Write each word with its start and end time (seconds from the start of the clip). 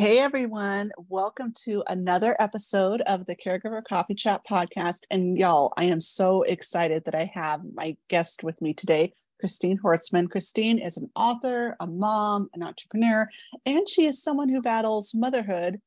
Hey 0.00 0.18
everyone, 0.20 0.90
welcome 1.10 1.52
to 1.64 1.84
another 1.86 2.34
episode 2.38 3.02
of 3.02 3.26
the 3.26 3.36
Caregiver 3.36 3.84
Coffee 3.84 4.14
Chat 4.14 4.40
podcast. 4.50 5.00
And 5.10 5.36
y'all, 5.36 5.74
I 5.76 5.84
am 5.84 6.00
so 6.00 6.40
excited 6.40 7.04
that 7.04 7.14
I 7.14 7.30
have 7.34 7.60
my 7.74 7.94
guest 8.08 8.42
with 8.42 8.62
me 8.62 8.72
today, 8.72 9.12
Christine 9.40 9.78
Hortsman. 9.78 10.30
Christine 10.30 10.78
is 10.78 10.96
an 10.96 11.10
author, 11.14 11.76
a 11.80 11.86
mom, 11.86 12.48
an 12.54 12.62
entrepreneur, 12.62 13.28
and 13.66 13.86
she 13.86 14.06
is 14.06 14.22
someone 14.22 14.48
who 14.48 14.62
battles 14.62 15.12
motherhood 15.14 15.82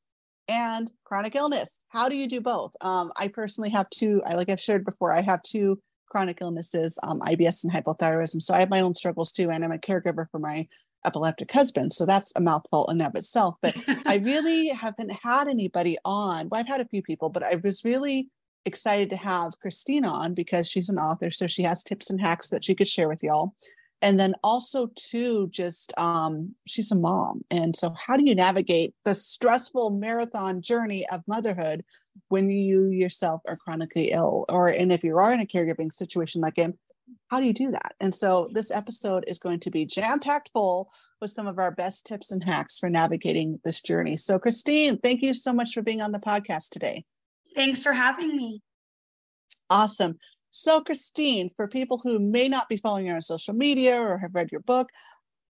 and 0.46 0.92
chronic 1.02 1.34
illness. 1.34 1.80
How 1.88 2.08
do 2.08 2.16
you 2.16 2.28
do 2.28 2.40
both? 2.40 2.72
Um, 2.82 3.10
I 3.16 3.26
personally 3.26 3.70
have 3.70 3.90
two, 3.90 4.22
I 4.24 4.36
like 4.36 4.48
I've 4.48 4.60
shared 4.60 4.84
before, 4.84 5.12
I 5.12 5.22
have 5.22 5.42
two 5.42 5.80
chronic 6.06 6.38
illnesses, 6.40 7.00
um, 7.02 7.18
IBS 7.18 7.64
and 7.64 7.72
hypothyroidism. 7.72 8.40
So 8.40 8.54
I 8.54 8.60
have 8.60 8.70
my 8.70 8.82
own 8.82 8.94
struggles 8.94 9.32
too, 9.32 9.50
and 9.50 9.64
I'm 9.64 9.72
a 9.72 9.78
caregiver 9.78 10.30
for 10.30 10.38
my 10.38 10.68
epileptic 11.04 11.50
husband. 11.50 11.92
So 11.92 12.06
that's 12.06 12.32
a 12.36 12.40
mouthful 12.40 12.88
in 12.90 13.00
of 13.00 13.14
itself. 13.14 13.56
But 13.60 13.76
I 14.06 14.16
really 14.16 14.68
haven't 14.68 15.10
had 15.10 15.48
anybody 15.48 15.96
on. 16.04 16.48
Well, 16.48 16.60
I've 16.60 16.68
had 16.68 16.80
a 16.80 16.88
few 16.88 17.02
people, 17.02 17.28
but 17.28 17.42
I 17.42 17.60
was 17.62 17.84
really 17.84 18.28
excited 18.64 19.10
to 19.10 19.16
have 19.16 19.58
Christine 19.60 20.06
on 20.06 20.34
because 20.34 20.68
she's 20.68 20.88
an 20.88 20.98
author. 20.98 21.30
So 21.30 21.46
she 21.46 21.62
has 21.62 21.82
tips 21.82 22.10
and 22.10 22.20
hacks 22.20 22.50
that 22.50 22.64
she 22.64 22.74
could 22.74 22.88
share 22.88 23.08
with 23.08 23.22
y'all. 23.22 23.54
And 24.02 24.20
then 24.20 24.34
also 24.44 24.88
too, 24.96 25.48
just 25.48 25.94
um, 25.96 26.54
she's 26.66 26.92
a 26.92 26.94
mom. 26.94 27.42
And 27.50 27.74
so 27.74 27.94
how 27.94 28.16
do 28.16 28.24
you 28.26 28.34
navigate 28.34 28.94
the 29.04 29.14
stressful 29.14 29.90
marathon 29.92 30.60
journey 30.60 31.06
of 31.10 31.22
motherhood 31.26 31.84
when 32.28 32.50
you 32.50 32.90
yourself 32.90 33.40
are 33.48 33.56
chronically 33.56 34.10
ill? 34.10 34.44
Or 34.50 34.68
and 34.68 34.92
if 34.92 35.04
you 35.04 35.16
are 35.16 35.32
in 35.32 35.40
a 35.40 35.46
caregiving 35.46 35.92
situation 35.92 36.42
like 36.42 36.56
him, 36.56 36.74
how 37.30 37.40
do 37.40 37.46
you 37.46 37.52
do 37.52 37.70
that? 37.70 37.94
And 38.00 38.14
so 38.14 38.48
this 38.52 38.70
episode 38.70 39.24
is 39.26 39.38
going 39.38 39.60
to 39.60 39.70
be 39.70 39.84
jam 39.84 40.20
packed 40.20 40.50
full 40.52 40.90
with 41.20 41.30
some 41.30 41.46
of 41.46 41.58
our 41.58 41.70
best 41.70 42.06
tips 42.06 42.32
and 42.32 42.42
hacks 42.42 42.78
for 42.78 42.88
navigating 42.88 43.60
this 43.64 43.80
journey. 43.80 44.16
So, 44.16 44.38
Christine, 44.38 44.98
thank 44.98 45.22
you 45.22 45.34
so 45.34 45.52
much 45.52 45.72
for 45.74 45.82
being 45.82 46.00
on 46.00 46.12
the 46.12 46.18
podcast 46.18 46.70
today. 46.70 47.04
Thanks 47.54 47.82
for 47.82 47.92
having 47.92 48.36
me. 48.36 48.60
Awesome. 49.70 50.18
So, 50.50 50.80
Christine, 50.80 51.50
for 51.56 51.66
people 51.66 52.00
who 52.02 52.18
may 52.18 52.48
not 52.48 52.68
be 52.68 52.76
following 52.76 53.08
you 53.08 53.14
on 53.14 53.22
social 53.22 53.54
media 53.54 54.00
or 54.00 54.18
have 54.18 54.34
read 54.34 54.52
your 54.52 54.60
book, 54.60 54.88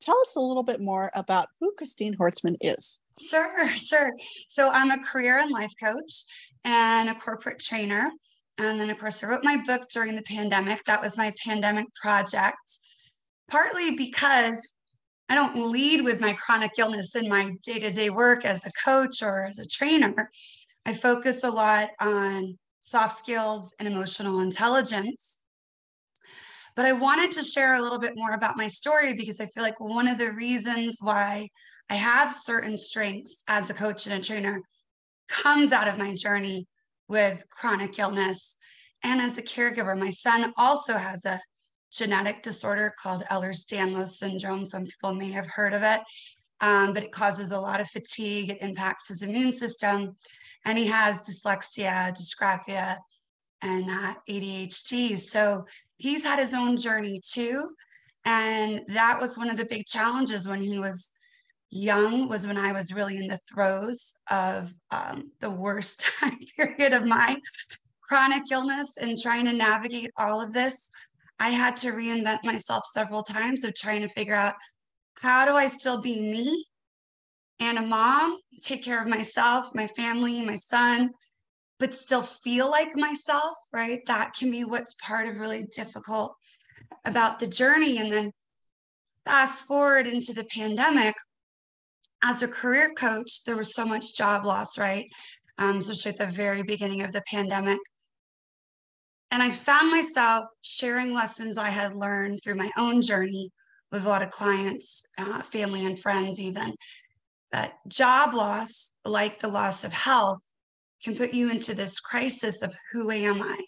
tell 0.00 0.18
us 0.20 0.36
a 0.36 0.40
little 0.40 0.62
bit 0.62 0.80
more 0.80 1.10
about 1.14 1.48
who 1.60 1.72
Christine 1.76 2.16
Hortsman 2.16 2.56
is. 2.60 2.98
Sure, 3.20 3.68
sure. 3.76 4.12
So, 4.48 4.70
I'm 4.70 4.90
a 4.90 5.02
career 5.02 5.38
and 5.38 5.50
life 5.50 5.72
coach 5.82 6.24
and 6.64 7.10
a 7.10 7.14
corporate 7.14 7.58
trainer. 7.58 8.10
And 8.58 8.80
then, 8.80 8.90
of 8.90 8.98
course, 8.98 9.22
I 9.22 9.26
wrote 9.26 9.44
my 9.44 9.56
book 9.56 9.88
during 9.88 10.14
the 10.14 10.22
pandemic. 10.22 10.84
That 10.84 11.02
was 11.02 11.18
my 11.18 11.32
pandemic 11.44 11.86
project, 11.94 12.78
partly 13.50 13.96
because 13.96 14.74
I 15.28 15.34
don't 15.34 15.72
lead 15.72 16.02
with 16.02 16.20
my 16.20 16.34
chronic 16.34 16.72
illness 16.78 17.16
in 17.16 17.28
my 17.28 17.52
day 17.62 17.78
to 17.80 17.90
day 17.90 18.10
work 18.10 18.44
as 18.44 18.64
a 18.64 18.70
coach 18.84 19.22
or 19.22 19.44
as 19.44 19.58
a 19.58 19.66
trainer. 19.66 20.30
I 20.86 20.92
focus 20.92 21.42
a 21.42 21.50
lot 21.50 21.88
on 21.98 22.58
soft 22.80 23.16
skills 23.16 23.74
and 23.78 23.88
emotional 23.88 24.40
intelligence. 24.40 25.40
But 26.76 26.86
I 26.86 26.92
wanted 26.92 27.30
to 27.32 27.42
share 27.42 27.74
a 27.74 27.80
little 27.80 27.98
bit 27.98 28.12
more 28.16 28.32
about 28.32 28.56
my 28.56 28.66
story 28.66 29.14
because 29.14 29.40
I 29.40 29.46
feel 29.46 29.62
like 29.62 29.80
one 29.80 30.08
of 30.08 30.18
the 30.18 30.32
reasons 30.32 30.98
why 31.00 31.48
I 31.88 31.94
have 31.94 32.34
certain 32.34 32.76
strengths 32.76 33.42
as 33.48 33.70
a 33.70 33.74
coach 33.74 34.06
and 34.06 34.20
a 34.20 34.24
trainer 34.24 34.60
comes 35.28 35.72
out 35.72 35.88
of 35.88 35.98
my 35.98 36.14
journey 36.14 36.66
with 37.08 37.44
chronic 37.50 37.98
illness. 37.98 38.56
And 39.02 39.20
as 39.20 39.38
a 39.38 39.42
caregiver, 39.42 39.98
my 39.98 40.10
son 40.10 40.52
also 40.56 40.94
has 40.94 41.24
a 41.24 41.40
genetic 41.92 42.42
disorder 42.42 42.92
called 42.98 43.24
Ehlers-Danlos 43.30 44.08
syndrome. 44.08 44.66
Some 44.66 44.84
people 44.84 45.14
may 45.14 45.30
have 45.30 45.48
heard 45.48 45.74
of 45.74 45.82
it, 45.82 46.00
um, 46.60 46.92
but 46.92 47.04
it 47.04 47.12
causes 47.12 47.52
a 47.52 47.60
lot 47.60 47.80
of 47.80 47.88
fatigue. 47.88 48.50
It 48.50 48.62
impacts 48.62 49.08
his 49.08 49.22
immune 49.22 49.52
system, 49.52 50.16
and 50.64 50.78
he 50.78 50.86
has 50.86 51.20
dyslexia, 51.20 52.12
dysgraphia, 52.16 52.96
and 53.62 53.90
uh, 53.90 54.14
ADHD. 54.28 55.18
So 55.18 55.66
he's 55.96 56.24
had 56.24 56.38
his 56.38 56.54
own 56.54 56.76
journey 56.76 57.20
too, 57.24 57.70
and 58.24 58.82
that 58.88 59.20
was 59.20 59.36
one 59.36 59.50
of 59.50 59.56
the 59.56 59.66
big 59.66 59.86
challenges 59.86 60.48
when 60.48 60.60
he 60.60 60.78
was 60.78 61.12
young 61.74 62.28
was 62.28 62.46
when 62.46 62.56
I 62.56 62.72
was 62.72 62.94
really 62.94 63.16
in 63.16 63.26
the 63.26 63.40
throes 63.52 64.14
of 64.30 64.72
um, 64.90 65.32
the 65.40 65.50
worst 65.50 66.06
time 66.20 66.38
period 66.56 66.92
of 66.92 67.04
my 67.04 67.36
chronic 68.00 68.44
illness 68.50 68.96
and 68.96 69.18
trying 69.20 69.44
to 69.46 69.52
navigate 69.52 70.10
all 70.16 70.40
of 70.40 70.52
this. 70.52 70.90
I 71.40 71.50
had 71.50 71.76
to 71.78 71.92
reinvent 71.92 72.44
myself 72.44 72.84
several 72.86 73.22
times 73.22 73.64
of 73.64 73.74
trying 73.74 74.02
to 74.02 74.08
figure 74.08 74.34
out 74.34 74.54
how 75.20 75.44
do 75.44 75.52
I 75.52 75.66
still 75.66 76.00
be 76.00 76.20
me 76.20 76.64
and 77.58 77.78
a 77.78 77.82
mom, 77.82 78.38
take 78.60 78.84
care 78.84 79.02
of 79.02 79.08
myself, 79.08 79.74
my 79.74 79.86
family, 79.88 80.44
my 80.44 80.54
son, 80.54 81.10
but 81.80 81.92
still 81.92 82.22
feel 82.22 82.70
like 82.70 82.94
myself, 82.94 83.56
right? 83.72 84.00
That 84.06 84.34
can 84.34 84.50
be 84.50 84.64
what's 84.64 84.94
part 84.94 85.26
of 85.26 85.40
really 85.40 85.64
difficult 85.74 86.36
about 87.04 87.38
the 87.38 87.48
journey. 87.48 87.98
And 87.98 88.12
then 88.12 88.32
fast 89.24 89.64
forward 89.64 90.06
into 90.06 90.32
the 90.32 90.44
pandemic, 90.44 91.14
as 92.24 92.42
a 92.42 92.48
career 92.48 92.90
coach, 92.96 93.44
there 93.44 93.56
was 93.56 93.74
so 93.74 93.84
much 93.84 94.16
job 94.16 94.46
loss, 94.46 94.78
right? 94.78 95.06
Um, 95.58 95.76
especially 95.76 96.12
at 96.12 96.18
the 96.18 96.34
very 96.34 96.62
beginning 96.62 97.02
of 97.02 97.12
the 97.12 97.22
pandemic. 97.30 97.78
And 99.30 99.42
I 99.42 99.50
found 99.50 99.90
myself 99.90 100.46
sharing 100.62 101.12
lessons 101.12 101.58
I 101.58 101.68
had 101.68 101.94
learned 101.94 102.40
through 102.42 102.54
my 102.54 102.70
own 102.78 103.02
journey 103.02 103.50
with 103.92 104.06
a 104.06 104.08
lot 104.08 104.22
of 104.22 104.30
clients, 104.30 105.04
uh, 105.18 105.42
family, 105.42 105.84
and 105.84 105.98
friends, 105.98 106.40
even. 106.40 106.74
That 107.52 107.74
job 107.88 108.32
loss, 108.32 108.94
like 109.04 109.40
the 109.40 109.48
loss 109.48 109.84
of 109.84 109.92
health, 109.92 110.40
can 111.04 111.14
put 111.14 111.34
you 111.34 111.50
into 111.50 111.74
this 111.74 112.00
crisis 112.00 112.62
of 112.62 112.74
who 112.92 113.10
am 113.10 113.42
I? 113.42 113.58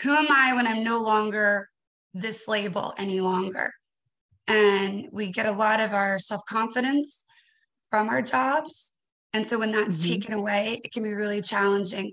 Who 0.00 0.12
am 0.14 0.26
I 0.30 0.52
when 0.54 0.66
I'm 0.66 0.82
no 0.82 0.98
longer 0.98 1.68
this 2.12 2.48
label 2.48 2.92
any 2.98 3.20
longer? 3.20 3.72
And 4.48 5.06
we 5.12 5.28
get 5.28 5.46
a 5.46 5.52
lot 5.52 5.78
of 5.78 5.94
our 5.94 6.18
self 6.18 6.42
confidence 6.48 7.24
from 7.94 8.08
our 8.08 8.22
jobs. 8.22 8.94
And 9.34 9.46
so 9.46 9.56
when 9.56 9.70
that's 9.70 10.00
mm-hmm. 10.00 10.14
taken 10.14 10.34
away, 10.34 10.80
it 10.82 10.90
can 10.90 11.04
be 11.04 11.14
really 11.14 11.40
challenging. 11.40 12.10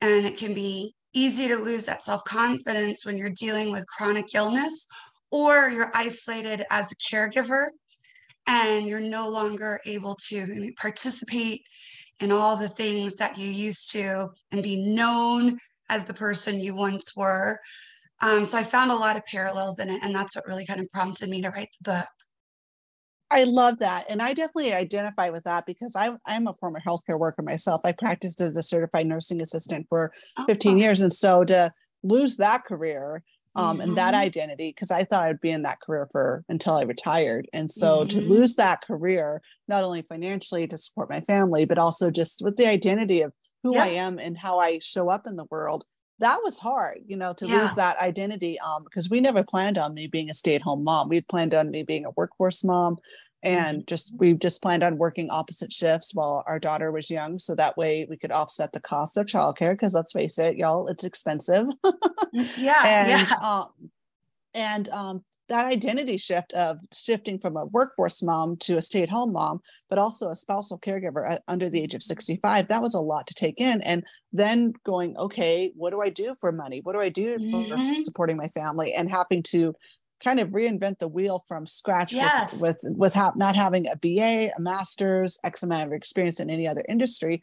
And 0.00 0.24
it 0.24 0.38
can 0.38 0.54
be 0.54 0.94
easy 1.12 1.48
to 1.48 1.56
lose 1.56 1.84
that 1.84 2.02
self 2.02 2.24
confidence 2.24 3.04
when 3.04 3.18
you're 3.18 3.28
dealing 3.28 3.70
with 3.70 3.86
chronic 3.86 4.34
illness 4.34 4.86
or 5.30 5.68
you're 5.68 5.90
isolated 5.94 6.64
as 6.70 6.90
a 6.92 6.96
caregiver 6.96 7.66
and 8.46 8.88
you're 8.88 9.00
no 9.00 9.28
longer 9.28 9.80
able 9.84 10.16
to 10.28 10.72
participate 10.80 11.60
in 12.20 12.32
all 12.32 12.56
the 12.56 12.70
things 12.70 13.16
that 13.16 13.36
you 13.36 13.48
used 13.48 13.92
to 13.92 14.30
and 14.50 14.62
be 14.62 14.94
known 14.94 15.58
as 15.90 16.06
the 16.06 16.14
person 16.14 16.58
you 16.58 16.74
once 16.74 17.14
were. 17.14 17.60
Um, 18.22 18.46
so 18.46 18.56
I 18.56 18.62
found 18.62 18.92
a 18.92 18.96
lot 18.96 19.18
of 19.18 19.26
parallels 19.26 19.78
in 19.78 19.90
it, 19.90 20.00
and 20.02 20.14
that's 20.14 20.34
what 20.34 20.48
really 20.48 20.64
kind 20.64 20.80
of 20.80 20.88
prompted 20.88 21.28
me 21.28 21.42
to 21.42 21.50
write 21.50 21.68
the 21.82 21.92
book. 21.92 22.27
I 23.30 23.44
love 23.44 23.78
that. 23.80 24.06
And 24.08 24.22
I 24.22 24.32
definitely 24.32 24.72
identify 24.72 25.28
with 25.30 25.44
that 25.44 25.66
because 25.66 25.94
I, 25.94 26.16
I'm 26.26 26.46
a 26.46 26.54
former 26.54 26.80
healthcare 26.86 27.18
worker 27.18 27.42
myself. 27.42 27.82
I 27.84 27.92
practiced 27.92 28.40
as 28.40 28.56
a 28.56 28.62
certified 28.62 29.06
nursing 29.06 29.40
assistant 29.40 29.86
for 29.88 30.12
15 30.46 30.72
oh. 30.72 30.76
years. 30.76 31.00
And 31.00 31.12
so 31.12 31.44
to 31.44 31.72
lose 32.02 32.38
that 32.38 32.64
career 32.64 33.22
um, 33.54 33.78
mm-hmm. 33.78 33.80
and 33.88 33.98
that 33.98 34.14
mm-hmm. 34.14 34.22
identity, 34.22 34.70
because 34.70 34.90
I 34.90 35.04
thought 35.04 35.24
I'd 35.24 35.40
be 35.40 35.50
in 35.50 35.62
that 35.62 35.80
career 35.80 36.08
for 36.10 36.44
until 36.48 36.76
I 36.76 36.82
retired. 36.82 37.48
And 37.52 37.70
so 37.70 37.98
mm-hmm. 37.98 38.08
to 38.08 38.20
lose 38.24 38.54
that 38.56 38.82
career, 38.82 39.42
not 39.66 39.84
only 39.84 40.02
financially 40.02 40.66
to 40.66 40.76
support 40.76 41.10
my 41.10 41.20
family, 41.20 41.66
but 41.66 41.78
also 41.78 42.10
just 42.10 42.42
with 42.42 42.56
the 42.56 42.66
identity 42.66 43.22
of 43.22 43.32
who 43.62 43.76
I 43.76 43.88
am 43.88 44.18
and 44.18 44.38
how 44.38 44.60
I 44.60 44.78
show 44.78 45.10
up 45.10 45.26
in 45.26 45.36
the 45.36 45.46
world 45.50 45.84
that 46.20 46.40
was 46.42 46.58
hard, 46.58 46.98
you 47.06 47.16
know, 47.16 47.32
to 47.34 47.46
yeah. 47.46 47.60
lose 47.60 47.74
that 47.74 47.98
identity. 48.00 48.58
Um, 48.60 48.84
because 48.84 49.08
we 49.08 49.20
never 49.20 49.44
planned 49.44 49.78
on 49.78 49.94
me 49.94 50.06
being 50.06 50.30
a 50.30 50.34
stay-at-home 50.34 50.84
mom. 50.84 51.08
We'd 51.08 51.28
planned 51.28 51.54
on 51.54 51.70
me 51.70 51.82
being 51.82 52.04
a 52.04 52.10
workforce 52.10 52.64
mom 52.64 52.98
and 53.42 53.78
mm-hmm. 53.78 53.84
just 53.86 54.14
we've 54.18 54.38
just 54.38 54.62
planned 54.62 54.82
on 54.82 54.98
working 54.98 55.30
opposite 55.30 55.72
shifts 55.72 56.14
while 56.14 56.42
our 56.46 56.58
daughter 56.58 56.90
was 56.90 57.10
young 57.10 57.38
so 57.38 57.54
that 57.54 57.76
way 57.76 58.06
we 58.08 58.16
could 58.16 58.32
offset 58.32 58.72
the 58.72 58.80
cost 58.80 59.16
of 59.16 59.26
childcare 59.26 59.72
because 59.72 59.94
let's 59.94 60.12
face 60.12 60.38
it 60.38 60.56
y'all 60.56 60.88
it's 60.88 61.04
expensive 61.04 61.66
mm, 61.84 62.58
yeah 62.58 62.82
and, 62.84 63.28
yeah 63.28 63.36
um, 63.40 63.68
and 64.54 64.88
um, 64.88 65.24
that 65.48 65.66
identity 65.66 66.16
shift 66.16 66.52
of 66.52 66.78
shifting 66.92 67.38
from 67.38 67.56
a 67.56 67.66
workforce 67.66 68.22
mom 68.22 68.56
to 68.56 68.76
a 68.76 68.82
stay-at-home 68.82 69.32
mom 69.32 69.60
but 69.88 69.98
also 69.98 70.28
a 70.28 70.36
spousal 70.36 70.78
caregiver 70.78 71.32
uh, 71.32 71.38
under 71.48 71.68
the 71.68 71.82
age 71.82 71.94
of 71.94 72.02
65 72.02 72.68
that 72.68 72.82
was 72.82 72.94
a 72.94 73.00
lot 73.00 73.26
to 73.26 73.34
take 73.34 73.60
in 73.60 73.80
and 73.82 74.04
then 74.32 74.72
going 74.84 75.16
okay 75.16 75.72
what 75.74 75.90
do 75.90 76.00
i 76.00 76.08
do 76.08 76.34
for 76.40 76.52
money 76.52 76.80
what 76.82 76.92
do 76.92 77.00
i 77.00 77.08
do 77.08 77.36
mm-hmm. 77.36 77.82
for 77.82 78.04
supporting 78.04 78.36
my 78.36 78.48
family 78.48 78.92
and 78.94 79.10
having 79.10 79.42
to 79.42 79.74
kind 80.22 80.40
of 80.40 80.48
reinvent 80.48 80.98
the 80.98 81.08
wheel 81.08 81.42
from 81.46 81.64
scratch 81.66 82.12
yes. 82.12 82.52
with 82.54 82.60
with, 82.82 82.96
with 82.96 83.14
ha- 83.14 83.32
not 83.36 83.56
having 83.56 83.86
a 83.86 83.96
ba 83.96 84.50
a 84.50 84.52
master's 84.58 85.38
x 85.44 85.62
amount 85.62 85.86
of 85.86 85.92
experience 85.92 86.40
in 86.40 86.50
any 86.50 86.68
other 86.68 86.84
industry 86.88 87.42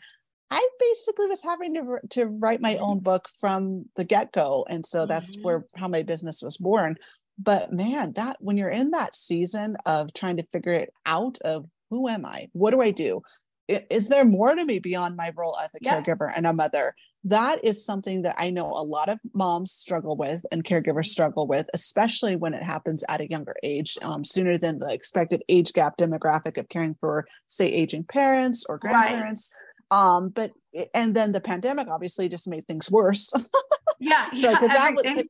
I 0.51 0.67
basically 0.79 1.25
was 1.25 1.43
having 1.43 1.73
to 1.73 1.97
to 2.11 2.27
write 2.27 2.61
my 2.61 2.77
own 2.77 2.99
book 2.99 3.27
from 3.39 3.85
the 3.95 4.03
get 4.03 4.31
go, 4.31 4.63
and 4.69 4.85
so 4.85 5.07
that's 5.07 5.31
mm-hmm. 5.31 5.43
where 5.43 5.65
how 5.75 5.87
my 5.87 6.03
business 6.03 6.43
was 6.43 6.57
born 6.57 6.97
but 7.37 7.71
man 7.71 8.13
that 8.13 8.37
when 8.39 8.57
you're 8.57 8.69
in 8.69 8.91
that 8.91 9.15
season 9.15 9.77
of 9.85 10.13
trying 10.13 10.37
to 10.37 10.47
figure 10.51 10.73
it 10.73 10.93
out 11.05 11.37
of 11.43 11.65
who 11.89 12.07
am 12.07 12.25
i? 12.25 12.49
What 12.53 12.71
do 12.71 12.81
i 12.81 12.91
do? 12.91 13.21
Is 13.67 14.09
there 14.09 14.25
more 14.25 14.53
to 14.53 14.63
me 14.63 14.79
beyond 14.79 15.15
my 15.15 15.31
role 15.35 15.57
as 15.57 15.71
a 15.73 15.79
yeah. 15.81 15.99
caregiver 15.99 16.31
and 16.35 16.45
a 16.45 16.53
mother? 16.53 16.93
That 17.27 17.65
is 17.65 17.83
something 17.83 18.21
that 18.21 18.35
i 18.37 18.51
know 18.51 18.67
a 18.67 18.85
lot 18.85 19.09
of 19.09 19.19
moms 19.33 19.71
struggle 19.71 20.15
with 20.15 20.45
and 20.51 20.63
caregivers 20.63 21.07
struggle 21.07 21.47
with 21.47 21.67
especially 21.73 22.35
when 22.35 22.53
it 22.53 22.61
happens 22.61 23.03
at 23.09 23.19
a 23.19 23.27
younger 23.27 23.55
age 23.63 23.97
um, 24.03 24.23
sooner 24.23 24.59
than 24.59 24.77
the 24.77 24.93
expected 24.93 25.41
age 25.49 25.73
gap 25.73 25.97
demographic 25.97 26.59
of 26.59 26.69
caring 26.69 26.95
for 26.99 27.25
say 27.47 27.67
aging 27.67 28.03
parents 28.03 28.63
or 28.69 28.77
grandparents. 28.77 29.49
right. 29.51 29.64
Um, 29.91 30.29
but 30.29 30.51
and 30.93 31.15
then 31.15 31.31
the 31.31 31.41
pandemic 31.41 31.87
obviously 31.87 32.27
just 32.27 32.47
made 32.47 32.65
things 32.67 32.91
worse 32.91 33.31
yeah 33.99 34.29
so 34.31 34.51
because 34.51 34.69
yeah, 34.69 34.91
that 34.91 34.95
was 34.95 35.27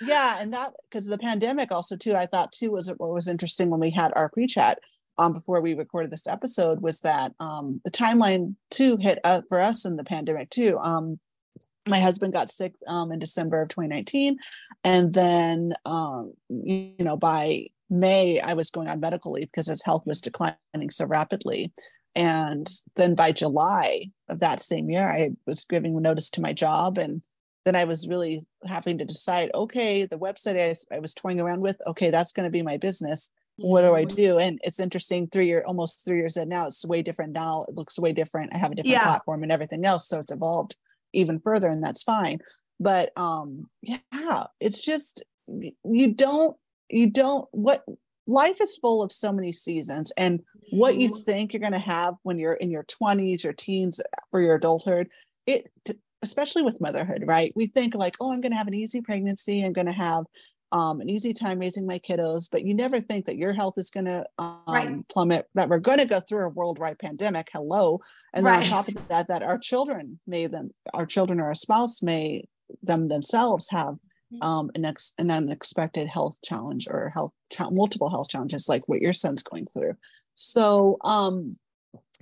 yeah 0.00 0.36
and 0.40 0.52
that 0.52 0.72
because 0.90 1.06
the 1.06 1.18
pandemic 1.18 1.70
also 1.70 1.96
too 1.96 2.14
i 2.14 2.26
thought 2.26 2.50
too 2.50 2.72
was 2.72 2.88
what 2.96 3.10
was 3.10 3.28
interesting 3.28 3.70
when 3.70 3.80
we 3.80 3.90
had 3.90 4.12
our 4.16 4.28
pre-chat 4.30 4.78
um, 5.18 5.32
before 5.32 5.60
we 5.60 5.74
recorded 5.74 6.10
this 6.10 6.26
episode 6.26 6.80
was 6.80 7.00
that 7.00 7.32
um, 7.40 7.80
the 7.84 7.90
timeline 7.90 8.54
too 8.70 8.96
hit 8.96 9.18
uh, 9.24 9.42
for 9.48 9.60
us 9.60 9.84
in 9.84 9.96
the 9.96 10.04
pandemic 10.04 10.48
too. 10.50 10.78
Um, 10.78 11.18
my 11.88 11.98
husband 12.00 12.32
got 12.32 12.50
sick 12.50 12.74
um, 12.86 13.12
in 13.12 13.18
December 13.18 13.62
of 13.62 13.68
2019, 13.68 14.38
and 14.84 15.12
then 15.12 15.72
um, 15.84 16.34
you 16.48 16.94
know 17.00 17.16
by 17.16 17.66
May 17.90 18.38
I 18.40 18.52
was 18.54 18.70
going 18.70 18.88
on 18.88 19.00
medical 19.00 19.32
leave 19.32 19.46
because 19.46 19.66
his 19.66 19.82
health 19.82 20.02
was 20.06 20.20
declining 20.20 20.90
so 20.90 21.06
rapidly. 21.06 21.72
And 22.14 22.68
then 22.96 23.14
by 23.14 23.32
July 23.32 24.10
of 24.28 24.40
that 24.40 24.60
same 24.60 24.90
year, 24.90 25.08
I 25.08 25.30
was 25.46 25.64
giving 25.64 26.00
notice 26.00 26.30
to 26.30 26.40
my 26.40 26.52
job 26.52 26.98
and 26.98 27.22
then 27.64 27.76
I 27.76 27.84
was 27.84 28.08
really 28.08 28.44
having 28.66 28.98
to 28.98 29.04
decide, 29.04 29.50
okay, 29.54 30.06
the 30.06 30.18
website 30.18 30.60
I, 30.60 30.94
I 30.94 30.98
was 31.00 31.14
toying 31.14 31.38
around 31.38 31.60
with, 31.60 31.76
okay, 31.86 32.10
that's 32.10 32.32
going 32.32 32.44
to 32.44 32.50
be 32.50 32.62
my 32.62 32.76
business 32.76 33.30
what 33.58 33.82
do 33.82 33.94
I 33.94 34.04
do? 34.04 34.38
And 34.38 34.60
it's 34.62 34.78
interesting, 34.78 35.26
three 35.28 35.46
year 35.46 35.64
almost 35.66 36.04
three 36.04 36.18
years 36.18 36.36
in 36.36 36.48
now, 36.48 36.66
it's 36.66 36.86
way 36.86 37.02
different 37.02 37.32
now. 37.32 37.64
It 37.68 37.74
looks 37.74 37.98
way 37.98 38.12
different. 38.12 38.54
I 38.54 38.58
have 38.58 38.70
a 38.70 38.76
different 38.76 38.92
yeah. 38.92 39.02
platform 39.02 39.42
and 39.42 39.50
everything 39.50 39.84
else. 39.84 40.08
So 40.08 40.20
it's 40.20 40.32
evolved 40.32 40.76
even 41.12 41.40
further, 41.40 41.68
and 41.68 41.82
that's 41.82 42.02
fine. 42.02 42.38
But 42.78 43.10
um, 43.16 43.68
yeah, 43.82 44.44
it's 44.60 44.80
just 44.80 45.24
you 45.48 46.14
don't 46.14 46.56
you 46.88 47.10
don't 47.10 47.48
what 47.50 47.84
life 48.26 48.60
is 48.60 48.76
full 48.76 49.02
of 49.02 49.10
so 49.10 49.32
many 49.32 49.50
seasons 49.50 50.12
and 50.16 50.40
what 50.70 50.96
you 50.96 51.08
mm-hmm. 51.08 51.22
think 51.22 51.52
you're 51.52 51.60
going 51.60 51.72
to 51.72 51.78
have 51.78 52.14
when 52.22 52.38
you're 52.38 52.54
in 52.54 52.70
your 52.70 52.84
20s 52.84 53.44
or 53.44 53.52
teens 53.52 54.00
for 54.30 54.40
your 54.40 54.56
adulthood 54.56 55.08
it 55.46 55.70
especially 56.22 56.62
with 56.62 56.80
motherhood 56.80 57.24
right 57.26 57.52
we 57.54 57.66
think 57.66 57.94
like 57.94 58.16
oh 58.20 58.32
i'm 58.32 58.40
going 58.40 58.52
to 58.52 58.58
have 58.58 58.68
an 58.68 58.74
easy 58.74 59.00
pregnancy 59.00 59.62
i'm 59.62 59.72
going 59.72 59.86
to 59.86 59.92
have 59.92 60.24
um, 60.72 61.00
an 61.00 61.08
easy 61.08 61.32
time 61.32 61.58
raising 61.58 61.86
my 61.86 61.98
kiddos, 61.98 62.48
but 62.50 62.64
you 62.64 62.74
never 62.74 63.00
think 63.00 63.26
that 63.26 63.38
your 63.38 63.52
health 63.52 63.74
is 63.78 63.90
going 63.90 64.06
to 64.06 64.24
um, 64.38 64.60
right. 64.68 65.08
plummet, 65.08 65.46
that 65.54 65.68
we're 65.68 65.78
going 65.78 65.98
to 65.98 66.04
go 66.04 66.20
through 66.20 66.46
a 66.46 66.50
worldwide 66.50 66.98
pandemic. 66.98 67.48
Hello. 67.52 68.00
And 68.34 68.44
right. 68.44 68.60
then 68.60 68.62
on 68.64 68.68
top 68.68 68.88
of 68.88 69.08
that, 69.08 69.28
that 69.28 69.42
our 69.42 69.58
children 69.58 70.20
may 70.26 70.46
them, 70.46 70.70
our 70.92 71.06
children 71.06 71.40
or 71.40 71.46
our 71.46 71.54
spouse 71.54 72.02
may 72.02 72.44
them 72.82 73.08
themselves 73.08 73.70
have 73.70 73.94
mm-hmm. 73.94 74.42
um, 74.42 74.70
an, 74.74 74.84
ex, 74.84 75.14
an 75.18 75.30
unexpected 75.30 76.06
health 76.06 76.38
challenge 76.44 76.86
or 76.90 77.10
health, 77.14 77.32
cha- 77.50 77.70
multiple 77.70 78.10
health 78.10 78.28
challenges 78.28 78.68
like 78.68 78.88
what 78.88 79.00
your 79.00 79.14
son's 79.14 79.42
going 79.42 79.66
through. 79.66 79.94
So 80.40 80.98
um, 81.02 81.56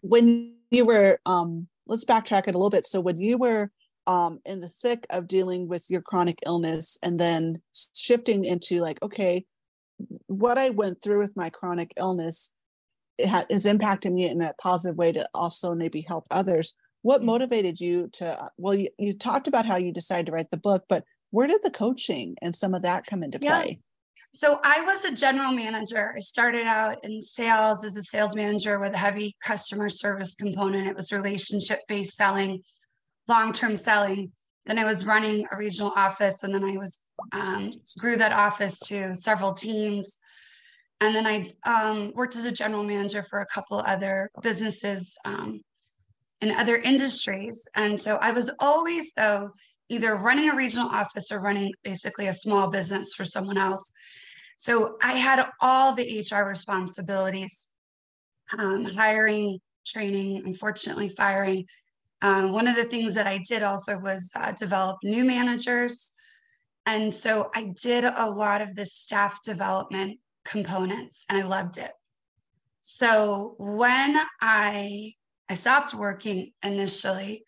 when 0.01 0.55
you 0.71 0.87
were, 0.87 1.19
um, 1.27 1.69
let's 1.87 2.07
backtrack 2.07 2.49
it 2.49 2.55
a 2.55 2.59
little 2.59 2.71
bit. 2.71 2.87
So 2.87 2.99
when 2.99 3.21
you 3.21 3.37
were 3.37 3.71
um, 4.07 4.41
in 4.47 4.61
the 4.61 4.71
thick 4.71 5.07
of 5.11 5.29
dealing 5.29 5.69
with 5.69 5.91
your 5.91 6.01
chronic 6.01 6.39
illness 6.47 6.97
and 7.03 7.21
then 7.21 7.61
shifting 7.95 8.47
into 8.47 8.81
like, 8.81 9.03
okay, 9.03 9.45
what 10.29 10.57
I 10.57 10.71
went 10.71 11.03
through 11.03 11.19
with 11.19 11.37
my 11.37 11.51
chronic 11.51 11.93
illness 11.99 12.53
ha- 13.23 13.45
is 13.51 13.67
impacting 13.67 14.15
me 14.15 14.31
in 14.31 14.41
a 14.41 14.55
positive 14.55 14.97
way 14.97 15.13
to 15.13 15.29
also 15.35 15.75
maybe 15.75 16.01
help 16.01 16.27
others. 16.31 16.75
What 17.03 17.19
mm-hmm. 17.19 17.27
motivated 17.27 17.79
you 17.81 18.09
to, 18.15 18.49
well, 18.57 18.75
you, 18.75 18.89
you 18.99 19.13
talked 19.13 19.47
about 19.47 19.67
how 19.67 19.77
you 19.77 19.93
decided 19.93 20.25
to 20.27 20.33
write 20.33 20.51
the 20.51 20.57
book, 20.57 20.85
but 20.89 21.05
where 21.33 21.49
did 21.49 21.63
the 21.63 21.71
coaching 21.71 22.37
and 22.41 22.57
some 22.57 22.73
of 22.73 22.81
that 22.81 23.05
come 23.05 23.23
into 23.23 23.39
play? 23.39 23.81
So 24.37 24.61
I 24.63 24.83
was 24.83 25.03
a 25.07 25.13
general 25.13 25.51
manager. 25.51 26.13
I 26.15 26.21
started 26.21 26.67
out 26.67 27.03
in 27.03 27.23
sales 27.23 27.87
as 27.87 27.97
a 27.97 28.03
sales 28.03 28.37
manager 28.37 28.79
with 28.79 28.93
a 28.93 28.99
heavy 28.99 29.35
customer 29.43 29.89
service 29.89 30.35
component. 30.35 30.87
It 30.87 30.95
was 30.95 31.11
relationship 31.11 31.81
based 31.89 32.17
selling 32.17 32.61
long-term 33.29 33.77
selling. 33.77 34.31
Then 34.67 34.79
I 34.79 34.85
was 34.85 35.07
running 35.07 35.47
a 35.51 35.57
regional 35.57 35.91
office, 35.97 36.43
and 36.43 36.55
then 36.55 36.65
I 36.65 36.77
was 36.77 37.01
um, 37.33 37.71
grew 37.99 38.17
that 38.17 38.33
office 38.33 38.79
to 38.89 39.15
several 39.15 39.55
teams. 39.55 40.19
And 41.01 41.15
then 41.15 41.27
I 41.27 41.49
um, 41.67 42.13
worked 42.15 42.37
as 42.37 42.45
a 42.45 42.53
general 42.53 42.85
manager 42.85 43.23
for 43.23 43.41
a 43.41 43.47
couple 43.47 43.79
other 43.79 44.31
businesses 44.43 45.17
um, 45.25 45.63
in 46.43 46.51
other 46.51 46.77
industries. 46.77 47.67
And 47.75 47.99
so 47.99 48.17
I 48.17 48.33
was 48.33 48.51
always, 48.61 49.15
though, 49.15 49.53
either 49.89 50.15
running 50.15 50.51
a 50.51 50.55
regional 50.55 50.89
office 50.89 51.33
or 51.33 51.41
running 51.41 51.73
basically 51.83 52.27
a 52.27 52.35
small 52.35 52.69
business 52.69 53.15
for 53.15 53.25
someone 53.25 53.57
else. 53.57 53.93
So 54.57 54.97
I 55.03 55.13
had 55.13 55.47
all 55.61 55.95
the 55.95 56.25
HR 56.31 56.45
responsibilities 56.49 57.67
um, 58.57 58.85
hiring, 58.85 59.59
training, 59.87 60.43
unfortunately, 60.47 61.09
firing, 61.09 61.67
um, 62.23 62.53
one 62.53 62.67
of 62.67 62.77
the 62.77 62.85
things 62.85 63.15
that 63.15 63.27
I 63.27 63.39
did 63.39 63.63
also 63.63 63.99
was 63.99 64.33
uh, 64.35 64.53
develop 64.53 64.99
new 65.03 65.25
managers. 65.25 66.13
And 66.87 67.13
so 67.13 67.51
I 67.55 67.73
did 67.81 68.05
a 68.05 68.31
lot 68.31 68.63
of 68.63 68.75
the 68.75 68.87
staff 68.87 69.43
development 69.43 70.19
components 70.45 71.25
and 71.29 71.39
I 71.39 71.43
loved 71.43 71.79
it. 71.79 71.91
So 72.81 73.57
when 73.59 74.21
I 74.41 75.13
I 75.49 75.55
stopped 75.55 75.95
working 75.95 76.53
initially 76.63 77.45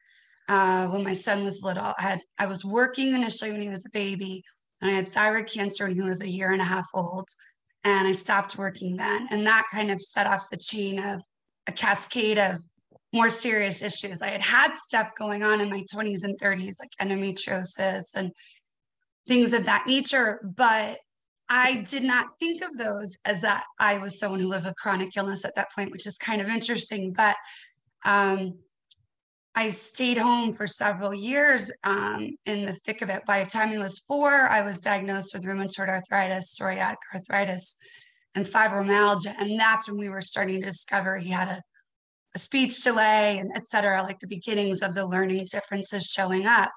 uh, 0.48 0.86
when 0.88 1.02
my 1.02 1.12
son 1.12 1.44
was 1.44 1.62
little, 1.62 1.94
I 1.98 2.02
had 2.02 2.20
I 2.38 2.46
was 2.46 2.64
working 2.64 3.14
initially 3.14 3.52
when 3.52 3.62
he 3.62 3.68
was 3.68 3.86
a 3.86 3.90
baby, 3.90 4.42
and 4.80 4.90
I 4.90 4.94
had 4.94 5.08
thyroid 5.08 5.48
cancer 5.48 5.86
when 5.86 5.94
he 5.94 6.02
was 6.02 6.22
a 6.22 6.28
year 6.28 6.52
and 6.52 6.62
a 6.62 6.64
half 6.64 6.88
old, 6.94 7.28
and 7.84 8.08
I 8.08 8.12
stopped 8.12 8.58
working 8.58 8.96
then, 8.96 9.28
and 9.30 9.46
that 9.46 9.66
kind 9.70 9.90
of 9.90 10.00
set 10.00 10.26
off 10.26 10.50
the 10.50 10.56
chain 10.56 10.98
of 10.98 11.20
a 11.66 11.72
cascade 11.72 12.38
of 12.38 12.58
more 13.12 13.30
serious 13.30 13.82
issues. 13.82 14.20
I 14.20 14.30
had 14.30 14.42
had 14.42 14.76
stuff 14.76 15.14
going 15.14 15.42
on 15.42 15.60
in 15.60 15.70
my 15.70 15.84
20s 15.92 16.24
and 16.24 16.38
30s, 16.38 16.76
like 16.78 16.90
endometriosis 17.00 18.14
and 18.14 18.32
things 19.26 19.54
of 19.54 19.64
that 19.64 19.86
nature, 19.86 20.40
but 20.56 20.98
I 21.48 21.76
did 21.76 22.04
not 22.04 22.38
think 22.38 22.62
of 22.62 22.76
those 22.76 23.16
as 23.24 23.40
that 23.40 23.64
I 23.78 23.98
was 23.98 24.18
someone 24.18 24.40
who 24.40 24.48
lived 24.48 24.66
with 24.66 24.76
chronic 24.76 25.16
illness 25.16 25.44
at 25.44 25.54
that 25.54 25.72
point, 25.72 25.90
which 25.90 26.06
is 26.06 26.18
kind 26.18 26.42
of 26.42 26.48
interesting. 26.48 27.12
But 27.12 27.36
um, 28.04 28.58
I 29.54 29.70
stayed 29.70 30.18
home 30.18 30.52
for 30.52 30.66
several 30.66 31.12
years 31.12 31.70
um, 31.82 32.36
in 32.46 32.66
the 32.66 32.74
thick 32.84 33.02
of 33.02 33.10
it. 33.10 33.24
By 33.26 33.42
the 33.42 33.50
time 33.50 33.70
he 33.70 33.78
was 33.78 33.98
four, 34.00 34.30
I 34.30 34.62
was 34.62 34.80
diagnosed 34.80 35.34
with 35.34 35.44
rheumatoid 35.44 35.88
arthritis, 35.88 36.56
psoriatic 36.58 36.96
arthritis, 37.12 37.76
and 38.34 38.46
fibromyalgia. 38.46 39.34
And 39.38 39.58
that's 39.58 39.88
when 39.88 39.98
we 39.98 40.08
were 40.08 40.20
starting 40.20 40.60
to 40.60 40.66
discover 40.66 41.16
he 41.16 41.30
had 41.30 41.48
a 41.48 41.62
a 42.34 42.38
speech 42.38 42.82
delay 42.82 43.38
and 43.38 43.50
et 43.54 43.66
cetera, 43.66 44.02
like 44.02 44.20
the 44.20 44.26
beginnings 44.26 44.82
of 44.82 44.94
the 44.94 45.06
learning 45.06 45.46
differences 45.50 46.04
showing 46.04 46.46
up. 46.46 46.70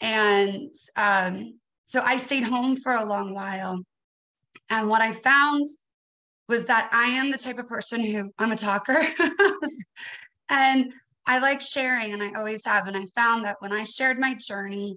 And 0.00 0.70
um, 0.96 1.58
so 1.84 2.00
I 2.02 2.16
stayed 2.16 2.44
home 2.44 2.76
for 2.76 2.92
a 2.92 3.04
long 3.04 3.34
while. 3.34 3.80
And 4.70 4.88
what 4.88 5.02
I 5.02 5.12
found 5.12 5.66
was 6.48 6.66
that 6.66 6.88
I 6.92 7.06
am 7.10 7.30
the 7.30 7.38
type 7.38 7.58
of 7.58 7.68
person 7.68 8.02
who 8.02 8.30
I'm 8.38 8.52
a 8.52 8.56
talker. 8.56 9.02
and 10.50 10.92
I 11.28 11.38
like 11.38 11.60
sharing, 11.60 12.14
and 12.14 12.22
I 12.22 12.32
always 12.36 12.64
have. 12.64 12.88
And 12.88 12.96
I 12.96 13.04
found 13.14 13.44
that 13.44 13.56
when 13.60 13.72
I 13.72 13.84
shared 13.84 14.18
my 14.18 14.34
journey, 14.34 14.96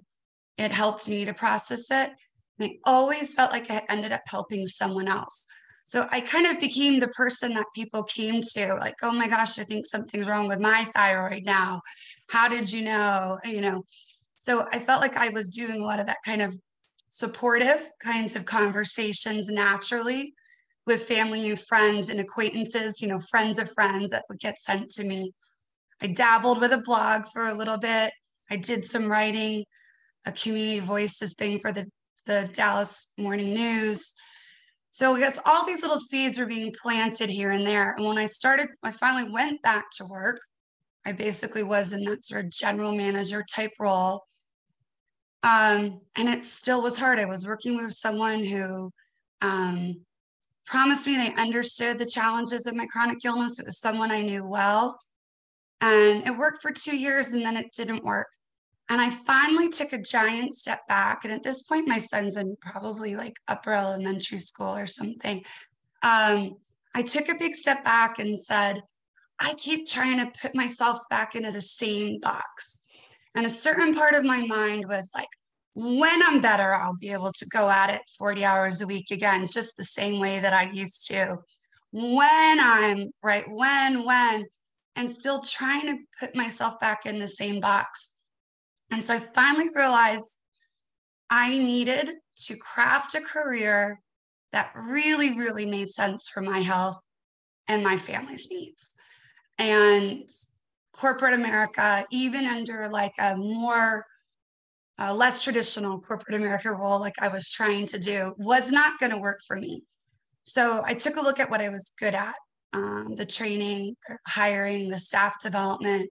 it 0.56 0.72
helped 0.72 1.06
me 1.08 1.26
to 1.26 1.34
process 1.34 1.90
it. 1.90 2.10
And 2.58 2.70
I 2.70 2.70
always 2.84 3.34
felt 3.34 3.52
like 3.52 3.70
I 3.70 3.82
ended 3.88 4.12
up 4.12 4.22
helping 4.26 4.66
someone 4.66 5.08
else. 5.08 5.46
So 5.84 6.08
I 6.10 6.20
kind 6.20 6.46
of 6.46 6.58
became 6.58 7.00
the 7.00 7.08
person 7.08 7.52
that 7.54 7.66
people 7.74 8.02
came 8.04 8.40
to, 8.54 8.74
like, 8.80 8.94
oh 9.02 9.12
my 9.12 9.28
gosh, 9.28 9.58
I 9.58 9.64
think 9.64 9.84
something's 9.84 10.26
wrong 10.26 10.48
with 10.48 10.58
my 10.58 10.86
thyroid 10.96 11.44
now. 11.44 11.82
How 12.30 12.48
did 12.48 12.72
you 12.72 12.82
know? 12.82 13.38
You 13.44 13.60
know, 13.60 13.84
so 14.34 14.66
I 14.72 14.78
felt 14.78 15.02
like 15.02 15.16
I 15.16 15.28
was 15.28 15.48
doing 15.48 15.80
a 15.82 15.84
lot 15.84 16.00
of 16.00 16.06
that 16.06 16.18
kind 16.24 16.40
of 16.40 16.56
supportive 17.10 17.90
kinds 18.02 18.36
of 18.36 18.46
conversations 18.46 19.48
naturally 19.48 20.32
with 20.86 21.02
family 21.02 21.50
and 21.50 21.60
friends 21.60 22.08
and 22.08 22.18
acquaintances, 22.20 23.02
you 23.02 23.08
know, 23.08 23.18
friends 23.18 23.58
of 23.58 23.70
friends 23.70 24.10
that 24.10 24.24
would 24.28 24.40
get 24.40 24.58
sent 24.58 24.88
to 24.92 25.04
me. 25.04 25.32
I 26.02 26.08
dabbled 26.08 26.60
with 26.60 26.72
a 26.72 26.78
blog 26.78 27.26
for 27.32 27.46
a 27.46 27.54
little 27.54 27.78
bit. 27.78 28.12
I 28.50 28.56
did 28.56 28.84
some 28.84 29.06
writing, 29.06 29.64
a 30.26 30.32
community 30.32 30.80
voices 30.80 31.34
thing 31.38 31.60
for 31.60 31.70
the, 31.70 31.86
the 32.26 32.50
Dallas 32.52 33.12
Morning 33.16 33.54
News. 33.54 34.14
So 34.90 35.14
I 35.14 35.20
guess 35.20 35.38
all 35.46 35.64
these 35.64 35.82
little 35.82 36.00
seeds 36.00 36.38
were 36.38 36.46
being 36.46 36.74
planted 36.82 37.30
here 37.30 37.52
and 37.52 37.64
there. 37.64 37.94
And 37.96 38.04
when 38.04 38.18
I 38.18 38.26
started, 38.26 38.66
I 38.82 38.90
finally 38.90 39.30
went 39.30 39.62
back 39.62 39.84
to 39.98 40.04
work. 40.04 40.40
I 41.06 41.12
basically 41.12 41.62
was 41.62 41.92
in 41.92 42.04
that 42.04 42.24
sort 42.24 42.46
of 42.46 42.50
general 42.50 42.94
manager 42.94 43.44
type 43.48 43.72
role. 43.78 44.24
Um, 45.44 46.00
and 46.16 46.28
it 46.28 46.42
still 46.42 46.82
was 46.82 46.98
hard. 46.98 47.20
I 47.20 47.26
was 47.26 47.46
working 47.46 47.76
with 47.76 47.92
someone 47.92 48.44
who 48.44 48.90
um, 49.40 50.04
promised 50.66 51.06
me 51.06 51.16
they 51.16 51.34
understood 51.34 51.98
the 51.98 52.06
challenges 52.06 52.66
of 52.66 52.74
my 52.74 52.86
chronic 52.86 53.24
illness. 53.24 53.60
It 53.60 53.66
was 53.66 53.78
someone 53.78 54.10
I 54.10 54.22
knew 54.22 54.44
well. 54.44 54.98
And 55.82 56.26
it 56.26 56.38
worked 56.38 56.62
for 56.62 56.70
two 56.70 56.96
years 56.96 57.32
and 57.32 57.44
then 57.44 57.56
it 57.56 57.72
didn't 57.76 58.04
work. 58.04 58.28
And 58.88 59.00
I 59.00 59.10
finally 59.10 59.68
took 59.68 59.92
a 59.92 60.00
giant 60.00 60.54
step 60.54 60.86
back. 60.86 61.24
And 61.24 61.32
at 61.32 61.42
this 61.42 61.62
point, 61.62 61.88
my 61.88 61.98
son's 61.98 62.36
in 62.36 62.56
probably 62.60 63.16
like 63.16 63.36
upper 63.48 63.72
elementary 63.72 64.38
school 64.38 64.74
or 64.74 64.86
something. 64.86 65.42
Um, 66.02 66.56
I 66.94 67.02
took 67.02 67.28
a 67.28 67.34
big 67.34 67.54
step 67.54 67.84
back 67.84 68.18
and 68.18 68.38
said, 68.38 68.82
I 69.40 69.54
keep 69.54 69.88
trying 69.88 70.18
to 70.18 70.40
put 70.40 70.54
myself 70.54 71.00
back 71.10 71.34
into 71.34 71.50
the 71.50 71.60
same 71.60 72.20
box. 72.20 72.84
And 73.34 73.44
a 73.44 73.50
certain 73.50 73.94
part 73.94 74.14
of 74.14 74.24
my 74.24 74.46
mind 74.46 74.86
was 74.86 75.10
like, 75.14 75.28
when 75.74 76.22
I'm 76.22 76.40
better, 76.40 76.74
I'll 76.74 76.96
be 76.96 77.12
able 77.12 77.32
to 77.32 77.46
go 77.46 77.70
at 77.70 77.90
it 77.90 78.02
40 78.18 78.44
hours 78.44 78.82
a 78.82 78.86
week 78.86 79.10
again, 79.10 79.48
just 79.50 79.76
the 79.76 79.84
same 79.84 80.20
way 80.20 80.38
that 80.38 80.52
I 80.52 80.70
used 80.70 81.08
to. 81.08 81.38
When 81.92 82.60
I'm 82.60 83.10
right, 83.22 83.44
when, 83.50 84.04
when, 84.04 84.44
and 84.96 85.10
still 85.10 85.40
trying 85.40 85.86
to 85.86 85.98
put 86.20 86.36
myself 86.36 86.78
back 86.80 87.06
in 87.06 87.18
the 87.18 87.28
same 87.28 87.60
box. 87.60 88.16
And 88.90 89.02
so 89.02 89.14
I 89.14 89.18
finally 89.18 89.68
realized 89.74 90.38
I 91.30 91.48
needed 91.48 92.10
to 92.44 92.56
craft 92.56 93.14
a 93.14 93.20
career 93.20 94.00
that 94.52 94.72
really, 94.76 95.36
really 95.36 95.64
made 95.64 95.90
sense 95.90 96.28
for 96.28 96.42
my 96.42 96.58
health 96.58 97.00
and 97.68 97.82
my 97.82 97.96
family's 97.96 98.48
needs. 98.50 98.94
And 99.58 100.28
corporate 100.92 101.34
America, 101.34 102.04
even 102.10 102.44
under 102.44 102.88
like 102.90 103.14
a 103.18 103.34
more 103.36 104.04
less 104.98 105.42
traditional 105.42 105.98
corporate 106.00 106.36
America 106.36 106.70
role, 106.70 107.00
like 107.00 107.14
I 107.18 107.28
was 107.28 107.50
trying 107.50 107.86
to 107.86 107.98
do, 107.98 108.34
was 108.36 108.70
not 108.70 109.00
going 109.00 109.10
to 109.10 109.18
work 109.18 109.40
for 109.46 109.56
me. 109.56 109.84
So 110.42 110.82
I 110.84 110.94
took 110.94 111.16
a 111.16 111.22
look 111.22 111.40
at 111.40 111.50
what 111.50 111.62
I 111.62 111.70
was 111.70 111.92
good 111.98 112.14
at 112.14 112.34
um, 112.72 113.14
the 113.16 113.26
training, 113.26 113.96
hiring, 114.26 114.88
the 114.88 114.98
staff 114.98 115.40
development, 115.42 116.10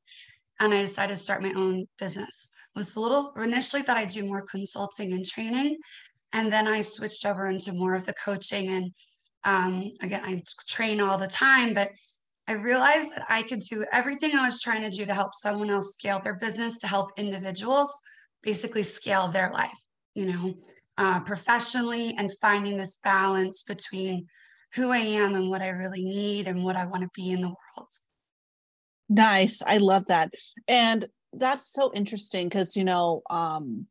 and 0.59 0.73
I 0.73 0.81
decided 0.81 1.15
to 1.15 1.21
start 1.21 1.41
my 1.41 1.53
own 1.53 1.87
business. 1.97 2.51
It 2.75 2.79
was 2.79 2.95
a 2.95 2.99
little 2.99 3.33
initially 3.35 3.81
thought 3.81 3.97
I'd 3.97 4.09
do 4.09 4.25
more 4.25 4.43
consulting 4.49 5.13
and 5.13 5.25
training, 5.25 5.77
and 6.33 6.51
then 6.51 6.67
I 6.67 6.81
switched 6.81 7.25
over 7.25 7.49
into 7.49 7.73
more 7.73 7.95
of 7.95 8.05
the 8.05 8.13
coaching. 8.13 8.69
And 8.69 8.91
um, 9.43 9.91
again, 10.01 10.21
I 10.23 10.41
train 10.67 11.01
all 11.01 11.17
the 11.17 11.27
time, 11.27 11.73
but 11.73 11.89
I 12.47 12.53
realized 12.53 13.11
that 13.15 13.25
I 13.29 13.43
could 13.43 13.59
do 13.59 13.85
everything 13.91 14.35
I 14.35 14.45
was 14.45 14.61
trying 14.61 14.81
to 14.81 14.95
do 14.95 15.05
to 15.05 15.13
help 15.13 15.33
someone 15.33 15.69
else 15.69 15.93
scale 15.93 16.19
their 16.19 16.35
business, 16.35 16.79
to 16.79 16.87
help 16.87 17.11
individuals 17.17 18.01
basically 18.43 18.83
scale 18.83 19.27
their 19.27 19.51
life, 19.51 19.77
you 20.15 20.25
know, 20.25 20.53
uh, 20.97 21.19
professionally, 21.21 22.15
and 22.17 22.31
finding 22.39 22.77
this 22.77 22.97
balance 23.03 23.63
between 23.63 24.27
who 24.73 24.89
I 24.89 24.99
am 24.99 25.35
and 25.35 25.49
what 25.49 25.61
I 25.61 25.69
really 25.69 26.03
need 26.03 26.47
and 26.47 26.63
what 26.63 26.75
I 26.75 26.85
want 26.85 27.03
to 27.03 27.09
be 27.13 27.31
in 27.31 27.41
the 27.41 27.47
world. 27.47 27.89
Nice. 29.09 29.61
I 29.65 29.77
love 29.77 30.05
that. 30.07 30.33
And 30.67 31.05
that's 31.33 31.71
so 31.71 31.91
interesting 31.93 32.47
because, 32.47 32.75
you 32.75 32.83
know, 32.83 33.21
um, 33.29 33.87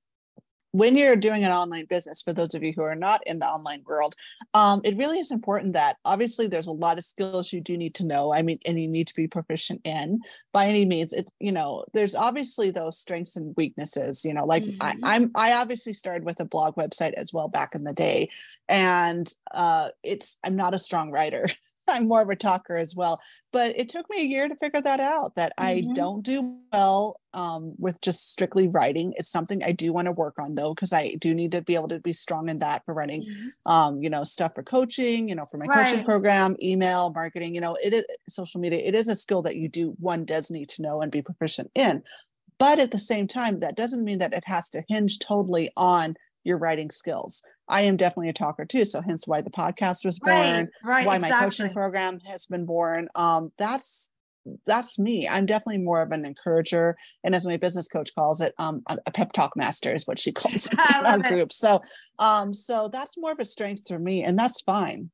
when 0.73 0.97
you're 0.97 1.17
doing 1.17 1.45
an 1.45 1.51
online 1.51 1.87
business, 1.87 2.23
for 2.23 2.33
those 2.33 2.55
of 2.55 2.63
you 2.63 2.73
who 2.75 2.83
are 2.83 2.95
not 2.95 3.21
in 3.27 3.39
the 3.39 3.47
online 3.47 3.83
world, 3.87 4.15
um, 4.55 4.81
it 4.85 4.97
really 4.97 5.19
is 5.19 5.31
important 5.31 5.73
that 5.73 5.97
obviously 6.05 6.47
there's 6.47 6.67
a 6.67 6.73
lot 6.73 6.99
of 6.99 7.05
skills 7.05 7.53
you 7.53 7.61
do 7.61 7.77
need 7.77 7.95
to 7.97 8.07
know. 8.07 8.33
I 8.33 8.43
mean, 8.43 8.59
and 8.65 8.81
you 8.81 8.89
need 8.89 9.07
to 9.09 9.15
be 9.15 9.27
proficient 9.27 9.81
in 9.85 10.21
by 10.53 10.67
any 10.67 10.85
means. 10.85 11.13
It 11.13 11.31
you 11.41 11.53
know, 11.53 11.85
there's 11.93 12.15
obviously 12.15 12.71
those 12.71 12.99
strengths 12.99 13.37
and 13.37 13.55
weaknesses. 13.57 14.25
You 14.25 14.35
know, 14.35 14.45
like 14.45 14.63
mm-hmm. 14.63 14.81
I, 14.81 14.97
I'm 15.03 15.31
I 15.35 15.55
obviously 15.55 15.93
started 15.93 16.25
with 16.25 16.41
a 16.41 16.45
blog 16.45 16.77
website 16.77 17.15
as 17.15 17.33
well 17.33 17.49
back 17.49 17.75
in 17.75 17.85
the 17.85 17.93
day, 17.93 18.31
and 18.69 19.33
uh, 19.53 19.89
it's 20.03 20.39
I'm 20.45 20.57
not 20.57 20.75
a 20.75 20.79
strong 20.79 21.11
writer. 21.11 21.49
I'm 21.91 22.09
more 22.09 22.23
of 22.23 22.29
a 22.29 22.37
talker 22.37 22.77
as 22.77 22.95
well. 22.95 23.21
But 23.53 23.77
it 23.77 23.89
took 23.89 24.09
me 24.09 24.21
a 24.21 24.25
year 24.25 24.49
to 24.49 24.57
figure 24.57 24.81
that 24.81 25.01
out 25.01 25.35
that 25.37 25.53
mm-hmm. 25.59 25.91
I 25.91 25.95
don't 25.95 26.25
do 26.25 26.59
well 26.73 27.17
um, 27.35 27.75
with 27.79 28.01
just 28.01 28.31
strictly 28.31 28.69
writing. 28.69 29.13
It's 29.17 29.31
something 29.31 29.63
I 29.63 29.73
do 29.73 29.93
want 29.93 30.07
to 30.07 30.13
work 30.13 30.39
on 30.39 30.55
though, 30.55 30.75
because 30.75 30.93
I 30.93 31.15
do 31.15 31.35
need 31.35 31.53
to 31.53 31.63
be 31.63 31.75
able 31.75 31.89
to 31.89 32.01
be 32.01 32.13
strong 32.13 32.49
in 32.49 32.61
that 32.61 32.85
for 32.85 32.95
writing, 32.95 33.23
mm-hmm. 33.23 33.73
um, 33.73 34.03
you 34.03 34.11
know, 34.11 34.25
stuff 34.25 34.55
for 34.55 34.63
coaching, 34.63 35.29
you 35.29 35.35
know, 35.35 35.47
for 35.47 35.59
my 35.59 35.67
right. 35.67 35.87
coaching 35.87 36.05
program, 36.05 36.57
email, 36.63 37.13
marketing, 37.13 37.55
you 37.55 37.61
know, 37.61 37.77
it 37.83 37.93
is 37.93 38.05
social 38.29 38.61
media. 38.61 38.81
It 38.81 38.95
is 38.95 39.09
a 39.09 39.17
skill 39.17 39.43
that 39.43 39.57
you 39.57 39.69
do, 39.69 39.95
one 39.99 40.25
does 40.25 40.51
need 40.51 40.69
to 40.71 40.83
know 40.83 41.01
and 41.01 41.13
be 41.13 41.23
proficient 41.23 41.71
in. 41.75 42.03
But 42.59 42.79
at 42.79 42.91
the 42.91 42.99
same 42.99 43.27
time, 43.27 43.61
that 43.61 43.77
doesn't 43.77 44.05
mean 44.05 44.19
that 44.19 44.35
it 44.35 44.45
has 44.47 44.69
to 44.71 44.85
hinge 44.87 45.19
totally 45.19 45.71
on 45.77 46.15
your 46.45 46.59
writing 46.59 46.91
skills. 46.91 47.43
I 47.71 47.83
am 47.83 47.97
definitely 47.97 48.29
a 48.29 48.35
talker 48.35 48.65
too. 48.65 48.85
So 48.85 49.01
hence 49.01 49.27
why 49.27 49.41
the 49.41 49.51
podcast 49.51 50.05
was 50.05 50.19
born, 50.19 50.35
right, 50.35 50.69
right, 50.85 51.07
why 51.07 51.17
exactly. 51.17 51.37
my 51.37 51.45
coaching 51.45 51.73
program 51.73 52.21
has 52.21 52.47
been 52.47 52.67
born. 52.67 53.09
Um, 53.15 53.53
that's 53.59 54.11
that's 54.67 54.99
me. 54.99 55.29
I'm 55.29 55.47
definitely 55.47 55.83
more 55.83 56.01
of 56.01 56.13
an 56.13 56.25
encourager, 56.25 56.97
and 57.23 57.35
as 57.35 57.47
my 57.47 57.57
business 57.57 57.89
coach 57.89 58.15
calls 58.15 58.41
it, 58.41 58.55
um, 58.59 58.83
a 58.89 59.11
pep 59.11 59.33
talk 59.33 59.57
master 59.57 59.95
is 59.95 60.07
what 60.07 60.19
she 60.19 60.33
calls 60.33 60.67
it 60.67 60.79
our 61.05 61.19
group. 61.19 61.53
So, 61.53 61.81
um, 62.19 62.53
so 62.53 62.89
that's 62.89 63.19
more 63.19 63.33
of 63.33 63.39
a 63.39 63.45
strength 63.45 63.83
for 63.87 63.99
me, 63.99 64.25
and 64.25 64.39
that's 64.39 64.63
fine. 64.63 65.11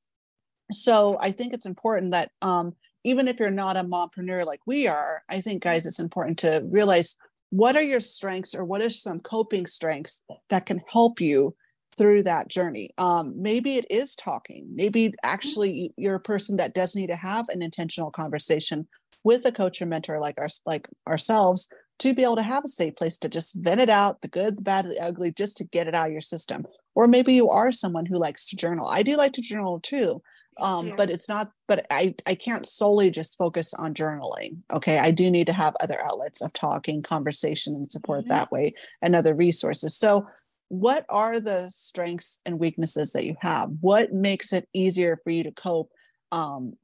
So 0.72 1.16
I 1.20 1.30
think 1.30 1.54
it's 1.54 1.66
important 1.66 2.12
that 2.12 2.30
um, 2.42 2.74
even 3.04 3.28
if 3.28 3.38
you're 3.38 3.50
not 3.50 3.76
a 3.76 3.84
mompreneur 3.84 4.44
like 4.44 4.60
we 4.66 4.88
are, 4.88 5.22
I 5.28 5.40
think 5.40 5.62
guys, 5.62 5.86
it's 5.86 6.00
important 6.00 6.38
to 6.38 6.66
realize 6.68 7.16
what 7.50 7.76
are 7.76 7.82
your 7.82 8.00
strengths 8.00 8.54
or 8.54 8.64
what 8.64 8.80
are 8.80 8.90
some 8.90 9.20
coping 9.20 9.66
strengths 9.66 10.22
that 10.50 10.66
can 10.66 10.80
help 10.88 11.20
you 11.20 11.54
through 11.96 12.22
that 12.24 12.48
journey. 12.48 12.90
Um, 12.98 13.34
maybe 13.36 13.76
it 13.76 13.86
is 13.90 14.14
talking. 14.14 14.68
Maybe 14.74 15.14
actually 15.22 15.92
you're 15.96 16.16
a 16.16 16.20
person 16.20 16.56
that 16.58 16.74
does 16.74 16.94
need 16.94 17.08
to 17.08 17.16
have 17.16 17.48
an 17.48 17.62
intentional 17.62 18.10
conversation 18.10 18.86
with 19.24 19.44
a 19.44 19.52
coach 19.52 19.82
or 19.82 19.86
mentor 19.86 20.20
like 20.20 20.36
our 20.38 20.48
like 20.66 20.88
ourselves 21.08 21.68
to 21.98 22.14
be 22.14 22.22
able 22.22 22.36
to 22.36 22.42
have 22.42 22.64
a 22.64 22.68
safe 22.68 22.94
place 22.94 23.16
to 23.18 23.28
just 23.28 23.54
vent 23.56 23.80
it 23.80 23.88
out, 23.88 24.20
the 24.20 24.28
good, 24.28 24.58
the 24.58 24.62
bad, 24.62 24.84
the 24.84 25.02
ugly, 25.02 25.32
just 25.32 25.56
to 25.56 25.64
get 25.64 25.88
it 25.88 25.94
out 25.94 26.08
of 26.08 26.12
your 26.12 26.20
system. 26.20 26.66
Or 26.94 27.08
maybe 27.08 27.32
you 27.32 27.48
are 27.48 27.72
someone 27.72 28.06
who 28.06 28.18
likes 28.18 28.50
to 28.50 28.56
journal. 28.56 28.86
I 28.86 29.02
do 29.02 29.16
like 29.16 29.32
to 29.32 29.40
journal 29.40 29.80
too. 29.80 30.20
Um, 30.58 30.92
but 30.96 31.10
it's 31.10 31.28
not, 31.28 31.50
but 31.68 31.86
I, 31.90 32.14
I 32.26 32.34
can't 32.34 32.64
solely 32.64 33.10
just 33.10 33.36
focus 33.36 33.74
on 33.74 33.92
journaling. 33.92 34.58
Okay. 34.72 34.98
I 34.98 35.10
do 35.10 35.30
need 35.30 35.46
to 35.48 35.52
have 35.52 35.76
other 35.80 36.02
outlets 36.02 36.40
of 36.40 36.52
talking, 36.54 37.02
conversation, 37.02 37.74
and 37.74 37.90
support 37.90 38.20
mm-hmm. 38.20 38.30
that 38.30 38.50
way 38.50 38.74
and 39.02 39.14
other 39.14 39.34
resources. 39.34 39.94
So 39.94 40.26
what 40.68 41.04
are 41.08 41.40
the 41.40 41.68
strengths 41.70 42.40
and 42.44 42.58
weaknesses 42.58 43.12
that 43.12 43.24
you 43.24 43.36
have? 43.40 43.70
What 43.80 44.12
makes 44.12 44.52
it 44.52 44.68
easier 44.72 45.18
for 45.22 45.30
you 45.30 45.44
to 45.44 45.52
cope? 45.52 45.90
Um, 46.32 46.74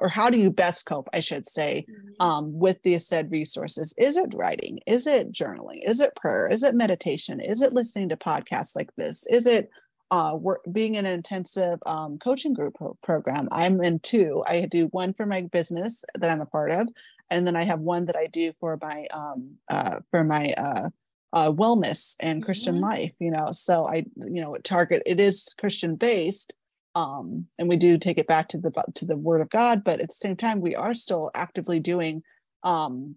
or 0.00 0.08
how 0.10 0.28
do 0.28 0.38
you 0.38 0.50
best 0.50 0.84
cope, 0.84 1.08
I 1.14 1.20
should 1.20 1.48
say, 1.48 1.86
mm-hmm. 1.88 2.26
um, 2.26 2.58
with 2.58 2.82
these 2.82 3.08
said 3.08 3.30
resources? 3.30 3.94
Is 3.96 4.16
it 4.16 4.34
writing? 4.36 4.78
Is 4.86 5.06
it 5.06 5.32
journaling? 5.32 5.80
Is 5.82 6.00
it 6.00 6.14
prayer? 6.16 6.48
Is 6.48 6.62
it 6.62 6.74
meditation? 6.74 7.40
Is 7.40 7.62
it 7.62 7.72
listening 7.72 8.10
to 8.10 8.16
podcasts 8.16 8.76
like 8.76 8.90
this? 8.96 9.26
Is 9.28 9.46
it 9.46 9.70
uh, 10.10 10.36
work, 10.38 10.60
being 10.70 10.96
in 10.96 11.06
an 11.06 11.14
intensive 11.14 11.78
um, 11.86 12.18
coaching 12.18 12.52
group 12.52 12.74
pro- 12.74 12.96
program? 13.02 13.48
I'm 13.50 13.82
in 13.82 14.00
two. 14.00 14.42
I 14.46 14.66
do 14.70 14.86
one 14.88 15.14
for 15.14 15.24
my 15.24 15.42
business 15.42 16.04
that 16.18 16.30
I'm 16.30 16.42
a 16.42 16.46
part 16.46 16.70
of, 16.70 16.86
and 17.30 17.46
then 17.46 17.56
I 17.56 17.64
have 17.64 17.80
one 17.80 18.04
that 18.06 18.16
I 18.16 18.26
do 18.26 18.52
for 18.60 18.78
my 18.82 19.06
um, 19.14 19.56
uh, 19.70 20.00
for 20.10 20.24
my 20.24 20.52
uh, 20.58 20.90
uh, 21.32 21.52
wellness 21.52 22.16
and 22.20 22.44
Christian 22.44 22.76
mm-hmm. 22.76 22.84
life, 22.84 23.12
you 23.18 23.30
know. 23.30 23.48
So 23.52 23.86
I, 23.86 24.04
you 24.16 24.40
know, 24.40 24.56
target 24.62 25.02
it 25.06 25.20
is 25.20 25.54
Christian 25.58 25.96
based, 25.96 26.52
um, 26.94 27.46
and 27.58 27.68
we 27.68 27.76
do 27.76 27.98
take 27.98 28.18
it 28.18 28.26
back 28.26 28.48
to 28.48 28.58
the 28.58 28.72
to 28.94 29.04
the 29.04 29.16
Word 29.16 29.40
of 29.40 29.50
God, 29.50 29.84
but 29.84 30.00
at 30.00 30.08
the 30.08 30.14
same 30.14 30.36
time, 30.36 30.60
we 30.60 30.74
are 30.74 30.94
still 30.94 31.30
actively 31.34 31.80
doing 31.80 32.22
um, 32.62 33.16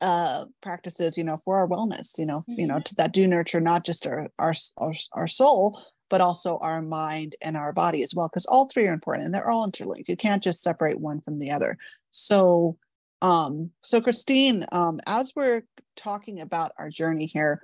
uh, 0.00 0.44
practices, 0.62 1.16
you 1.16 1.24
know, 1.24 1.36
for 1.36 1.58
our 1.58 1.68
wellness, 1.68 2.18
you 2.18 2.26
know, 2.26 2.40
mm-hmm. 2.40 2.60
you 2.60 2.66
know, 2.66 2.74
mm-hmm. 2.74 2.82
to, 2.82 2.94
that 2.96 3.12
do 3.12 3.26
nurture 3.26 3.60
not 3.60 3.84
just 3.84 4.06
our 4.06 4.28
our 4.38 4.54
our, 4.78 4.92
our 5.12 5.26
soul, 5.26 5.78
but 6.10 6.20
also 6.20 6.58
our 6.58 6.82
mind 6.82 7.36
and 7.42 7.56
our 7.56 7.72
body 7.72 8.02
as 8.02 8.14
well, 8.14 8.28
because 8.28 8.46
all 8.46 8.68
three 8.68 8.86
are 8.86 8.92
important 8.92 9.26
and 9.26 9.34
they're 9.34 9.50
all 9.50 9.64
interlinked. 9.64 10.08
You 10.08 10.16
can't 10.16 10.42
just 10.42 10.62
separate 10.62 11.00
one 11.00 11.20
from 11.20 11.38
the 11.38 11.50
other. 11.50 11.76
So 12.12 12.76
um, 13.24 13.70
so 13.80 14.02
Christine, 14.02 14.66
um, 14.70 15.00
as 15.06 15.32
we're 15.34 15.62
talking 15.96 16.40
about 16.40 16.72
our 16.78 16.90
journey 16.90 17.24
here, 17.24 17.62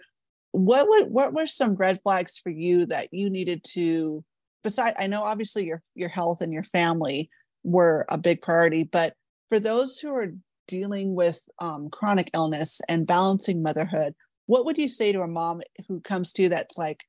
what 0.52 0.88
would 0.88 1.10
what 1.10 1.34
were 1.34 1.46
some 1.46 1.74
red 1.74 2.00
flags 2.02 2.38
for 2.38 2.48
you 2.48 2.86
that 2.86 3.12
you 3.12 3.28
needed 3.28 3.62
to 3.74 4.24
besides 4.64 4.96
I 4.98 5.06
know 5.06 5.22
obviously 5.22 5.66
your 5.66 5.82
your 5.94 6.08
health 6.08 6.40
and 6.40 6.50
your 6.50 6.62
family 6.62 7.28
were 7.62 8.06
a 8.08 8.16
big 8.16 8.40
priority, 8.40 8.84
but 8.84 9.12
for 9.50 9.60
those 9.60 9.98
who 9.98 10.14
are 10.14 10.32
dealing 10.66 11.14
with 11.14 11.38
um, 11.60 11.90
chronic 11.90 12.30
illness 12.32 12.80
and 12.88 13.06
balancing 13.06 13.62
motherhood, 13.62 14.14
what 14.46 14.64
would 14.64 14.78
you 14.78 14.88
say 14.88 15.12
to 15.12 15.20
a 15.20 15.28
mom 15.28 15.60
who 15.88 16.00
comes 16.00 16.32
to 16.32 16.42
you 16.42 16.48
that's 16.48 16.78
like, 16.78 17.00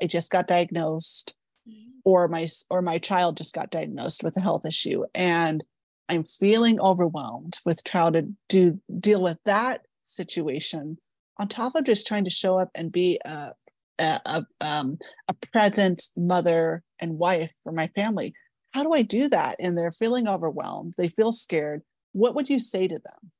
I 0.00 0.06
just 0.06 0.30
got 0.30 0.46
diagnosed, 0.46 1.34
mm-hmm. 1.68 1.98
or 2.04 2.28
my 2.28 2.46
or 2.70 2.82
my 2.82 2.98
child 2.98 3.36
just 3.36 3.52
got 3.52 3.72
diagnosed 3.72 4.22
with 4.22 4.36
a 4.36 4.40
health 4.40 4.64
issue, 4.64 5.04
and 5.12 5.64
I'm 6.08 6.24
feeling 6.24 6.80
overwhelmed 6.80 7.58
with 7.64 7.84
trying 7.84 8.14
to 8.14 8.28
do 8.48 8.80
deal 8.98 9.22
with 9.22 9.38
that 9.44 9.82
situation 10.04 10.98
on 11.38 11.48
top 11.48 11.74
of 11.74 11.84
just 11.84 12.06
trying 12.06 12.24
to 12.24 12.30
show 12.30 12.58
up 12.58 12.70
and 12.74 12.90
be 12.90 13.20
a 13.24 13.52
a, 13.98 14.20
a, 14.26 14.46
um, 14.60 14.98
a 15.28 15.34
present 15.52 16.04
mother 16.16 16.82
and 17.00 17.18
wife 17.18 17.50
for 17.62 17.72
my 17.72 17.88
family. 17.88 18.32
how 18.72 18.82
do 18.82 18.92
I 18.92 19.02
do 19.02 19.28
that? 19.30 19.56
And 19.58 19.76
they're 19.76 19.92
feeling 19.92 20.28
overwhelmed, 20.28 20.94
they 20.96 21.08
feel 21.08 21.32
scared. 21.32 21.82
What 22.12 22.34
would 22.34 22.48
you 22.48 22.58
say 22.58 22.86
to 22.86 22.94
them? 22.94 23.32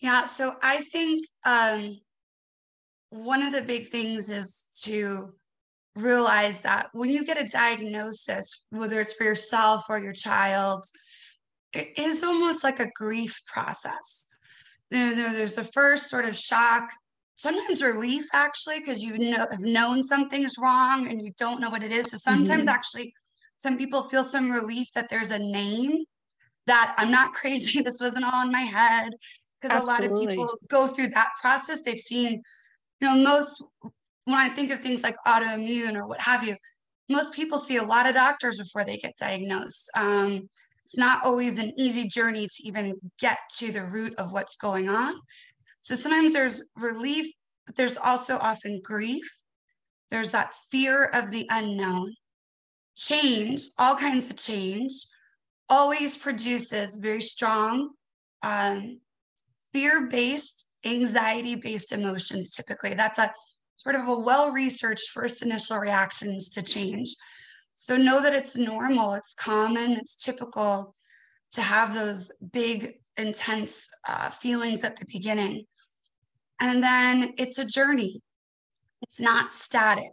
Yeah, 0.00 0.24
so 0.24 0.56
I 0.62 0.82
think 0.82 1.24
um, 1.44 1.98
one 3.10 3.42
of 3.42 3.52
the 3.52 3.62
big 3.62 3.88
things 3.88 4.28
is 4.28 4.68
to 4.82 5.34
realize 5.96 6.60
that 6.60 6.88
when 6.92 7.10
you 7.10 7.24
get 7.24 7.40
a 7.40 7.48
diagnosis, 7.48 8.62
whether 8.70 9.00
it's 9.00 9.14
for 9.14 9.24
yourself 9.24 9.84
or 9.88 9.98
your 9.98 10.12
child, 10.12 10.84
it 11.72 11.98
is 11.98 12.22
almost 12.22 12.64
like 12.64 12.80
a 12.80 12.90
grief 12.94 13.40
process. 13.46 14.28
There, 14.90 15.14
there, 15.14 15.32
there's 15.32 15.54
the 15.54 15.64
first 15.64 16.08
sort 16.08 16.24
of 16.24 16.36
shock, 16.36 16.90
sometimes 17.36 17.82
relief 17.82 18.24
actually, 18.32 18.80
because 18.80 19.02
you 19.02 19.18
know 19.18 19.46
have 19.50 19.60
known 19.60 20.02
something's 20.02 20.56
wrong 20.58 21.08
and 21.08 21.22
you 21.22 21.32
don't 21.38 21.60
know 21.60 21.70
what 21.70 21.82
it 21.82 21.92
is. 21.92 22.10
So 22.10 22.16
sometimes 22.16 22.66
mm-hmm. 22.66 22.74
actually 22.74 23.14
some 23.56 23.78
people 23.78 24.02
feel 24.02 24.24
some 24.24 24.50
relief 24.50 24.88
that 24.94 25.08
there's 25.08 25.30
a 25.30 25.38
name 25.38 26.04
that 26.66 26.94
I'm 26.98 27.10
not 27.10 27.32
crazy. 27.34 27.82
This 27.82 28.00
wasn't 28.00 28.24
all 28.24 28.42
in 28.42 28.52
my 28.52 28.60
head. 28.60 29.12
Because 29.60 29.80
a 29.80 29.86
lot 29.86 30.04
of 30.04 30.10
people 30.20 30.58
go 30.68 30.86
through 30.86 31.08
that 31.08 31.30
process. 31.40 31.80
They've 31.80 31.98
seen, 31.98 32.42
you 33.00 33.08
know, 33.08 33.16
most 33.16 33.64
when 34.24 34.38
I 34.38 34.48
think 34.48 34.70
of 34.70 34.80
things 34.80 35.02
like 35.02 35.16
autoimmune 35.26 35.96
or 35.96 36.06
what 36.06 36.20
have 36.20 36.44
you, 36.44 36.56
most 37.08 37.34
people 37.34 37.58
see 37.58 37.76
a 37.76 37.82
lot 37.82 38.06
of 38.06 38.14
doctors 38.14 38.58
before 38.58 38.84
they 38.84 38.96
get 38.96 39.16
diagnosed. 39.16 39.90
Um, 39.94 40.48
it's 40.84 40.96
not 40.96 41.24
always 41.24 41.58
an 41.58 41.72
easy 41.78 42.06
journey 42.06 42.46
to 42.46 42.66
even 42.66 42.94
get 43.18 43.38
to 43.58 43.72
the 43.72 43.84
root 43.84 44.14
of 44.18 44.32
what's 44.32 44.56
going 44.56 44.88
on. 44.88 45.14
So 45.80 45.94
sometimes 45.94 46.32
there's 46.32 46.64
relief, 46.76 47.26
but 47.66 47.76
there's 47.76 47.96
also 47.96 48.38
often 48.38 48.80
grief. 48.82 49.24
There's 50.10 50.32
that 50.32 50.52
fear 50.70 51.04
of 51.06 51.30
the 51.30 51.46
unknown. 51.50 52.14
Change, 52.96 53.62
all 53.78 53.96
kinds 53.96 54.30
of 54.30 54.36
change, 54.36 54.92
always 55.68 56.16
produces 56.16 56.96
very 56.96 57.20
strong 57.20 57.90
um, 58.42 59.00
fear 59.72 60.06
based, 60.06 60.68
anxiety 60.84 61.56
based 61.56 61.92
emotions 61.92 62.52
typically. 62.52 62.94
That's 62.94 63.18
a 63.18 63.32
sort 63.76 63.96
of 63.96 64.08
a 64.08 64.18
well 64.18 64.50
researched 64.50 65.10
first 65.10 65.42
initial 65.42 65.78
reactions 65.78 66.48
to 66.50 66.62
change. 66.62 67.14
So 67.74 67.96
know 67.96 68.22
that 68.22 68.34
it's 68.34 68.56
normal, 68.56 69.14
it's 69.14 69.34
common, 69.34 69.92
it's 69.92 70.16
typical 70.16 70.94
to 71.52 71.62
have 71.62 71.94
those 71.94 72.32
big, 72.52 72.94
intense 73.16 73.88
uh, 74.08 74.30
feelings 74.30 74.84
at 74.84 74.96
the 74.96 75.06
beginning. 75.06 75.64
And 76.60 76.82
then 76.82 77.34
it's 77.36 77.58
a 77.58 77.64
journey, 77.64 78.20
it's 79.02 79.20
not 79.20 79.52
static. 79.52 80.12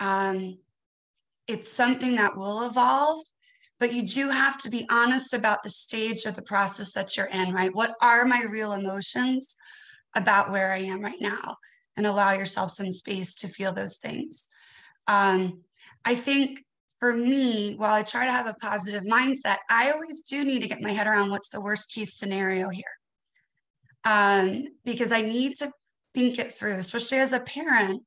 Um, 0.00 0.58
it's 1.46 1.72
something 1.72 2.16
that 2.16 2.36
will 2.36 2.66
evolve, 2.66 3.24
but 3.78 3.92
you 3.92 4.04
do 4.04 4.28
have 4.28 4.58
to 4.58 4.70
be 4.70 4.86
honest 4.90 5.32
about 5.34 5.62
the 5.62 5.70
stage 5.70 6.24
of 6.24 6.36
the 6.36 6.42
process 6.42 6.92
that 6.92 7.16
you're 7.16 7.26
in, 7.26 7.52
right? 7.52 7.74
What 7.74 7.94
are 8.02 8.24
my 8.24 8.42
real 8.50 8.72
emotions 8.72 9.56
about 10.14 10.50
where 10.50 10.72
I 10.72 10.78
am 10.78 11.00
right 11.00 11.20
now? 11.20 11.56
And 11.98 12.06
allow 12.06 12.32
yourself 12.32 12.70
some 12.70 12.92
space 12.92 13.34
to 13.34 13.48
feel 13.48 13.72
those 13.72 13.98
things. 13.98 14.48
Um, 15.08 15.64
I 16.04 16.14
think 16.14 16.64
for 17.00 17.12
me, 17.12 17.74
while 17.74 17.92
I 17.92 18.02
try 18.02 18.24
to 18.24 18.32
have 18.32 18.46
a 18.46 18.54
positive 18.54 19.02
mindset, 19.02 19.56
I 19.68 19.90
always 19.90 20.22
do 20.22 20.44
need 20.44 20.60
to 20.60 20.68
get 20.68 20.80
my 20.80 20.92
head 20.92 21.08
around 21.08 21.30
what's 21.30 21.50
the 21.50 21.60
worst 21.60 21.92
case 21.92 22.14
scenario 22.14 22.68
here. 22.68 22.84
Um, 24.04 24.64
because 24.84 25.10
I 25.10 25.22
need 25.22 25.56
to 25.56 25.72
think 26.14 26.38
it 26.38 26.52
through, 26.52 26.74
especially 26.74 27.18
as 27.18 27.32
a 27.32 27.40
parent. 27.40 28.02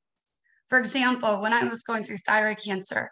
For 0.66 0.78
example, 0.78 1.42
when 1.42 1.52
I 1.52 1.64
was 1.64 1.82
going 1.82 2.04
through 2.04 2.18
thyroid 2.26 2.58
cancer, 2.64 3.10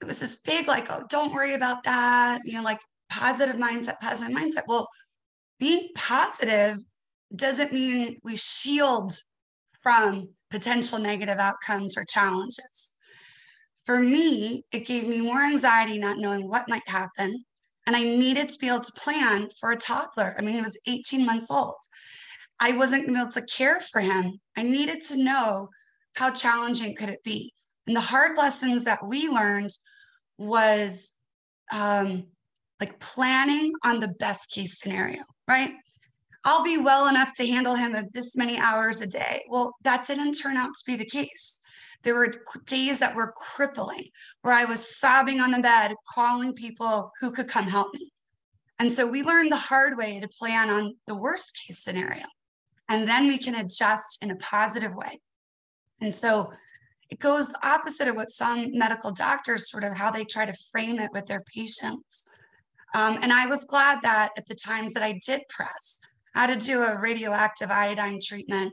it 0.00 0.06
was 0.06 0.20
this 0.20 0.40
big, 0.40 0.68
like, 0.68 0.90
oh, 0.90 1.02
don't 1.08 1.34
worry 1.34 1.54
about 1.54 1.82
that, 1.82 2.42
you 2.44 2.54
know, 2.54 2.62
like 2.62 2.80
positive 3.10 3.56
mindset, 3.56 3.98
positive 4.00 4.34
mindset. 4.34 4.62
Well, 4.68 4.88
being 5.58 5.88
positive 5.96 6.78
doesn't 7.34 7.72
mean 7.72 8.18
we 8.22 8.36
shield 8.36 9.12
from 9.80 10.30
potential 10.50 10.98
negative 10.98 11.38
outcomes 11.38 11.96
or 11.96 12.04
challenges. 12.04 12.94
For 13.84 14.00
me, 14.00 14.64
it 14.72 14.86
gave 14.86 15.06
me 15.06 15.20
more 15.20 15.40
anxiety 15.40 15.98
not 15.98 16.18
knowing 16.18 16.48
what 16.48 16.68
might 16.68 16.88
happen. 16.88 17.44
And 17.86 17.96
I 17.96 18.02
needed 18.02 18.48
to 18.48 18.58
be 18.58 18.68
able 18.68 18.80
to 18.80 18.92
plan 18.92 19.48
for 19.58 19.72
a 19.72 19.76
toddler. 19.76 20.36
I 20.38 20.42
mean, 20.42 20.54
he 20.54 20.60
was 20.60 20.78
18 20.86 21.24
months 21.24 21.50
old. 21.50 21.76
I 22.60 22.72
wasn't 22.72 23.08
able 23.08 23.30
to 23.32 23.42
care 23.42 23.80
for 23.80 24.00
him. 24.00 24.38
I 24.56 24.62
needed 24.62 25.00
to 25.08 25.16
know 25.16 25.68
how 26.14 26.30
challenging 26.30 26.94
could 26.94 27.08
it 27.08 27.22
be. 27.24 27.54
And 27.86 27.96
the 27.96 28.00
hard 28.00 28.36
lessons 28.36 28.84
that 28.84 29.04
we 29.04 29.28
learned 29.28 29.70
was 30.36 31.14
um, 31.72 32.26
like 32.80 33.00
planning 33.00 33.72
on 33.82 34.00
the 34.00 34.14
best 34.18 34.50
case 34.50 34.78
scenario, 34.78 35.22
right? 35.48 35.72
I'll 36.44 36.64
be 36.64 36.78
well 36.78 37.08
enough 37.08 37.34
to 37.34 37.46
handle 37.46 37.74
him 37.74 37.94
at 37.94 38.12
this 38.12 38.34
many 38.34 38.58
hours 38.58 39.00
a 39.00 39.06
day. 39.06 39.44
Well, 39.48 39.76
that 39.82 40.06
didn't 40.06 40.32
turn 40.32 40.56
out 40.56 40.70
to 40.74 40.84
be 40.86 40.96
the 40.96 41.04
case. 41.04 41.60
There 42.02 42.14
were 42.14 42.32
days 42.64 42.98
that 43.00 43.14
were 43.14 43.32
crippling 43.36 44.08
where 44.40 44.54
I 44.54 44.64
was 44.64 44.96
sobbing 44.98 45.40
on 45.40 45.50
the 45.50 45.60
bed, 45.60 45.94
calling 46.14 46.54
people 46.54 47.12
who 47.20 47.30
could 47.30 47.48
come 47.48 47.66
help 47.66 47.92
me. 47.92 48.10
And 48.78 48.90
so 48.90 49.06
we 49.06 49.22
learned 49.22 49.52
the 49.52 49.56
hard 49.56 49.98
way 49.98 50.18
to 50.18 50.28
plan 50.28 50.70
on 50.70 50.94
the 51.06 51.14
worst 51.14 51.60
case 51.66 51.84
scenario. 51.84 52.24
And 52.88 53.06
then 53.06 53.28
we 53.28 53.36
can 53.36 53.54
adjust 53.54 54.22
in 54.22 54.30
a 54.30 54.36
positive 54.36 54.94
way. 54.94 55.20
And 56.00 56.14
so 56.14 56.50
it 57.10 57.18
goes 57.18 57.52
opposite 57.62 58.08
of 58.08 58.16
what 58.16 58.30
some 58.30 58.70
medical 58.72 59.12
doctors 59.12 59.70
sort 59.70 59.84
of 59.84 59.98
how 59.98 60.10
they 60.10 60.24
try 60.24 60.46
to 60.46 60.54
frame 60.72 60.98
it 60.98 61.10
with 61.12 61.26
their 61.26 61.42
patients. 61.42 62.26
Um, 62.94 63.18
and 63.20 63.32
I 63.32 63.46
was 63.46 63.64
glad 63.64 64.00
that 64.02 64.30
at 64.38 64.46
the 64.48 64.54
times 64.54 64.94
that 64.94 65.02
I 65.02 65.20
did 65.26 65.42
press, 65.48 66.00
how 66.34 66.46
to 66.46 66.56
do 66.56 66.82
a 66.82 66.98
radioactive 67.00 67.70
iodine 67.70 68.18
treatment. 68.22 68.72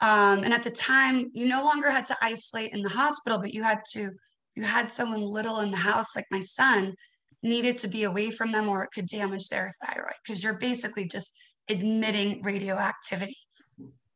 Um, 0.00 0.44
and 0.44 0.52
at 0.54 0.62
the 0.62 0.70
time, 0.70 1.30
you 1.34 1.46
no 1.46 1.64
longer 1.64 1.90
had 1.90 2.06
to 2.06 2.16
isolate 2.22 2.72
in 2.72 2.82
the 2.82 2.88
hospital, 2.88 3.38
but 3.38 3.52
you 3.52 3.62
had 3.62 3.80
to, 3.92 4.10
you 4.54 4.62
had 4.62 4.90
someone 4.90 5.20
little 5.20 5.60
in 5.60 5.70
the 5.70 5.76
house, 5.76 6.14
like 6.14 6.26
my 6.30 6.40
son, 6.40 6.94
needed 7.42 7.76
to 7.78 7.88
be 7.88 8.04
away 8.04 8.30
from 8.30 8.52
them 8.52 8.68
or 8.68 8.82
it 8.82 8.90
could 8.92 9.06
damage 9.06 9.48
their 9.48 9.72
thyroid 9.82 10.14
because 10.24 10.42
you're 10.42 10.58
basically 10.58 11.06
just 11.06 11.32
admitting 11.68 12.42
radioactivity. 12.42 13.36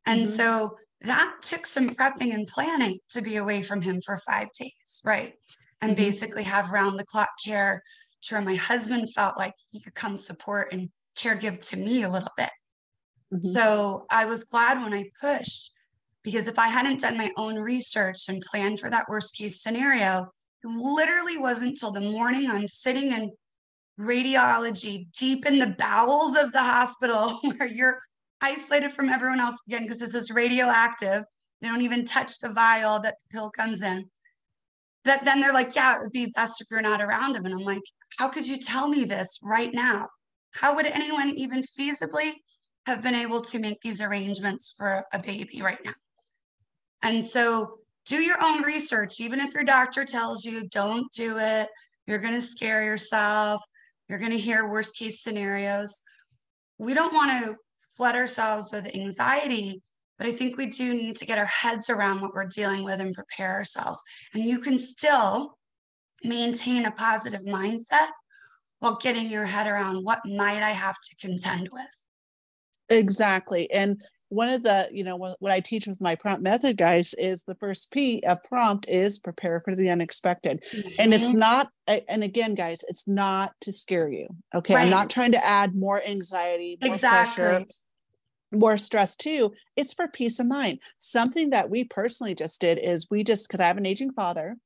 And 0.06 0.22
mm-hmm. 0.22 0.26
so 0.26 0.76
that 1.02 1.34
took 1.42 1.66
some 1.66 1.90
prepping 1.90 2.34
and 2.34 2.46
planning 2.46 2.98
to 3.10 3.22
be 3.22 3.36
away 3.36 3.62
from 3.62 3.82
him 3.82 4.00
for 4.04 4.18
five 4.18 4.48
days, 4.58 5.02
right? 5.04 5.34
And 5.80 5.92
mm-hmm. 5.92 6.04
basically 6.04 6.42
have 6.44 6.70
round 6.70 6.98
the 6.98 7.04
clock 7.04 7.30
care 7.44 7.82
to 8.22 8.34
where 8.34 8.42
my 8.42 8.54
husband 8.54 9.12
felt 9.12 9.36
like 9.36 9.54
he 9.70 9.80
could 9.80 9.94
come 9.94 10.16
support 10.16 10.72
and 10.72 10.90
care 11.14 11.34
give 11.34 11.60
to 11.60 11.76
me 11.76 12.02
a 12.02 12.10
little 12.10 12.30
bit. 12.36 12.50
Mm-hmm. 13.32 13.48
So 13.48 14.06
I 14.10 14.24
was 14.24 14.44
glad 14.44 14.82
when 14.82 14.94
I 14.94 15.10
pushed 15.20 15.72
because 16.22 16.46
if 16.46 16.58
I 16.58 16.68
hadn't 16.68 17.00
done 17.00 17.16
my 17.16 17.30
own 17.36 17.56
research 17.56 18.28
and 18.28 18.42
planned 18.42 18.80
for 18.80 18.90
that 18.90 19.08
worst 19.08 19.36
case 19.36 19.62
scenario, 19.62 20.32
it 20.62 20.68
literally 20.68 21.36
wasn't 21.36 21.70
until 21.70 21.92
the 21.92 22.00
morning 22.00 22.48
I'm 22.48 22.68
sitting 22.68 23.10
in 23.12 23.32
radiology 23.98 25.06
deep 25.12 25.46
in 25.46 25.58
the 25.58 25.74
bowels 25.78 26.36
of 26.36 26.52
the 26.52 26.62
hospital 26.62 27.40
where 27.42 27.66
you're 27.66 28.00
isolated 28.40 28.92
from 28.92 29.08
everyone 29.08 29.40
else 29.40 29.60
again 29.66 29.82
because 29.82 29.98
this 29.98 30.14
is 30.14 30.30
radioactive. 30.30 31.24
They 31.60 31.68
don't 31.68 31.82
even 31.82 32.04
touch 32.04 32.38
the 32.40 32.52
vial 32.52 33.00
that 33.00 33.16
the 33.22 33.36
pill 33.36 33.50
comes 33.50 33.82
in. 33.82 34.04
That 35.04 35.24
then 35.24 35.40
they're 35.40 35.52
like, 35.52 35.74
yeah, 35.74 35.96
it 35.96 36.02
would 36.02 36.12
be 36.12 36.26
best 36.26 36.60
if 36.60 36.68
you're 36.70 36.80
not 36.80 37.00
around 37.00 37.34
him. 37.34 37.44
And 37.44 37.54
I'm 37.54 37.60
like, 37.60 37.82
how 38.18 38.28
could 38.28 38.46
you 38.46 38.58
tell 38.58 38.88
me 38.88 39.04
this 39.04 39.38
right 39.42 39.72
now? 39.72 40.08
How 40.52 40.74
would 40.76 40.86
anyone 40.86 41.30
even 41.30 41.62
feasibly 41.62 42.32
have 42.86 43.02
been 43.02 43.14
able 43.14 43.40
to 43.40 43.58
make 43.58 43.80
these 43.80 44.00
arrangements 44.00 44.74
for 44.76 45.04
a 45.12 45.18
baby 45.18 45.62
right 45.62 45.78
now? 45.84 45.94
And 47.02 47.24
so 47.24 47.78
do 48.04 48.20
your 48.20 48.42
own 48.42 48.62
research, 48.62 49.20
even 49.20 49.40
if 49.40 49.54
your 49.54 49.64
doctor 49.64 50.04
tells 50.04 50.44
you 50.44 50.68
don't 50.68 51.10
do 51.12 51.38
it, 51.38 51.68
you're 52.06 52.18
going 52.18 52.34
to 52.34 52.40
scare 52.40 52.84
yourself, 52.84 53.62
you're 54.08 54.18
going 54.18 54.32
to 54.32 54.38
hear 54.38 54.68
worst 54.68 54.96
case 54.96 55.22
scenarios. 55.22 56.02
We 56.78 56.94
don't 56.94 57.14
want 57.14 57.44
to 57.44 57.56
flood 57.96 58.14
ourselves 58.14 58.72
with 58.72 58.94
anxiety, 58.94 59.82
but 60.18 60.26
I 60.26 60.32
think 60.32 60.56
we 60.56 60.66
do 60.66 60.94
need 60.94 61.16
to 61.16 61.26
get 61.26 61.38
our 61.38 61.46
heads 61.46 61.88
around 61.90 62.20
what 62.20 62.34
we're 62.34 62.46
dealing 62.46 62.84
with 62.84 63.00
and 63.00 63.14
prepare 63.14 63.52
ourselves. 63.52 64.02
And 64.34 64.44
you 64.44 64.58
can 64.58 64.78
still 64.78 65.56
maintain 66.24 66.84
a 66.84 66.90
positive 66.90 67.42
mindset 67.42 68.08
while 68.82 68.96
getting 68.96 69.30
your 69.30 69.44
head 69.44 69.68
around 69.68 70.02
what 70.02 70.18
might 70.26 70.60
I 70.60 70.70
have 70.70 70.96
to 70.96 71.16
contend 71.20 71.68
with. 71.72 72.06
Exactly. 72.90 73.70
And 73.70 74.02
one 74.28 74.48
of 74.48 74.64
the, 74.64 74.88
you 74.90 75.04
know, 75.04 75.14
what, 75.14 75.36
I 75.52 75.60
teach 75.60 75.86
with 75.86 76.00
my 76.00 76.16
prompt 76.16 76.42
method 76.42 76.76
guys 76.76 77.14
is 77.14 77.44
the 77.44 77.54
first 77.54 77.92
P 77.92 78.24
of 78.26 78.42
prompt 78.42 78.88
is 78.88 79.20
prepare 79.20 79.62
for 79.64 79.76
the 79.76 79.88
unexpected. 79.88 80.64
Mm-hmm. 80.74 80.88
And 80.98 81.14
it's 81.14 81.26
mm-hmm. 81.26 81.38
not, 81.38 81.68
and 81.86 82.24
again, 82.24 82.56
guys, 82.56 82.80
it's 82.88 83.06
not 83.06 83.52
to 83.60 83.72
scare 83.72 84.10
you. 84.10 84.26
Okay. 84.52 84.74
Right. 84.74 84.82
I'm 84.82 84.90
not 84.90 85.10
trying 85.10 85.30
to 85.32 85.46
add 85.46 85.76
more 85.76 86.02
anxiety, 86.04 86.76
more 86.82 86.90
exactly. 86.90 87.44
pressure, 87.44 87.66
more 88.50 88.76
stress 88.76 89.14
too. 89.14 89.52
It's 89.76 89.94
for 89.94 90.08
peace 90.08 90.40
of 90.40 90.48
mind. 90.48 90.80
Something 90.98 91.50
that 91.50 91.70
we 91.70 91.84
personally 91.84 92.34
just 92.34 92.60
did 92.60 92.80
is 92.82 93.06
we 93.12 93.22
just, 93.22 93.46
because 93.46 93.60
I 93.60 93.68
have 93.68 93.78
an 93.78 93.86
aging 93.86 94.12
father, 94.12 94.56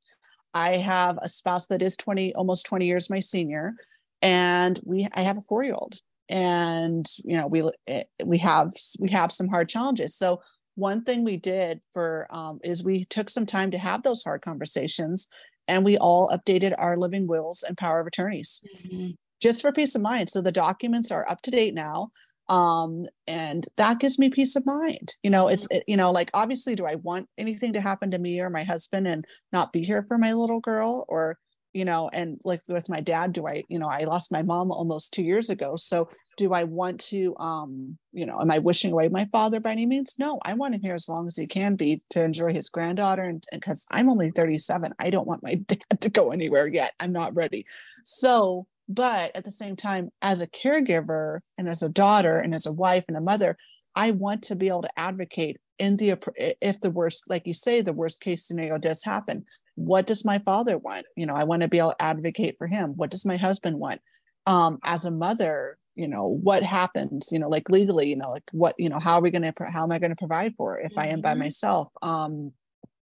I 0.54 0.78
have 0.78 1.18
a 1.20 1.28
spouse 1.28 1.66
that 1.66 1.82
is 1.82 1.98
20, 1.98 2.34
almost 2.34 2.64
20 2.64 2.86
years 2.86 3.10
my 3.10 3.20
senior, 3.20 3.74
and 4.22 4.78
we 4.84 5.08
I 5.14 5.22
have 5.22 5.38
a 5.38 5.42
four 5.42 5.64
year 5.64 5.74
old, 5.74 5.96
and 6.28 7.06
you 7.24 7.36
know 7.36 7.46
we 7.46 7.68
eh, 7.86 8.04
we 8.24 8.38
have 8.38 8.72
we 8.98 9.10
have 9.10 9.32
some 9.32 9.48
hard 9.48 9.68
challenges. 9.68 10.16
So 10.16 10.40
one 10.74 11.04
thing 11.04 11.24
we 11.24 11.36
did 11.36 11.80
for 11.92 12.26
um, 12.30 12.60
is 12.62 12.84
we 12.84 13.04
took 13.06 13.30
some 13.30 13.46
time 13.46 13.70
to 13.70 13.78
have 13.78 14.02
those 14.02 14.22
hard 14.22 14.42
conversations, 14.42 15.28
and 15.68 15.84
we 15.84 15.96
all 15.98 16.30
updated 16.30 16.74
our 16.78 16.96
living 16.96 17.26
wills 17.26 17.62
and 17.62 17.76
power 17.76 18.00
of 18.00 18.06
attorneys, 18.06 18.60
mm-hmm. 18.84 19.10
just 19.40 19.62
for 19.62 19.72
peace 19.72 19.94
of 19.94 20.02
mind. 20.02 20.28
So 20.28 20.40
the 20.40 20.52
documents 20.52 21.10
are 21.10 21.28
up 21.28 21.42
to 21.42 21.50
date 21.50 21.74
now 21.74 22.10
um 22.48 23.06
and 23.26 23.66
that 23.76 23.98
gives 23.98 24.18
me 24.18 24.28
peace 24.28 24.54
of 24.54 24.64
mind 24.64 25.14
you 25.22 25.30
know 25.30 25.48
it's 25.48 25.66
it, 25.70 25.82
you 25.88 25.96
know 25.96 26.12
like 26.12 26.30
obviously 26.32 26.76
do 26.76 26.86
i 26.86 26.94
want 26.96 27.28
anything 27.38 27.72
to 27.72 27.80
happen 27.80 28.10
to 28.10 28.18
me 28.18 28.38
or 28.38 28.48
my 28.48 28.62
husband 28.62 29.06
and 29.06 29.24
not 29.52 29.72
be 29.72 29.82
here 29.82 30.04
for 30.04 30.16
my 30.16 30.32
little 30.32 30.60
girl 30.60 31.04
or 31.08 31.38
you 31.72 31.84
know 31.84 32.08
and 32.12 32.40
like 32.44 32.60
with 32.68 32.88
my 32.88 33.00
dad 33.00 33.32
do 33.32 33.46
i 33.46 33.62
you 33.68 33.78
know 33.78 33.88
i 33.88 34.04
lost 34.04 34.32
my 34.32 34.42
mom 34.42 34.70
almost 34.70 35.12
two 35.12 35.22
years 35.22 35.50
ago 35.50 35.76
so 35.76 36.08
do 36.36 36.52
i 36.52 36.64
want 36.64 37.00
to 37.00 37.34
um 37.38 37.96
you 38.12 38.24
know 38.24 38.40
am 38.40 38.50
i 38.50 38.58
wishing 38.58 38.92
away 38.92 39.08
my 39.08 39.26
father 39.32 39.60
by 39.60 39.72
any 39.72 39.86
means 39.86 40.14
no 40.18 40.38
i 40.44 40.54
want 40.54 40.74
him 40.74 40.80
here 40.82 40.94
as 40.94 41.08
long 41.08 41.26
as 41.26 41.36
he 41.36 41.46
can 41.46 41.76
be 41.76 42.02
to 42.10 42.24
enjoy 42.24 42.52
his 42.52 42.70
granddaughter 42.70 43.24
and 43.24 43.44
because 43.52 43.86
i'm 43.90 44.08
only 44.08 44.30
37 44.30 44.92
i 44.98 45.10
don't 45.10 45.26
want 45.26 45.42
my 45.42 45.54
dad 45.66 46.00
to 46.00 46.10
go 46.10 46.30
anywhere 46.30 46.66
yet 46.66 46.92
i'm 47.00 47.12
not 47.12 47.34
ready 47.34 47.66
so 48.04 48.66
but 48.88 49.34
at 49.34 49.44
the 49.44 49.50
same 49.50 49.76
time, 49.76 50.10
as 50.22 50.40
a 50.40 50.46
caregiver 50.46 51.40
and 51.58 51.68
as 51.68 51.82
a 51.82 51.88
daughter 51.88 52.38
and 52.38 52.54
as 52.54 52.66
a 52.66 52.72
wife 52.72 53.04
and 53.08 53.16
a 53.16 53.20
mother, 53.20 53.56
I 53.94 54.12
want 54.12 54.42
to 54.44 54.56
be 54.56 54.68
able 54.68 54.82
to 54.82 54.98
advocate 54.98 55.58
in 55.78 55.96
the 55.96 56.16
if 56.60 56.80
the 56.80 56.90
worst, 56.90 57.24
like 57.28 57.46
you 57.46 57.54
say, 57.54 57.80
the 57.80 57.92
worst 57.92 58.20
case 58.20 58.46
scenario 58.46 58.78
does 58.78 59.02
happen. 59.02 59.44
What 59.76 60.06
does 60.06 60.24
my 60.24 60.38
father 60.40 60.76
want? 60.76 61.06
You 61.16 61.26
know, 61.26 61.34
I 61.34 61.44
want 61.44 61.62
to 61.62 61.68
be 61.68 61.78
able 61.78 61.90
to 61.90 62.02
advocate 62.02 62.56
for 62.58 62.66
him. 62.66 62.94
What 62.96 63.10
does 63.10 63.24
my 63.24 63.36
husband 63.36 63.78
want? 63.78 64.00
Um, 64.46 64.78
as 64.84 65.04
a 65.04 65.10
mother, 65.10 65.78
you 65.94 66.08
know, 66.08 66.26
what 66.26 66.62
happens? 66.62 67.30
You 67.32 67.38
know, 67.38 67.48
like 67.48 67.70
legally, 67.70 68.08
you 68.08 68.16
know, 68.16 68.30
like 68.30 68.44
what, 68.52 68.74
you 68.78 68.88
know, 68.88 68.98
how 68.98 69.14
are 69.14 69.22
we 69.22 69.30
going 69.30 69.42
to, 69.42 69.52
how 69.72 69.82
am 69.82 69.92
I 69.92 69.98
going 69.98 70.10
to 70.10 70.16
provide 70.16 70.54
for 70.56 70.78
if 70.78 70.92
mm-hmm. 70.92 71.00
I 71.00 71.06
am 71.08 71.20
by 71.20 71.30
mm-hmm. 71.30 71.40
myself? 71.40 71.88
Um, 72.02 72.52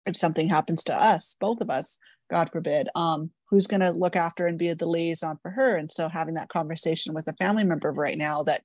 if 0.06 0.16
something 0.16 0.48
happens 0.48 0.82
to 0.84 0.94
us, 0.94 1.36
both 1.40 1.60
of 1.60 1.70
us, 1.70 1.98
God 2.30 2.50
forbid, 2.50 2.88
um, 2.94 3.30
who's 3.48 3.66
going 3.66 3.82
to 3.82 3.90
look 3.90 4.16
after 4.16 4.46
and 4.46 4.58
be 4.58 4.72
the 4.72 4.88
liaison 4.88 5.38
for 5.42 5.50
her? 5.50 5.76
And 5.76 5.90
so 5.90 6.08
having 6.08 6.34
that 6.34 6.48
conversation 6.48 7.14
with 7.14 7.28
a 7.28 7.36
family 7.36 7.64
member 7.64 7.90
right 7.92 8.18
now 8.18 8.42
that, 8.44 8.62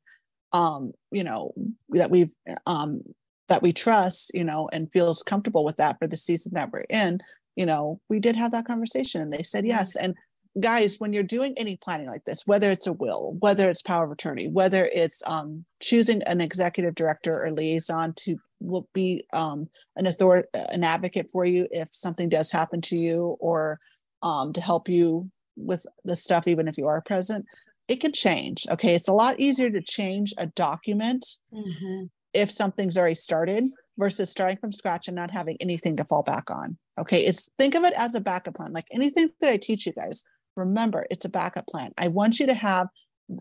um, 0.54 0.94
you 1.12 1.24
know, 1.24 1.54
that 1.90 2.12
we've, 2.12 2.34
um, 2.66 3.02
that 3.48 3.62
we 3.62 3.74
trust, 3.74 4.32
you 4.34 4.44
know, 4.44 4.70
and 4.72 4.92
feels 4.92 5.24
comfortable 5.24 5.66
with 5.66 5.78
that 5.78 5.98
for 6.00 6.08
the 6.08 6.18
season 6.18 6.54
that 6.56 6.72
we're 6.72 6.86
in, 6.90 7.20
you 7.56 7.66
know, 7.66 8.00
we 8.10 8.20
did 8.20 8.36
have 8.36 8.52
that 8.52 8.66
conversation 8.66 9.22
and 9.22 9.32
they 9.32 9.44
said 9.44 9.66
yes. 9.66 9.96
And 9.96 10.16
guys, 10.60 11.00
when 11.00 11.14
you're 11.14 11.24
doing 11.24 11.54
any 11.58 11.78
planning 11.78 12.08
like 12.08 12.24
this, 12.26 12.44
whether 12.46 12.72
it's 12.72 12.88
a 12.88 12.94
will, 12.94 13.36
whether 13.40 13.70
it's 13.70 13.82
power 13.82 14.06
of 14.06 14.12
attorney, 14.12 14.48
whether 14.48 14.86
it's 14.86 15.22
um, 15.26 15.66
choosing 15.82 16.22
an 16.24 16.42
executive 16.42 16.96
director 16.96 17.44
or 17.44 17.52
liaison 17.52 18.14
to 18.14 18.38
will 18.62 18.88
be 18.94 19.24
um, 19.34 19.70
an 19.96 20.08
author 20.08 20.48
an 20.54 20.84
advocate 20.84 21.30
for 21.30 21.46
you 21.46 21.68
if 21.72 21.90
something 21.92 22.30
does 22.30 22.52
happen 22.52 22.82
to 22.82 22.98
you, 22.98 23.38
or 23.40 23.80
um, 24.24 24.54
to 24.54 24.62
help 24.62 24.90
you 24.90 25.30
with 25.58 25.86
the 26.04 26.16
stuff, 26.16 26.48
even 26.48 26.68
if 26.68 26.78
you 26.78 26.88
are 26.88 27.02
present, 27.02 27.46
it 27.88 27.98
can 27.98 28.12
change. 28.12 28.66
Okay, 28.70 28.96
it's 28.96 29.08
a 29.08 29.14
lot 29.14 29.40
easier 29.40 29.70
to 29.70 29.82
change 29.82 30.34
a 30.38 30.48
document 30.48 31.26
mm-hmm. 31.54 32.06
if 32.34 32.50
something's 32.50 32.98
already 32.98 33.16
started 33.16 33.66
versus 33.98 34.30
starting 34.30 34.58
from 34.58 34.72
scratch 34.72 35.08
and 35.08 35.16
not 35.16 35.32
having 35.32 35.58
anything 35.60 35.98
to 35.98 36.06
fall 36.06 36.24
back 36.24 36.50
on. 36.52 36.78
Okay, 36.98 37.26
it's 37.26 37.50
think 37.58 37.76
of 37.76 37.84
it 37.84 37.94
as 37.96 38.16
a 38.16 38.22
backup 38.22 38.56
plan. 38.56 38.74
Like 38.74 38.88
anything 38.92 39.30
that 39.42 39.52
I 39.52 39.58
teach 39.58 39.86
you 39.86 39.94
guys, 39.94 40.24
remember 40.56 41.06
it's 41.10 41.26
a 41.26 41.30
backup 41.30 41.68
plan. 41.68 41.92
I 41.98 42.08
want 42.10 42.40
you 42.40 42.48
to 42.48 42.54
have 42.54 42.88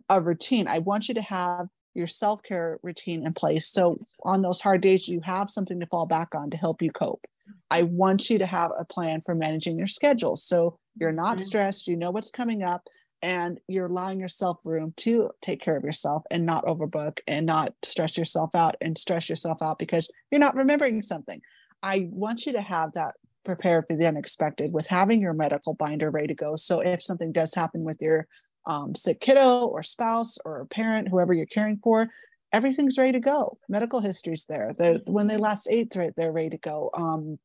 a 0.08 0.20
routine. 0.20 0.66
I 0.68 0.78
want 0.78 1.08
you 1.08 1.14
to 1.14 1.22
have 1.22 1.66
your 1.94 2.06
self 2.06 2.42
care 2.42 2.78
routine 2.82 3.26
in 3.26 3.32
place. 3.32 3.66
So 3.66 3.98
on 4.24 4.42
those 4.42 4.60
hard 4.60 4.80
days, 4.80 5.08
you 5.08 5.20
have 5.22 5.50
something 5.50 5.80
to 5.80 5.86
fall 5.86 6.06
back 6.06 6.34
on 6.34 6.50
to 6.50 6.56
help 6.56 6.82
you 6.82 6.90
cope. 6.90 7.26
I 7.70 7.82
want 7.82 8.30
you 8.30 8.38
to 8.38 8.46
have 8.46 8.72
a 8.78 8.84
plan 8.84 9.20
for 9.24 9.34
managing 9.34 9.78
your 9.78 9.86
schedule. 9.86 10.36
So 10.36 10.78
you're 10.96 11.12
not 11.12 11.36
mm-hmm. 11.36 11.44
stressed, 11.44 11.88
you 11.88 11.96
know 11.96 12.10
what's 12.10 12.30
coming 12.30 12.62
up, 12.62 12.82
and 13.24 13.58
you're 13.68 13.86
allowing 13.86 14.20
yourself 14.20 14.58
room 14.66 14.92
to 14.98 15.30
take 15.40 15.58
care 15.58 15.78
of 15.78 15.82
yourself 15.82 16.24
and 16.30 16.44
not 16.44 16.66
overbook 16.66 17.20
and 17.26 17.46
not 17.46 17.72
stress 17.82 18.18
yourself 18.18 18.54
out 18.54 18.76
and 18.82 18.98
stress 18.98 19.30
yourself 19.30 19.62
out 19.62 19.78
because 19.78 20.10
you're 20.30 20.38
not 20.38 20.54
remembering 20.54 21.00
something. 21.00 21.40
I 21.82 22.08
want 22.10 22.44
you 22.44 22.52
to 22.52 22.60
have 22.60 22.92
that 22.92 23.14
prepared 23.42 23.86
for 23.88 23.96
the 23.96 24.06
unexpected 24.06 24.68
with 24.74 24.86
having 24.86 25.22
your 25.22 25.32
medical 25.32 25.72
binder 25.72 26.10
ready 26.10 26.26
to 26.26 26.34
go. 26.34 26.54
So 26.54 26.80
if 26.80 27.02
something 27.02 27.32
does 27.32 27.54
happen 27.54 27.82
with 27.82 27.96
your 28.02 28.26
um, 28.66 28.94
sick 28.94 29.20
kiddo 29.20 29.68
or 29.68 29.82
spouse 29.82 30.36
or 30.44 30.66
parent, 30.66 31.08
whoever 31.08 31.32
you're 31.32 31.46
caring 31.46 31.78
for, 31.82 32.08
everything's 32.52 32.98
ready 32.98 33.12
to 33.12 33.20
go. 33.20 33.56
Medical 33.70 34.00
history's 34.00 34.44
there. 34.44 34.74
The 34.76 35.02
when 35.06 35.28
they 35.28 35.38
last 35.38 35.66
ate, 35.70 35.96
right, 35.96 36.12
they're 36.14 36.30
ready 36.30 36.50
to 36.50 36.58
go. 36.58 36.90
Um, 36.92 37.38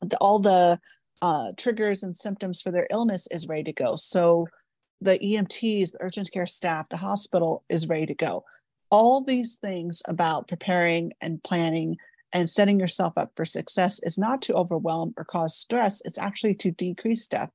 the, 0.00 0.16
all 0.16 0.40
the 0.40 0.80
uh, 1.20 1.52
triggers 1.56 2.02
and 2.02 2.16
symptoms 2.16 2.60
for 2.60 2.72
their 2.72 2.88
illness 2.90 3.28
is 3.30 3.46
ready 3.46 3.62
to 3.62 3.72
go. 3.72 3.94
So 3.94 4.48
the 5.02 5.18
EMTs, 5.18 5.92
the 5.92 5.98
urgent 6.00 6.30
care 6.32 6.46
staff, 6.46 6.88
the 6.88 6.96
hospital 6.96 7.64
is 7.68 7.88
ready 7.88 8.06
to 8.06 8.14
go. 8.14 8.44
All 8.90 9.24
these 9.24 9.56
things 9.56 10.02
about 10.06 10.48
preparing 10.48 11.12
and 11.20 11.42
planning 11.42 11.96
and 12.32 12.48
setting 12.48 12.78
yourself 12.80 13.12
up 13.16 13.32
for 13.36 13.44
success 13.44 14.00
is 14.02 14.18
not 14.18 14.40
to 14.42 14.54
overwhelm 14.54 15.12
or 15.16 15.24
cause 15.24 15.56
stress. 15.56 16.02
It's 16.04 16.18
actually 16.18 16.54
to 16.56 16.70
decrease 16.70 17.24
stress 17.24 17.48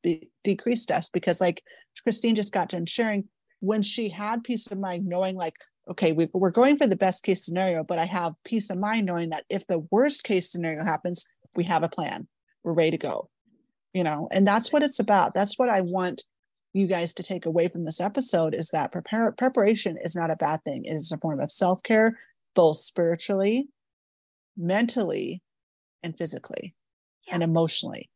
decrease 0.44 0.84
stress 0.84 1.10
because 1.10 1.42
like 1.42 1.62
christine 2.04 2.36
just 2.36 2.54
got 2.54 2.70
done 2.70 2.86
sharing 2.86 3.28
when 3.60 3.82
she 3.82 4.08
had 4.08 4.44
peace 4.44 4.68
of 4.68 4.80
mind 4.80 5.06
knowing 5.06 5.36
like 5.36 5.56
okay 5.90 6.12
we, 6.12 6.30
we're 6.34 6.52
going 6.52 6.78
for 6.78 6.88
the 6.88 6.96
best 6.96 7.24
case 7.24 7.44
scenario 7.44 7.84
but 7.84 8.00
i 8.00 8.06
have 8.06 8.34
peace 8.46 8.70
of 8.70 8.78
mind 8.78 9.06
knowing 9.06 9.30
that 9.30 9.44
if 9.50 9.66
the 9.68 9.86
worst 9.92 10.24
case 10.24 10.50
scenario 10.52 10.84
happens 10.84 11.26
we 11.56 11.64
have 11.64 11.82
a 11.82 11.90
plan. 11.90 12.28
We're 12.64 12.74
ready 12.74 12.92
to 12.92 12.98
go 12.98 13.30
you 13.94 14.04
know 14.04 14.28
and 14.32 14.48
that's 14.48 14.72
what 14.72 14.84
it's 14.84 15.00
about. 15.00 15.34
That's 15.34 15.58
what 15.58 15.70
i 15.70 15.82
want 15.82 16.24
you 16.74 16.88
guys 16.88 17.14
to 17.16 17.24
take 17.24 17.46
away 17.46 17.68
from 17.68 17.86
this 17.86 18.02
episode 18.02 18.54
is 18.54 18.70
that 18.70 18.92
prepare, 18.92 19.32
preparation 19.32 19.98
is 20.02 20.16
not 20.16 20.32
a 20.32 20.36
bad 20.36 20.64
thing 20.64 20.86
it 20.86 20.94
is 20.94 21.12
a 21.12 21.18
form 21.18 21.40
of 21.40 21.52
self-care 21.52 22.20
both 22.56 22.78
spiritually 22.78 23.68
mentally 24.58 25.42
and 26.04 26.18
physically 26.18 26.76
yeah. 27.28 27.36
and 27.36 27.44
emotionally. 27.44 28.10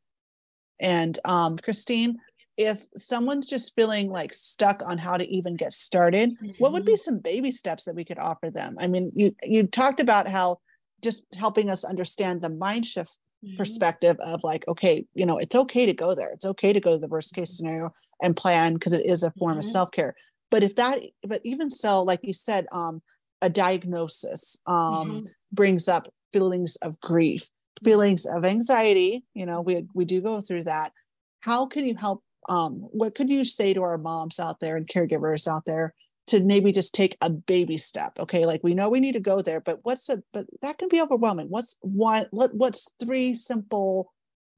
And 0.79 1.17
um, 1.25 1.57
Christine, 1.57 2.17
if 2.57 2.85
someone's 2.97 3.47
just 3.47 3.75
feeling 3.75 4.09
like 4.09 4.33
stuck 4.33 4.81
on 4.85 4.97
how 4.97 5.17
to 5.17 5.27
even 5.27 5.55
get 5.55 5.71
started, 5.71 6.31
mm-hmm. 6.31 6.49
what 6.57 6.73
would 6.73 6.85
be 6.85 6.93
mm-hmm. 6.93 6.97
some 6.97 7.19
baby 7.19 7.51
steps 7.51 7.85
that 7.85 7.95
we 7.95 8.03
could 8.03 8.17
offer 8.17 8.49
them? 8.49 8.75
I 8.79 8.87
mean, 8.87 9.11
you 9.15 9.35
you 9.43 9.67
talked 9.67 9.99
about 9.99 10.27
how 10.27 10.57
just 11.03 11.25
helping 11.35 11.69
us 11.69 11.83
understand 11.83 12.41
the 12.41 12.49
mind 12.49 12.85
shift 12.85 13.17
mm-hmm. 13.43 13.57
perspective 13.57 14.17
of 14.19 14.43
like, 14.43 14.67
okay, 14.67 15.05
you 15.13 15.25
know, 15.25 15.37
it's 15.37 15.55
okay 15.55 15.85
to 15.85 15.93
go 15.93 16.15
there. 16.15 16.31
It's 16.31 16.45
okay 16.45 16.73
to 16.73 16.79
go 16.79 16.91
to 16.91 16.97
the 16.97 17.07
worst 17.07 17.33
case 17.33 17.49
mm-hmm. 17.49 17.67
scenario 17.67 17.93
and 18.21 18.35
plan 18.35 18.73
because 18.73 18.93
it 18.93 19.05
is 19.05 19.23
a 19.23 19.31
form 19.31 19.53
mm-hmm. 19.53 19.59
of 19.59 19.65
self 19.65 19.91
care. 19.91 20.15
But 20.49 20.63
if 20.63 20.75
that, 20.75 20.99
but 21.23 21.41
even 21.43 21.69
so, 21.69 22.03
like 22.03 22.19
you 22.23 22.33
said, 22.33 22.67
um, 22.71 23.01
a 23.41 23.49
diagnosis 23.49 24.57
um, 24.67 24.75
mm-hmm. 24.77 25.25
brings 25.51 25.87
up 25.87 26.13
feelings 26.33 26.75
of 26.77 26.99
grief, 26.99 27.49
feelings 27.83 28.25
of 28.25 28.45
anxiety. 28.45 29.23
You 29.33 29.45
know, 29.45 29.61
we 29.61 29.85
we 29.93 30.05
do 30.05 30.21
go 30.21 30.41
through 30.41 30.65
that. 30.65 30.91
How 31.39 31.65
can 31.65 31.85
you 31.85 31.95
help? 31.95 32.23
Um, 32.49 32.87
what 32.91 33.15
could 33.15 33.29
you 33.29 33.45
say 33.45 33.73
to 33.73 33.83
our 33.83 33.97
moms 33.97 34.39
out 34.39 34.59
there 34.59 34.75
and 34.75 34.87
caregivers 34.87 35.47
out 35.47 35.63
there 35.65 35.93
to 36.31 36.41
maybe 36.41 36.71
just 36.71 36.93
take 36.93 37.17
a 37.21 37.29
baby 37.29 37.77
step? 37.77 38.19
Okay, 38.19 38.45
like 38.45 38.61
we 38.63 38.73
know 38.73 38.89
we 38.89 38.99
need 38.99 39.13
to 39.13 39.19
go 39.19 39.41
there, 39.41 39.61
but 39.61 39.79
what's 39.83 40.09
a 40.09 40.21
but 40.33 40.47
that 40.61 40.77
can 40.77 40.89
be 40.89 41.01
overwhelming. 41.01 41.47
What's 41.47 41.77
one? 41.81 42.25
What 42.31 42.53
what's 42.53 42.91
three 42.99 43.35
simple 43.35 44.11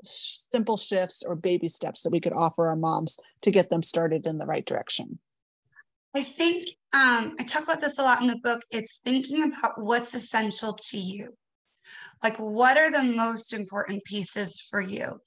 simple 0.03 0.77
shifts 0.77 1.23
or 1.23 1.36
baby 1.36 1.69
steps 1.69 2.01
that 2.01 2.12
we 2.12 2.19
could 2.19 2.33
offer 2.33 2.67
our 2.67 2.75
moms 2.75 3.19
to 3.41 3.51
get 3.51 3.69
them 3.69 3.83
started 3.83 4.25
in 4.25 4.38
the 4.38 4.45
right 4.45 4.65
direction? 4.65 5.19
I 6.15 6.21
think 6.23 6.69
um, 6.93 7.36
I 7.39 7.43
talk 7.43 7.63
about 7.63 7.81
this 7.81 7.97
a 7.99 8.03
lot 8.03 8.21
in 8.21 8.27
the 8.27 8.36
book. 8.36 8.62
It's 8.69 8.99
thinking 8.99 9.43
about 9.43 9.81
what's 9.81 10.13
essential 10.13 10.73
to 10.73 10.97
you 10.97 11.36
like 12.23 12.38
what 12.38 12.77
are 12.77 12.89
the 12.89 13.03
most 13.03 13.53
important 13.53 14.03
pieces 14.05 14.59
for 14.59 14.81
you 14.81 15.19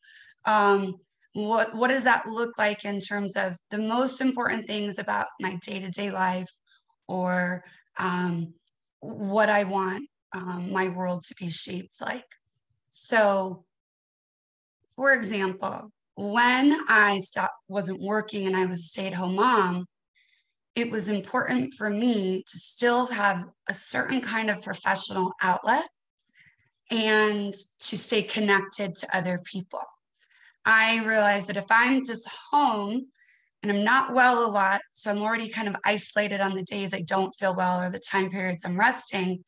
um, 0.46 0.96
what 1.37 1.75
what 1.75 1.88
does 1.88 2.05
that 2.05 2.27
look 2.27 2.57
like 2.57 2.87
in 2.87 2.99
terms 2.99 3.37
of 3.37 3.55
the 3.70 3.77
most 3.77 4.22
important 4.22 4.66
things 4.66 4.99
about 4.99 5.27
my 5.38 5.55
day-to-day 5.57 6.11
life 6.11 6.49
or 7.09 7.62
um, 7.99 8.55
what 9.01 9.51
i 9.51 9.62
want 9.64 10.09
um, 10.33 10.72
my 10.72 10.88
world 10.88 11.22
to 11.22 11.35
be 11.38 11.51
shaped 11.51 12.01
like 12.01 12.25
so 12.88 13.64
for 14.94 15.12
example 15.12 15.90
when 16.14 16.75
i 16.88 17.18
stopped 17.18 17.53
wasn't 17.68 18.01
working 18.01 18.46
and 18.46 18.57
i 18.57 18.64
was 18.64 18.79
a 18.79 18.85
stay-at-home 18.85 19.35
mom 19.35 19.85
it 20.75 20.90
was 20.90 21.11
important 21.11 21.75
for 21.75 21.90
me 21.90 22.42
to 22.46 22.59
still 22.59 23.07
have 23.09 23.46
a 23.68 23.75
certain 23.75 24.22
kind 24.22 24.49
of 24.49 24.62
professional 24.62 25.35
outlet 25.42 25.87
and 26.90 27.53
to 27.79 27.99
stay 27.99 28.22
connected 28.22 28.94
to 28.94 29.16
other 29.16 29.40
people. 29.42 29.81
I 30.66 31.05
realized 31.07 31.48
that 31.48 31.57
if 31.57 31.66
I'm 31.70 32.05
just 32.05 32.29
home 32.50 33.07
and 33.62 33.72
I'm 33.72 33.85
not 33.85 34.12
well 34.12 34.44
a 34.44 34.50
lot, 34.50 34.81
so 34.94 35.11
I'm 35.11 35.22
already 35.22 35.48
kind 35.48 35.68
of 35.68 35.76
isolated 35.85 36.40
on 36.40 36.55
the 36.55 36.64
days 36.64 36.92
I 36.92 37.02
don't 37.02 37.35
feel 37.37 37.55
well 37.55 37.81
or 37.81 37.88
the 37.88 38.00
time 38.00 38.31
periods 38.31 38.64
I'm 38.64 38.79
resting, 38.79 39.44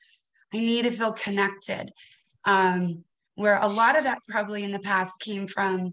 I 0.55 0.59
need 0.59 0.83
to 0.83 0.91
feel 0.91 1.13
connected. 1.13 1.93
Um, 2.45 3.05
where 3.35 3.59
a 3.59 3.67
lot 3.67 3.99
of 3.99 4.05
that 4.05 4.19
probably 4.29 4.65
in 4.65 4.73
the 4.73 4.79
past 4.79 5.21
came 5.21 5.47
from 5.47 5.93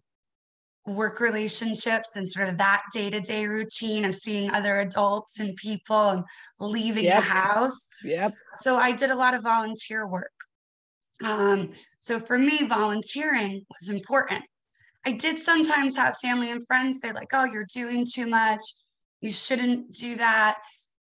work 0.85 1.19
relationships 1.19 2.15
and 2.15 2.29
sort 2.29 2.47
of 2.47 2.57
that 2.57 2.83
day 2.93 3.09
to 3.09 3.19
day 3.19 3.47
routine 3.47 4.05
of 4.05 4.13
seeing 4.13 4.51
other 4.51 4.79
adults 4.79 5.39
and 5.39 5.55
people 5.55 6.09
and 6.09 6.23
leaving 6.59 7.03
yep. 7.03 7.17
the 7.17 7.29
house. 7.29 7.87
Yep. 8.03 8.33
So 8.57 8.75
I 8.75 8.91
did 8.91 9.09
a 9.09 9.15
lot 9.15 9.33
of 9.33 9.43
volunteer 9.43 10.07
work. 10.07 10.31
Um, 11.23 11.71
so 11.99 12.19
for 12.19 12.37
me, 12.37 12.65
volunteering 12.67 13.65
was 13.79 13.89
important. 13.89 14.43
I 15.05 15.11
did 15.11 15.37
sometimes 15.37 15.95
have 15.95 16.17
family 16.17 16.51
and 16.51 16.65
friends 16.65 16.99
say, 16.99 17.11
like, 17.11 17.29
oh, 17.33 17.45
you're 17.45 17.67
doing 17.73 18.05
too 18.11 18.27
much. 18.27 18.61
You 19.21 19.31
shouldn't 19.31 19.91
do 19.91 20.15
that. 20.15 20.57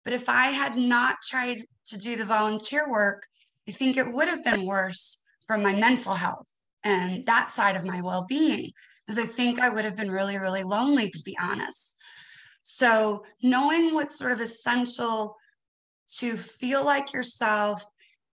But 0.04 0.12
if 0.12 0.28
I 0.28 0.46
had 0.46 0.76
not 0.76 1.16
tried 1.22 1.58
to 1.86 1.98
do 1.98 2.16
the 2.16 2.24
volunteer 2.24 2.90
work, 2.90 3.26
I 3.68 3.72
think 3.72 3.96
it 3.96 4.12
would 4.12 4.28
have 4.28 4.42
been 4.42 4.66
worse 4.66 5.18
for 5.46 5.56
my 5.56 5.74
mental 5.74 6.14
health 6.14 6.48
and 6.84 7.24
that 7.26 7.50
side 7.50 7.76
of 7.76 7.84
my 7.84 8.00
well 8.00 8.24
being 8.28 8.72
because 9.06 9.18
I 9.18 9.26
think 9.26 9.60
I 9.60 9.68
would 9.68 9.84
have 9.84 9.96
been 9.96 10.10
really, 10.10 10.38
really 10.38 10.64
lonely, 10.64 11.10
to 11.10 11.22
be 11.24 11.36
honest. 11.40 11.96
So, 12.62 13.24
knowing 13.42 13.94
what's 13.94 14.18
sort 14.18 14.32
of 14.32 14.40
essential 14.40 15.36
to 16.18 16.36
feel 16.36 16.84
like 16.84 17.12
yourself 17.12 17.84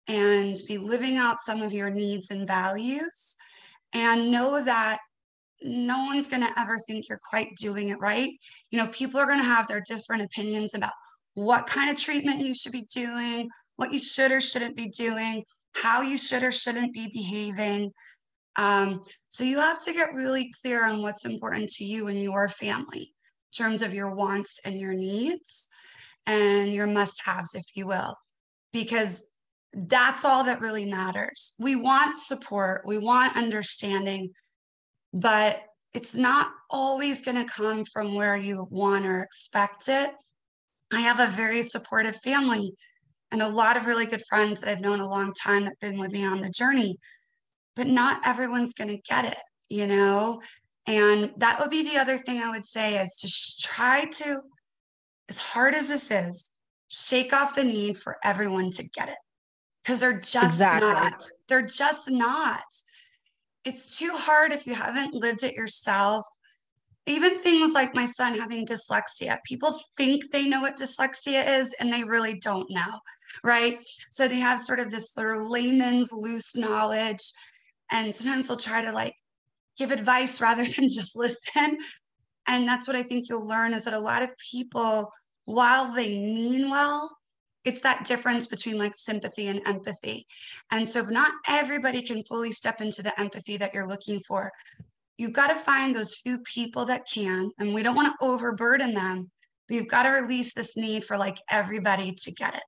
and 0.06 0.58
be 0.66 0.78
living 0.78 1.16
out 1.16 1.40
some 1.40 1.62
of 1.62 1.72
your 1.72 1.90
needs 1.90 2.30
and 2.30 2.46
values, 2.46 3.36
and 3.92 4.30
know 4.30 4.62
that 4.62 4.98
no 5.62 6.04
one's 6.04 6.28
going 6.28 6.42
to 6.42 6.60
ever 6.60 6.78
think 6.78 7.08
you're 7.08 7.20
quite 7.30 7.56
doing 7.56 7.88
it 7.88 8.00
right. 8.00 8.30
You 8.70 8.78
know, 8.78 8.86
people 8.88 9.20
are 9.20 9.26
going 9.26 9.38
to 9.38 9.44
have 9.44 9.68
their 9.68 9.80
different 9.80 10.22
opinions 10.22 10.74
about 10.74 10.92
what 11.34 11.66
kind 11.66 11.90
of 11.90 11.96
treatment 11.96 12.40
you 12.40 12.54
should 12.54 12.72
be 12.72 12.86
doing, 12.94 13.48
what 13.76 13.92
you 13.92 13.98
should 13.98 14.32
or 14.32 14.40
shouldn't 14.40 14.76
be 14.76 14.88
doing, 14.88 15.44
how 15.74 16.00
you 16.00 16.16
should 16.16 16.42
or 16.42 16.52
shouldn't 16.52 16.92
be 16.92 17.10
behaving. 17.12 17.92
Um, 18.56 19.04
so 19.28 19.44
you 19.44 19.58
have 19.58 19.82
to 19.84 19.92
get 19.92 20.14
really 20.14 20.50
clear 20.62 20.84
on 20.84 21.02
what's 21.02 21.24
important 21.24 21.68
to 21.70 21.84
you 21.84 22.08
and 22.08 22.20
your 22.20 22.48
family 22.48 23.00
in 23.02 23.64
terms 23.64 23.82
of 23.82 23.94
your 23.94 24.14
wants 24.14 24.60
and 24.64 24.78
your 24.78 24.94
needs 24.94 25.68
and 26.26 26.72
your 26.72 26.86
must 26.86 27.22
haves, 27.24 27.54
if 27.54 27.64
you 27.74 27.86
will, 27.86 28.16
because 28.72 29.26
that's 29.72 30.24
all 30.24 30.44
that 30.44 30.60
really 30.60 30.86
matters. 30.86 31.54
We 31.58 31.76
want 31.76 32.18
support, 32.18 32.82
we 32.84 32.98
want 32.98 33.36
understanding, 33.36 34.30
but 35.12 35.62
it's 35.94 36.14
not 36.14 36.50
always 36.70 37.22
going 37.22 37.36
to 37.36 37.50
come 37.50 37.84
from 37.84 38.14
where 38.14 38.36
you 38.36 38.66
want 38.70 39.06
or 39.06 39.22
expect 39.22 39.88
it. 39.88 40.10
I 40.92 41.00
have 41.00 41.20
a 41.20 41.32
very 41.32 41.62
supportive 41.62 42.16
family 42.16 42.72
and 43.30 43.42
a 43.42 43.48
lot 43.48 43.76
of 43.76 43.86
really 43.86 44.06
good 44.06 44.22
friends 44.28 44.60
that 44.60 44.70
I've 44.70 44.80
known 44.80 45.00
a 45.00 45.08
long 45.08 45.32
time 45.32 45.64
that 45.64 45.76
have 45.80 45.90
been 45.90 45.98
with 45.98 46.12
me 46.12 46.24
on 46.24 46.40
the 46.40 46.50
journey 46.50 46.98
but 47.78 47.86
not 47.86 48.20
everyone's 48.26 48.74
going 48.74 48.88
to 48.88 49.00
get 49.08 49.24
it, 49.24 49.38
you 49.68 49.86
know? 49.86 50.42
And 50.88 51.30
that 51.36 51.60
would 51.60 51.70
be 51.70 51.84
the 51.84 51.96
other 51.96 52.18
thing 52.18 52.42
I 52.42 52.50
would 52.50 52.66
say 52.66 53.00
is 53.00 53.14
to 53.20 53.62
try 53.62 54.04
to, 54.04 54.40
as 55.28 55.38
hard 55.38 55.74
as 55.74 55.88
this 55.88 56.10
is, 56.10 56.50
shake 56.88 57.32
off 57.32 57.54
the 57.54 57.62
need 57.62 57.96
for 57.96 58.16
everyone 58.24 58.72
to 58.72 58.82
get 58.82 59.08
it 59.08 59.18
because 59.80 60.00
they're 60.00 60.18
just 60.18 60.44
exactly. 60.44 60.90
not. 60.90 61.24
They're 61.48 61.62
just 61.62 62.10
not. 62.10 62.64
It's 63.68 63.98
too 63.98 64.12
hard 64.14 64.52
if 64.52 64.66
you 64.66 64.74
haven't 64.74 65.14
lived 65.14 65.44
it 65.44 65.54
yourself. 65.54 66.26
Even 67.06 67.38
things 67.38 67.72
like 67.72 67.94
my 67.94 68.06
son 68.06 68.38
having 68.38 68.66
dyslexia, 68.66 69.38
people 69.44 69.78
think 69.96 70.30
they 70.30 70.46
know 70.46 70.60
what 70.60 70.76
dyslexia 70.76 71.60
is 71.60 71.74
and 71.78 71.92
they 71.92 72.04
really 72.04 72.34
don't 72.34 72.70
know, 72.70 73.00
right? 73.44 73.78
So 74.10 74.26
they 74.26 74.40
have 74.40 74.60
sort 74.60 74.80
of 74.80 74.90
this 74.90 75.12
sort 75.12 75.36
of 75.36 75.42
layman's 75.42 76.10
loose 76.12 76.56
knowledge 76.56 77.22
and 77.90 78.14
sometimes 78.14 78.48
they'll 78.48 78.56
try 78.56 78.82
to 78.82 78.92
like 78.92 79.14
give 79.76 79.90
advice 79.90 80.40
rather 80.46 80.64
than 80.64 80.88
just 80.88 81.16
listen 81.16 81.78
and 82.46 82.66
that's 82.66 82.86
what 82.86 82.96
i 82.96 83.02
think 83.02 83.28
you'll 83.28 83.46
learn 83.46 83.72
is 83.72 83.84
that 83.84 83.94
a 83.94 83.98
lot 83.98 84.22
of 84.22 84.30
people 84.50 85.10
while 85.44 85.92
they 85.92 86.18
mean 86.18 86.70
well 86.70 87.17
it's 87.68 87.80
that 87.82 88.04
difference 88.04 88.46
between 88.46 88.78
like 88.78 88.96
sympathy 88.96 89.48
and 89.48 89.60
empathy. 89.66 90.26
And 90.70 90.88
so 90.88 91.02
not 91.04 91.32
everybody 91.46 92.02
can 92.02 92.24
fully 92.24 92.52
step 92.52 92.80
into 92.80 93.02
the 93.02 93.18
empathy 93.20 93.56
that 93.58 93.74
you're 93.74 93.86
looking 93.86 94.20
for. 94.20 94.50
You've 95.18 95.32
got 95.32 95.48
to 95.48 95.54
find 95.54 95.94
those 95.94 96.16
few 96.16 96.38
people 96.38 96.86
that 96.86 97.06
can 97.06 97.50
and 97.58 97.74
we 97.74 97.82
don't 97.82 97.96
want 97.96 98.14
to 98.18 98.26
overburden 98.26 98.94
them 98.94 99.30
but 99.68 99.74
you've 99.74 99.88
got 99.88 100.04
to 100.04 100.10
release 100.10 100.54
this 100.54 100.76
need 100.76 101.04
for 101.04 101.16
like 101.16 101.38
everybody 101.50 102.12
to 102.12 102.32
get 102.32 102.54
it. 102.54 102.62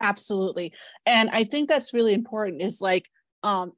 Absolutely. 0.00 0.72
And 1.04 1.28
i 1.30 1.44
think 1.44 1.68
that's 1.68 1.92
really 1.92 2.14
important 2.14 2.62
is 2.62 2.80
like 2.80 3.10
um 3.42 3.72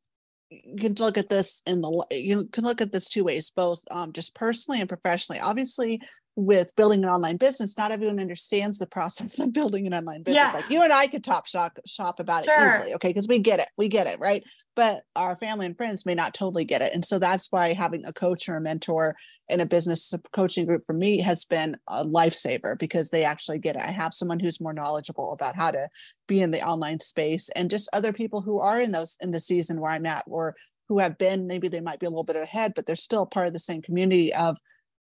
you 0.50 0.76
can 0.76 0.94
look 0.98 1.16
at 1.16 1.30
this 1.30 1.62
in 1.66 1.80
the 1.80 2.06
you 2.10 2.44
can 2.52 2.64
look 2.64 2.80
at 2.80 2.92
this 2.92 3.08
two 3.08 3.24
ways 3.24 3.50
both 3.50 3.82
um, 3.90 4.12
just 4.12 4.34
personally 4.34 4.80
and 4.80 4.88
professionally. 4.88 5.40
Obviously 5.40 6.00
with 6.34 6.74
building 6.76 7.04
an 7.04 7.10
online 7.10 7.36
business, 7.36 7.76
not 7.76 7.92
everyone 7.92 8.18
understands 8.18 8.78
the 8.78 8.86
process 8.86 9.38
of 9.38 9.52
building 9.52 9.86
an 9.86 9.94
online 9.94 10.22
business. 10.22 10.42
Yeah. 10.42 10.52
Like 10.52 10.70
you 10.70 10.82
and 10.82 10.92
I 10.92 11.06
could 11.06 11.22
top 11.22 11.46
shop 11.46 11.78
shop 11.86 12.20
about 12.20 12.44
sure. 12.44 12.54
it 12.54 12.76
easily, 12.76 12.94
okay? 12.94 13.08
Because 13.08 13.28
we 13.28 13.38
get 13.38 13.60
it, 13.60 13.68
we 13.76 13.88
get 13.88 14.06
it, 14.06 14.18
right? 14.18 14.42
But 14.74 15.02
our 15.14 15.36
family 15.36 15.66
and 15.66 15.76
friends 15.76 16.06
may 16.06 16.14
not 16.14 16.32
totally 16.32 16.64
get 16.64 16.80
it, 16.80 16.94
and 16.94 17.04
so 17.04 17.18
that's 17.18 17.48
why 17.50 17.74
having 17.74 18.04
a 18.06 18.12
coach 18.12 18.48
or 18.48 18.56
a 18.56 18.60
mentor 18.60 19.14
in 19.48 19.60
a 19.60 19.66
business 19.66 20.14
coaching 20.32 20.66
group 20.66 20.84
for 20.86 20.94
me 20.94 21.20
has 21.20 21.44
been 21.44 21.76
a 21.88 22.04
lifesaver 22.04 22.78
because 22.78 23.10
they 23.10 23.24
actually 23.24 23.58
get 23.58 23.76
it. 23.76 23.82
I 23.82 23.90
have 23.90 24.14
someone 24.14 24.40
who's 24.40 24.60
more 24.60 24.72
knowledgeable 24.72 25.32
about 25.32 25.56
how 25.56 25.70
to 25.70 25.88
be 26.26 26.40
in 26.40 26.50
the 26.50 26.62
online 26.62 27.00
space, 27.00 27.50
and 27.50 27.68
just 27.68 27.90
other 27.92 28.12
people 28.12 28.40
who 28.40 28.58
are 28.58 28.80
in 28.80 28.92
those 28.92 29.18
in 29.20 29.32
the 29.32 29.40
season 29.40 29.80
where 29.80 29.92
I'm 29.92 30.06
at, 30.06 30.24
or 30.26 30.56
who 30.88 30.98
have 30.98 31.18
been 31.18 31.46
maybe 31.46 31.68
they 31.68 31.80
might 31.80 32.00
be 32.00 32.06
a 32.06 32.10
little 32.10 32.24
bit 32.24 32.36
ahead, 32.36 32.72
but 32.74 32.86
they're 32.86 32.96
still 32.96 33.26
part 33.26 33.46
of 33.46 33.52
the 33.52 33.58
same 33.58 33.82
community 33.82 34.32
of 34.34 34.56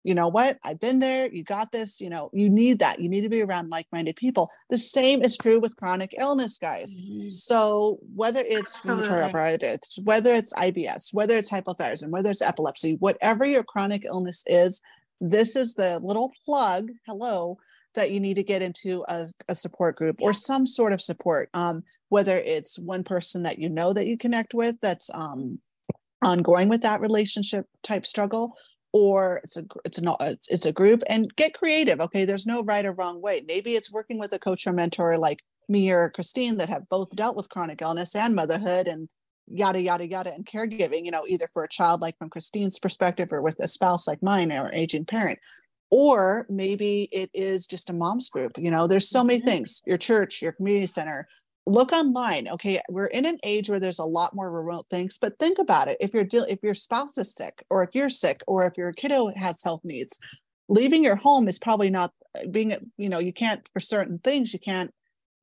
you 0.06 0.14
know 0.14 0.28
what? 0.28 0.60
I've 0.64 0.80
been 0.80 1.00
there. 1.00 1.28
You 1.28 1.44
got 1.44 1.72
this 1.72 2.00
you 2.00 2.10
know 2.10 2.30
you 2.32 2.48
need 2.50 2.80
that. 2.80 3.00
You 3.00 3.10
need 3.10 3.22
to 3.22 3.30
be 3.30 3.42
around 3.42 3.70
like-minded 3.70 4.16
people. 4.16 4.50
The 4.70 4.78
same 4.78 5.24
is 5.24 5.36
true 5.36 5.60
with 5.60 5.76
chronic 5.76 6.14
illness 6.20 6.60
guys. 6.60 7.00
Mm-hmm. 7.00 7.30
so 7.30 8.00
whether 8.16 8.42
it's 8.46 8.88
arthritis 8.88 10.00
whether 10.04 10.34
it's 10.34 10.54
ibs 10.54 11.14
whether 11.14 11.38
it's 11.38 11.52
hypothyroidism 11.52 12.10
whether 12.10 12.30
it's 12.30 12.42
epilepsy 12.42 12.98
whatever 13.00 13.46
your 13.46 13.64
chronic 13.64 14.06
illness 14.06 14.44
is 14.48 14.82
this 15.20 15.56
is 15.56 15.76
the 15.76 16.00
little 16.04 16.32
plug 16.46 16.92
hello 17.08 17.58
that 17.96 18.12
you 18.12 18.20
need 18.20 18.36
to 18.36 18.44
get 18.44 18.62
into 18.62 19.04
a, 19.08 19.26
a 19.48 19.56
support 19.56 19.96
group 19.96 20.18
or 20.22 20.34
some 20.34 20.68
sort 20.68 20.94
of 20.94 21.02
support 21.02 21.50
um, 21.54 21.84
whether 22.10 22.38
it's 22.38 22.78
one 22.78 23.04
person 23.04 23.44
that 23.44 23.58
you 23.58 23.70
know 23.70 23.94
that 23.94 24.08
you 24.08 24.18
connect 24.18 24.54
with 24.54 24.76
that's 24.82 25.10
um, 25.14 25.60
ongoing 26.22 26.70
with 26.70 26.82
that 26.82 27.02
relationship 27.02 27.66
type 27.84 28.06
struggle 28.06 28.56
or 28.96 29.42
it's 29.44 29.58
a 29.58 29.66
it's 29.84 30.00
not 30.00 30.22
it's 30.22 30.66
a 30.66 30.72
group 30.72 31.04
and 31.10 31.36
get 31.36 31.54
creative 31.54 32.00
okay? 32.00 32.24
There's 32.24 32.46
no 32.46 32.64
right 32.64 32.86
or 32.86 32.94
wrong 32.94 33.22
way. 33.22 33.44
Maybe 33.46 33.76
it's 33.76 33.92
working 33.92 34.18
with 34.18 34.32
a 34.32 34.40
coach 34.40 34.66
or 34.66 34.72
mentor 34.72 35.18
like 35.18 35.44
me 35.68 35.92
or 35.92 36.12
christine 36.12 36.56
that 36.58 36.70
have 36.70 36.88
both 36.88 37.14
dealt 37.14 37.36
with 37.36 37.50
chronic 37.50 37.82
illness 37.82 38.16
and 38.16 38.36
motherhood 38.36 38.88
and 38.88 39.10
yada 39.48 39.82
yada 39.82 40.08
yada 40.08 40.34
and 40.34 40.46
caregiving 40.46 41.04
you 41.04 41.12
know 41.12 41.24
either 41.28 41.50
for 41.52 41.64
a 41.66 41.68
child 41.68 42.02
like 42.02 42.18
from 42.18 42.30
christine's 42.30 42.80
perspective 42.80 43.34
or 43.34 43.42
with 43.42 43.60
a 43.60 43.68
spouse 43.68 44.08
like 44.08 44.24
mine 44.24 44.52
or 44.52 44.72
aging 44.72 45.04
parent. 45.06 45.40
Or 45.92 46.46
maybe 46.50 47.10
it 47.12 47.30
is 47.34 47.68
just 47.68 47.90
a 47.90 47.94
mom's 47.94 48.30
group 48.30 48.54
you 48.58 48.72
know? 48.72 48.88
There's 48.88 49.10
so 49.10 49.26
many 49.26 49.40
mm-hmm. 49.40 49.50
things 49.50 49.82
your 49.86 49.98
church 49.98 50.42
your 50.42 50.54
community 50.54 50.88
center 50.88 51.28
look 51.68 51.92
online 51.92 52.48
okay 52.48 52.80
we're 52.90 53.08
in 53.08 53.26
an 53.26 53.40
age 53.44 53.70
where 53.70 53.80
there's 53.80 54.00
a 54.00 54.06
lot 54.06 54.36
more 54.36 54.52
remote 54.52 54.86
things 54.90 55.18
but 55.20 55.38
think 55.40 55.58
about 55.58 55.88
it 55.88 55.98
if 56.00 56.14
you're 56.14 56.24
de- 56.24 56.52
if 56.52 56.62
your 56.62 56.76
spouse 56.76 57.18
is 57.18 57.34
sick 57.34 57.66
or 57.70 57.84
if 57.84 57.90
you're 57.94 58.10
sick 58.10 58.42
or 58.48 58.66
if 58.66 58.78
your 58.78 58.92
kiddo 58.94 59.32
has 59.36 59.64
health 59.64 59.82
needs 59.84 60.20
leaving 60.70 61.04
your 61.04 61.16
home 61.16 61.48
is 61.48 61.58
probably 61.58 61.90
not 61.90 62.12
uh, 62.38 62.48
being 62.52 62.72
you 62.98 63.10
know 63.10 63.20
you 63.20 63.34
can't 63.34 63.68
for 63.74 63.80
certain 63.80 64.20
things 64.20 64.54
you 64.54 64.60
can't 64.60 64.92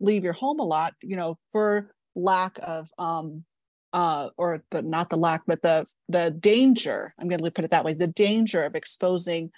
leave 0.01 0.23
your 0.23 0.33
home 0.33 0.61
a 0.61 0.65
lot 0.65 0.95
you 1.03 1.17
know 1.17 1.37
for 1.51 1.93
lack 2.15 2.57
of 2.63 2.89
um 2.99 3.45
uh 3.93 4.29
or 4.39 4.63
the 4.71 4.83
not 4.83 5.11
the 5.11 5.17
lack 5.17 5.43
but 5.47 5.61
the 5.63 5.85
the 6.09 6.31
danger 6.39 7.09
i'm 7.19 7.29
going 7.29 7.43
to 7.43 7.51
put 7.51 7.65
it 7.65 7.71
that 7.71 7.85
way 7.85 7.95
the 7.95 8.07
danger 8.07 8.63
of 8.63 8.77
exposing 8.77 9.51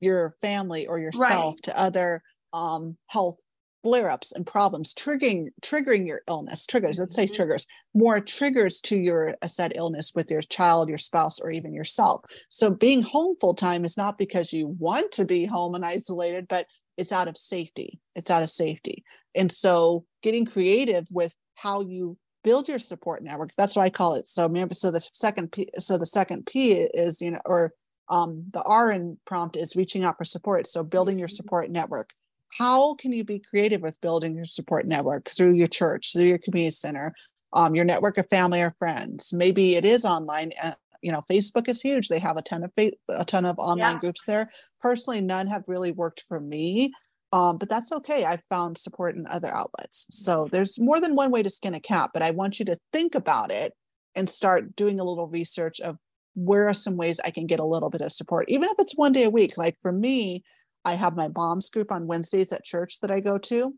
your 0.00 0.34
family 0.40 0.86
or 0.86 0.98
yourself 0.98 1.54
right. 1.54 1.62
to 1.62 1.78
other 1.78 2.22
um 2.52 2.96
health 3.06 3.36
flare-ups 3.86 4.32
and 4.32 4.44
problems 4.44 4.92
triggering 4.92 5.46
triggering 5.62 6.08
your 6.08 6.22
illness 6.28 6.66
triggers 6.66 6.98
let's 6.98 7.14
say 7.14 7.24
mm-hmm. 7.24 7.34
triggers 7.34 7.68
more 7.94 8.18
triggers 8.18 8.80
to 8.80 8.98
your 8.98 9.36
uh, 9.42 9.46
said 9.46 9.72
illness 9.76 10.10
with 10.12 10.28
your 10.28 10.42
child 10.42 10.88
your 10.88 10.98
spouse 10.98 11.38
or 11.38 11.50
even 11.50 11.72
yourself. 11.72 12.24
So 12.50 12.68
being 12.68 13.02
home 13.02 13.36
full 13.40 13.54
time 13.54 13.84
is 13.84 13.96
not 13.96 14.18
because 14.18 14.52
you 14.52 14.66
want 14.66 15.12
to 15.12 15.24
be 15.24 15.44
home 15.44 15.76
and 15.76 15.84
isolated 15.84 16.48
but 16.48 16.66
it's 16.96 17.12
out 17.12 17.28
of 17.28 17.38
safety. 17.38 18.00
It's 18.16 18.30
out 18.30 18.42
of 18.42 18.50
safety. 18.50 19.04
And 19.36 19.52
so 19.52 20.04
getting 20.22 20.46
creative 20.46 21.06
with 21.12 21.36
how 21.54 21.82
you 21.82 22.18
build 22.42 22.68
your 22.68 22.78
support 22.78 23.22
network 23.22 23.50
that's 23.56 23.76
what 23.76 23.82
i 23.82 23.90
call 23.90 24.14
it. 24.14 24.26
So 24.26 24.42
remember 24.42 24.74
so 24.74 24.90
the 24.90 25.06
second 25.14 25.52
p 25.52 25.68
so 25.78 25.96
the 25.96 26.06
second 26.06 26.46
p 26.46 26.72
is 26.72 27.22
you 27.22 27.30
know 27.30 27.40
or 27.46 27.72
um, 28.08 28.44
the 28.52 28.62
r 28.62 28.90
in 28.90 29.16
prompt 29.24 29.56
is 29.56 29.76
reaching 29.76 30.04
out 30.04 30.18
for 30.18 30.24
support. 30.24 30.66
So 30.66 30.82
building 30.82 31.18
your 31.18 31.28
mm-hmm. 31.28 31.34
support 31.36 31.70
network 31.70 32.10
how 32.58 32.94
can 32.94 33.12
you 33.12 33.24
be 33.24 33.38
creative 33.38 33.80
with 33.80 34.00
building 34.00 34.34
your 34.34 34.44
support 34.44 34.86
network 34.86 35.30
through 35.30 35.54
your 35.54 35.66
church 35.66 36.12
through 36.12 36.24
your 36.24 36.38
community 36.38 36.70
center 36.70 37.12
um, 37.52 37.74
your 37.74 37.84
network 37.84 38.18
of 38.18 38.28
family 38.28 38.62
or 38.62 38.74
friends 38.78 39.32
maybe 39.32 39.76
it 39.76 39.84
is 39.84 40.04
online 40.04 40.52
uh, 40.62 40.72
you 41.02 41.12
know 41.12 41.22
facebook 41.30 41.68
is 41.68 41.80
huge 41.80 42.08
they 42.08 42.18
have 42.18 42.36
a 42.36 42.42
ton 42.42 42.64
of 42.64 42.72
a 42.78 43.24
ton 43.24 43.44
of 43.44 43.58
online 43.58 43.94
yeah. 43.94 44.00
groups 44.00 44.24
there 44.24 44.50
personally 44.80 45.20
none 45.20 45.46
have 45.46 45.64
really 45.68 45.92
worked 45.92 46.24
for 46.28 46.40
me 46.40 46.92
um, 47.32 47.58
but 47.58 47.68
that's 47.68 47.92
okay. 47.92 48.24
I've 48.24 48.44
found 48.48 48.78
support 48.78 49.16
in 49.16 49.26
other 49.26 49.54
outlets. 49.54 50.06
So 50.10 50.48
there's 50.52 50.78
more 50.80 51.00
than 51.00 51.14
one 51.14 51.30
way 51.30 51.42
to 51.42 51.50
skin 51.50 51.74
a 51.74 51.80
cat, 51.80 52.10
but 52.14 52.22
I 52.22 52.30
want 52.30 52.58
you 52.58 52.64
to 52.66 52.78
think 52.92 53.14
about 53.14 53.50
it 53.50 53.74
and 54.14 54.30
start 54.30 54.76
doing 54.76 55.00
a 55.00 55.04
little 55.04 55.26
research 55.26 55.80
of 55.80 55.98
where 56.34 56.68
are 56.68 56.74
some 56.74 56.96
ways 56.96 57.20
I 57.24 57.30
can 57.30 57.46
get 57.46 57.60
a 57.60 57.64
little 57.64 57.90
bit 57.90 58.00
of 58.00 58.12
support, 58.12 58.46
even 58.48 58.68
if 58.68 58.76
it's 58.78 58.96
one 58.96 59.12
day 59.12 59.24
a 59.24 59.30
week. 59.30 59.58
Like 59.58 59.76
for 59.80 59.92
me, 59.92 60.44
I 60.86 60.94
have 60.94 61.16
my 61.16 61.28
mom's 61.34 61.68
group 61.68 61.90
on 61.90 62.06
Wednesdays 62.06 62.52
at 62.52 62.64
church 62.64 63.00
that 63.00 63.10
I 63.10 63.18
go 63.18 63.36
to. 63.38 63.74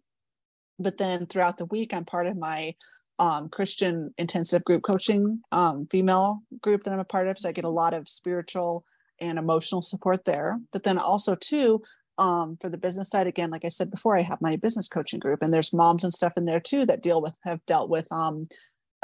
But 0.78 0.98
then 0.98 1.26
throughout 1.26 1.56
the 1.56 1.64
week, 1.64 1.94
I'm 1.94 2.04
part 2.04 2.26
of 2.26 2.36
my 2.36 2.74
um, 3.18 3.48
Christian 3.48 4.14
intensive 4.18 4.62
group 4.64 4.82
coaching 4.82 5.40
um, 5.50 5.86
female 5.86 6.42
group 6.62 6.84
that 6.84 6.92
I'm 6.92 7.00
a 7.00 7.04
part 7.04 7.26
of. 7.26 7.38
So 7.38 7.48
I 7.48 7.52
get 7.52 7.64
a 7.64 7.70
lot 7.70 7.94
of 7.94 8.08
spiritual 8.08 8.84
and 9.20 9.38
emotional 9.38 9.82
support 9.82 10.26
there. 10.26 10.60
But 10.70 10.84
then 10.84 10.98
also, 10.98 11.34
too, 11.34 11.82
um, 12.18 12.58
for 12.60 12.68
the 12.68 12.78
business 12.78 13.08
side 13.08 13.28
again 13.28 13.50
like 13.50 13.64
i 13.64 13.68
said 13.68 13.92
before 13.92 14.16
i 14.16 14.22
have 14.22 14.40
my 14.40 14.56
business 14.56 14.88
coaching 14.88 15.20
group 15.20 15.40
and 15.40 15.54
there's 15.54 15.72
moms 15.72 16.02
and 16.02 16.12
stuff 16.12 16.32
in 16.36 16.46
there 16.46 16.58
too 16.58 16.84
that 16.84 17.00
deal 17.00 17.22
with 17.22 17.38
have 17.44 17.64
dealt 17.66 17.88
with 17.88 18.10
um, 18.10 18.42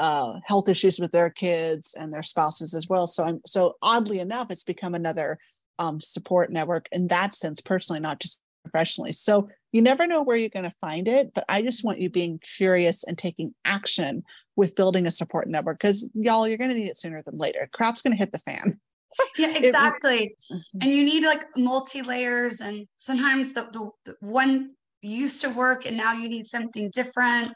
uh, 0.01 0.33
health 0.43 0.67
issues 0.67 0.99
with 0.99 1.13
their 1.13 1.29
kids 1.29 1.95
and 1.97 2.13
their 2.13 2.21
spouses 2.21 2.75
as 2.75 2.87
well 2.89 3.07
so 3.07 3.23
i'm 3.23 3.39
so 3.45 3.75
oddly 3.81 4.19
enough 4.19 4.47
it's 4.49 4.65
become 4.65 4.93
another 4.93 5.37
um, 5.79 5.99
support 5.99 6.51
network 6.51 6.87
in 6.91 7.07
that 7.07 7.33
sense 7.33 7.61
personally 7.61 7.99
not 7.99 8.19
just 8.19 8.39
professionally. 8.63 9.13
So 9.13 9.49
you 9.75 9.81
never 9.81 10.07
know 10.07 10.23
where 10.23 10.37
you're 10.37 10.47
going 10.47 10.63
to 10.63 10.75
find 10.79 11.05
it 11.05 11.33
but 11.33 11.43
i 11.49 11.61
just 11.61 11.83
want 11.83 11.99
you 11.99 12.09
being 12.09 12.39
curious 12.39 13.03
and 13.03 13.17
taking 13.17 13.53
action 13.65 14.23
with 14.55 14.73
building 14.73 15.05
a 15.05 15.11
support 15.11 15.49
network 15.49 15.77
because 15.79 16.09
y'all 16.13 16.47
you're 16.47 16.57
going 16.57 16.71
to 16.71 16.77
need 16.77 16.87
it 16.87 16.97
sooner 16.97 17.21
than 17.21 17.37
later. 17.37 17.67
Crap's 17.73 18.01
going 18.01 18.13
to 18.13 18.17
hit 18.17 18.31
the 18.31 18.39
fan. 18.39 18.77
Yeah 19.37 19.55
exactly. 19.55 20.17
It, 20.17 20.31
mm-hmm. 20.53 20.79
and 20.81 20.91
you 20.91 21.05
need 21.05 21.23
like 21.23 21.45
multi 21.55 22.01
layers 22.01 22.59
and 22.59 22.85
sometimes 22.95 23.53
the, 23.53 23.63
the, 23.71 23.89
the, 24.03 24.15
one 24.19 24.71
used 25.01 25.39
to 25.41 25.49
work 25.49 25.85
and 25.85 25.95
now 25.95 26.11
you 26.11 26.27
need 26.27 26.47
something 26.47 26.89
different. 26.89 27.53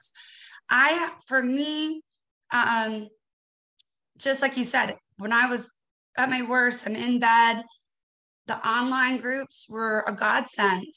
I 0.69 1.11
for 1.27 1.43
me 1.43 2.01
um 2.51 3.07
just 4.17 4.41
like 4.41 4.57
you 4.57 4.63
said 4.63 4.95
when 5.17 5.31
i 5.31 5.47
was 5.47 5.71
at 6.17 6.29
my 6.29 6.41
worst 6.41 6.87
i'm 6.87 6.95
in 6.95 7.19
bed 7.19 7.63
the 8.49 8.67
online 8.67 9.17
groups 9.17 9.67
were 9.69 10.03
a 10.07 10.11
godsend 10.11 10.93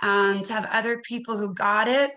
um, 0.00 0.42
to 0.42 0.52
have 0.52 0.66
other 0.66 0.98
people 1.00 1.36
who 1.36 1.52
got 1.52 1.88
it 1.88 2.14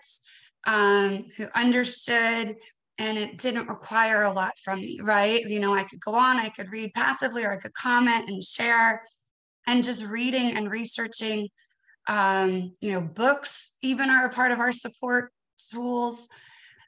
um, 0.68 1.26
who 1.36 1.48
understood 1.56 2.56
and 3.00 3.18
it 3.18 3.40
didn't 3.40 3.68
require 3.68 4.24
a 4.24 4.32
lot 4.32 4.54
from 4.64 4.82
me, 4.82 5.00
right? 5.02 5.44
You 5.48 5.60
know, 5.60 5.74
I 5.74 5.84
could 5.84 6.00
go 6.00 6.14
on, 6.14 6.38
I 6.38 6.50
could 6.50 6.72
read 6.72 6.94
passively, 6.94 7.44
or 7.44 7.52
I 7.52 7.58
could 7.58 7.74
comment 7.74 8.30
and 8.30 8.44
share. 8.44 9.04
And 9.68 9.84
just 9.84 10.06
reading 10.06 10.56
and 10.56 10.72
researching, 10.72 11.50
um, 12.08 12.74
you 12.80 12.92
know, 12.94 13.02
books 13.02 13.76
even 13.82 14.10
are 14.10 14.26
a 14.26 14.30
part 14.30 14.52
of 14.52 14.60
our 14.60 14.72
support 14.72 15.32
tools. 15.72 16.30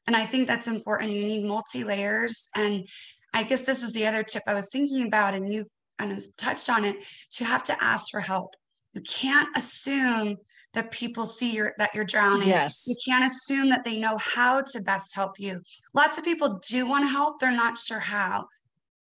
And 0.07 0.15
I 0.15 0.25
think 0.25 0.47
that's 0.47 0.67
important. 0.67 1.11
You 1.11 1.21
need 1.21 1.43
multi 1.43 1.83
layers. 1.83 2.49
And 2.55 2.87
I 3.33 3.43
guess 3.43 3.63
this 3.63 3.81
was 3.81 3.93
the 3.93 4.07
other 4.07 4.23
tip 4.23 4.43
I 4.47 4.53
was 4.53 4.69
thinking 4.71 5.05
about, 5.05 5.33
and 5.33 5.51
you 5.51 5.65
kind 5.99 6.11
of 6.11 6.23
touched 6.37 6.69
on 6.69 6.85
it. 6.85 6.97
So 7.29 7.43
you 7.43 7.49
have 7.51 7.63
to 7.63 7.83
ask 7.83 8.09
for 8.09 8.21
help. 8.21 8.55
You 8.93 9.01
can't 9.01 9.49
assume 9.55 10.37
that 10.73 10.91
people 10.91 11.25
see 11.25 11.51
you're 11.51 11.73
that 11.77 11.93
you're 11.93 12.05
drowning. 12.05 12.47
Yes. 12.47 12.85
You 12.87 12.95
can't 13.05 13.25
assume 13.25 13.69
that 13.69 13.83
they 13.83 13.97
know 13.97 14.17
how 14.17 14.61
to 14.61 14.81
best 14.81 15.15
help 15.15 15.39
you. 15.39 15.61
Lots 15.93 16.17
of 16.17 16.23
people 16.23 16.61
do 16.67 16.87
want 16.87 17.05
to 17.05 17.11
help, 17.11 17.39
they're 17.39 17.51
not 17.51 17.77
sure 17.77 17.99
how. 17.99 18.45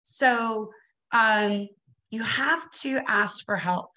So 0.03 0.71
um, 1.13 1.69
you 2.11 2.23
have 2.23 2.71
to 2.83 3.01
ask 3.09 3.45
for 3.45 3.57
help. 3.57 3.91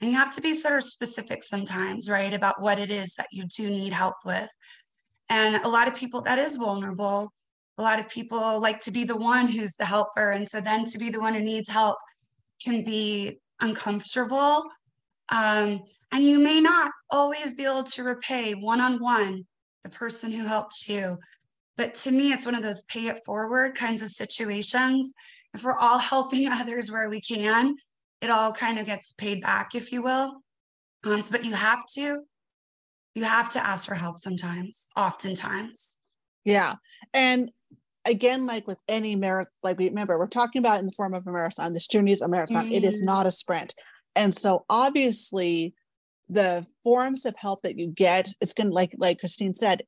And 0.00 0.10
you 0.10 0.16
have 0.18 0.34
to 0.34 0.40
be 0.40 0.54
sort 0.54 0.76
of 0.76 0.84
specific 0.84 1.44
sometimes, 1.44 2.10
right, 2.10 2.34
about 2.34 2.60
what 2.60 2.78
it 2.78 2.90
is 2.90 3.14
that 3.14 3.28
you 3.30 3.44
do 3.44 3.70
need 3.70 3.92
help 3.92 4.16
with. 4.24 4.50
And 5.30 5.64
a 5.64 5.68
lot 5.68 5.88
of 5.88 5.94
people, 5.94 6.20
that 6.22 6.38
is 6.38 6.56
vulnerable. 6.56 7.32
A 7.78 7.82
lot 7.82 7.98
of 7.98 8.08
people 8.08 8.60
like 8.60 8.80
to 8.80 8.90
be 8.90 9.04
the 9.04 9.16
one 9.16 9.46
who's 9.48 9.76
the 9.76 9.84
helper. 9.84 10.32
And 10.32 10.46
so 10.46 10.60
then 10.60 10.84
to 10.84 10.98
be 10.98 11.10
the 11.10 11.20
one 11.20 11.32
who 11.32 11.40
needs 11.40 11.70
help 11.70 11.96
can 12.62 12.84
be 12.84 13.40
uncomfortable. 13.60 14.64
Um, 15.30 15.82
and 16.12 16.24
you 16.24 16.38
may 16.38 16.60
not 16.60 16.92
always 17.10 17.54
be 17.54 17.64
able 17.64 17.84
to 17.84 18.04
repay 18.04 18.52
one 18.54 18.80
on 18.80 19.00
one 19.00 19.44
the 19.82 19.90
person 19.90 20.32
who 20.32 20.44
helped 20.44 20.88
you. 20.88 21.18
But 21.76 21.94
to 21.94 22.10
me, 22.10 22.32
it's 22.32 22.46
one 22.46 22.54
of 22.54 22.62
those 22.62 22.82
pay 22.84 23.08
it 23.08 23.20
forward 23.24 23.74
kinds 23.74 24.02
of 24.02 24.08
situations. 24.08 25.12
If 25.52 25.64
we're 25.64 25.78
all 25.78 25.98
helping 25.98 26.48
others 26.52 26.90
where 26.90 27.08
we 27.08 27.20
can, 27.20 27.76
it 28.20 28.30
all 28.30 28.52
kind 28.52 28.78
of 28.78 28.86
gets 28.86 29.12
paid 29.12 29.40
back, 29.42 29.74
if 29.74 29.92
you 29.92 30.02
will. 30.02 30.40
Um, 31.04 31.20
but 31.30 31.44
you 31.44 31.52
have 31.52 31.84
to, 31.94 32.22
you 33.14 33.24
have 33.24 33.50
to 33.50 33.64
ask 33.64 33.86
for 33.86 33.94
help 33.94 34.18
sometimes, 34.20 34.88
oftentimes. 34.96 35.98
Yeah. 36.44 36.76
And 37.12 37.50
again, 38.04 38.46
like 38.46 38.66
with 38.66 38.78
any 38.88 39.16
marathon, 39.16 39.50
like 39.62 39.78
we 39.78 39.88
remember, 39.88 40.18
we're 40.18 40.26
talking 40.26 40.60
about 40.60 40.80
in 40.80 40.86
the 40.86 40.92
form 40.92 41.14
of 41.14 41.26
a 41.26 41.32
marathon. 41.32 41.72
This 41.72 41.86
journey 41.86 42.12
is 42.12 42.22
a 42.22 42.28
marathon. 42.28 42.68
Mm. 42.68 42.72
It 42.72 42.84
is 42.84 43.02
mm. 43.02 43.06
not 43.06 43.26
a 43.26 43.30
sprint. 43.30 43.74
And 44.16 44.34
so 44.34 44.64
obviously 44.70 45.74
the 46.28 46.66
forms 46.82 47.26
of 47.26 47.34
help 47.36 47.62
that 47.62 47.78
you 47.78 47.86
get 47.86 48.32
it's 48.40 48.54
going 48.54 48.68
to 48.68 48.72
like 48.72 48.94
like 48.96 49.18
christine 49.18 49.54
said 49.54 49.82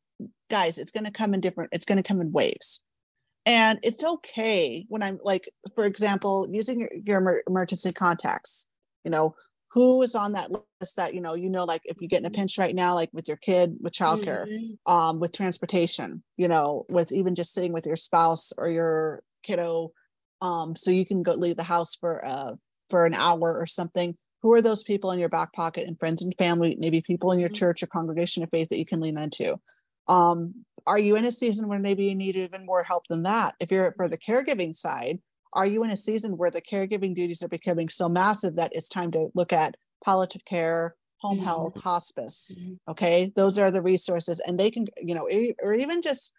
guys 0.51 0.79
it's 0.79 0.91
going 0.91 1.05
to 1.05 1.11
come 1.11 1.33
in 1.33 1.41
different 1.41 1.71
it's 1.73 1.87
to 1.87 2.03
come 2.03 2.21
in 2.21 2.31
waves 2.33 2.83
and 3.47 3.79
it's 3.83 4.05
okay 4.05 4.85
when 4.89 5.03
i'm 5.03 5.19
like 5.23 5.49
for 5.75 5.87
example 5.87 6.47
using 6.51 6.81
your, 6.81 6.91
your 7.05 7.43
emergency 7.49 7.93
contacts 7.93 8.67
you 9.05 9.11
know 9.11 9.35
who 9.73 10.03
is 10.03 10.15
on 10.15 10.33
that 10.33 10.51
list 10.51 10.97
that 10.97 11.15
you 11.15 11.21
know 11.21 11.35
you 11.35 11.51
know 11.51 11.65
like 11.65 11.83
if 11.85 12.01
you 12.01 12.09
get 12.09 12.21
in 12.21 12.27
a 12.27 12.31
pinch 12.31 12.59
right 12.59 12.75
now 12.75 12.95
like 12.95 13.11
with 13.13 13.29
your 13.29 13.37
kid 13.37 13.77
with 13.81 13.93
childcare 13.93 14.47
mm-hmm. 14.47 14.93
um 14.93 15.21
with 15.21 15.33
transportation 15.33 16.23
you 16.37 16.49
know 16.49 16.85
with 16.89 17.13
even 17.13 17.35
just 17.35 17.53
sitting 17.53 17.73
with 17.73 17.87
your 17.87 17.97
spouse 17.97 18.53
or 18.57 18.69
your 18.69 19.23
kiddo 19.43 19.91
um 20.41 20.77
so 20.77 20.91
you 20.91 21.07
can 21.07 21.23
go 21.23 21.33
leave 21.35 21.57
the 21.57 21.63
house 21.63 21.95
for 21.95 22.25
uh 22.25 22.53
for 22.89 23.07
an 23.07 23.15
hour 23.15 23.59
or 23.59 23.67
something 23.67 24.17
who 24.43 24.53
are 24.53 24.63
those 24.63 24.85
people 24.85 25.11
in 25.11 25.19
your 25.19 25.29
back 25.29 25.53
pocket 25.53 25.89
and 25.89 25.99
friends 25.99 26.23
and 26.23 26.35
family 26.39 26.77
maybe 26.79 27.01
people 27.01 27.33
in 27.33 27.39
your 27.39 27.49
mm-hmm. 27.49 27.55
church 27.55 27.83
or 27.83 27.87
congregation 27.87 28.43
of 28.43 28.51
faith 28.51 28.69
that 28.69 28.79
you 28.79 28.87
can 28.87 29.01
lean 29.01 29.19
into 29.19 29.57
um, 30.09 30.55
are 30.87 31.01
you 31.01 31.17
in 31.17 31.25
a 31.25 31.33
season 31.33 31.67
where 31.67 31.81
maybe 31.81 32.05
you 32.05 32.15
need 32.15 32.37
even 32.37 32.65
more 32.65 32.85
help 32.85 33.03
than 33.09 33.25
that 33.25 33.57
if 33.59 33.73
you're 33.73 33.93
for 33.97 34.07
the 34.07 34.19
caregiving 34.19 34.75
side 34.75 35.19
are 35.57 35.67
you 35.67 35.83
in 35.83 35.91
a 35.91 35.97
season 35.97 36.37
where 36.37 36.51
the 36.51 36.63
caregiving 36.63 37.15
duties 37.15 37.43
are 37.43 37.49
becoming 37.49 37.89
so 37.89 38.09
massive 38.09 38.57
that 38.57 38.71
it's 38.73 38.89
time 38.89 39.11
to 39.11 39.29
look 39.35 39.53
at 39.53 39.77
palliative 40.05 40.45
care 40.45 40.95
home 41.21 41.37
mm-hmm. 41.37 41.47
health 41.47 41.75
hospice 41.83 42.55
mm-hmm. 42.59 42.75
okay 42.89 43.33
those 43.37 43.59
are 43.59 43.71
the 43.71 43.83
resources 43.83 44.41
and 44.47 44.61
they 44.61 44.71
can 44.71 44.87
you 45.03 45.15
know 45.15 45.29
or 45.63 45.75
even 45.75 46.03
just 46.03 46.33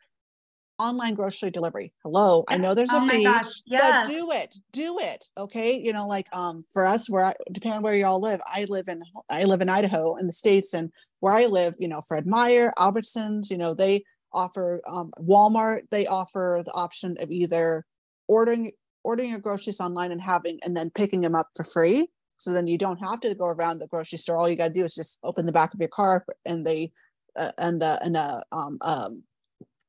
online 0.79 1.15
grocery 1.15 1.49
delivery. 1.49 1.93
Hello, 2.03 2.43
I 2.47 2.57
know 2.57 2.73
there's 2.73 2.91
a 2.91 3.01
oh 3.01 3.07
fee, 3.07 3.23
gosh, 3.23 3.63
yes. 3.65 4.07
but 4.07 4.13
do 4.13 4.31
it, 4.31 4.55
do 4.71 4.99
it. 4.99 5.25
Okay, 5.37 5.79
you 5.79 5.93
know, 5.93 6.07
like 6.07 6.27
um, 6.35 6.63
for 6.71 6.85
us, 6.85 7.09
where 7.09 7.25
I, 7.25 7.33
depending 7.51 7.77
on 7.77 7.83
where 7.83 7.95
y'all 7.95 8.21
live, 8.21 8.39
I 8.45 8.65
live 8.69 8.87
in 8.87 9.01
I 9.29 9.43
live 9.45 9.61
in 9.61 9.69
Idaho 9.69 10.15
in 10.15 10.27
the 10.27 10.33
states, 10.33 10.73
and 10.73 10.91
where 11.19 11.33
I 11.33 11.45
live, 11.45 11.75
you 11.79 11.87
know, 11.87 12.01
Fred 12.01 12.27
Meyer, 12.27 12.71
Albertsons, 12.77 13.49
you 13.49 13.57
know, 13.57 13.73
they 13.73 14.03
offer 14.33 14.81
um, 14.87 15.11
Walmart. 15.19 15.81
They 15.89 16.05
offer 16.05 16.61
the 16.63 16.73
option 16.73 17.17
of 17.19 17.31
either 17.31 17.85
ordering 18.27 18.71
ordering 19.07 19.29
your 19.29 19.39
groceries 19.39 19.79
online 19.79 20.11
and 20.11 20.21
having 20.21 20.59
and 20.63 20.75
then 20.75 20.89
picking 20.89 21.21
them 21.21 21.33
up 21.33 21.47
for 21.55 21.63
free. 21.63 22.07
So 22.37 22.51
then 22.51 22.67
you 22.67 22.77
don't 22.77 22.97
have 22.97 23.21
to 23.21 23.33
go 23.33 23.47
around 23.47 23.79
the 23.79 23.87
grocery 23.87 24.17
store. 24.17 24.37
All 24.37 24.49
you 24.49 24.57
got 24.57 24.67
to 24.67 24.73
do 24.73 24.83
is 24.83 24.93
just 24.93 25.17
open 25.23 25.45
the 25.45 25.53
back 25.53 25.73
of 25.73 25.79
your 25.79 25.89
car, 25.89 26.25
and 26.45 26.67
they 26.67 26.91
uh, 27.37 27.53
and 27.57 27.81
the 27.81 27.97
and 28.03 28.17
a 28.17 28.43
um, 28.51 28.77
um 28.81 29.23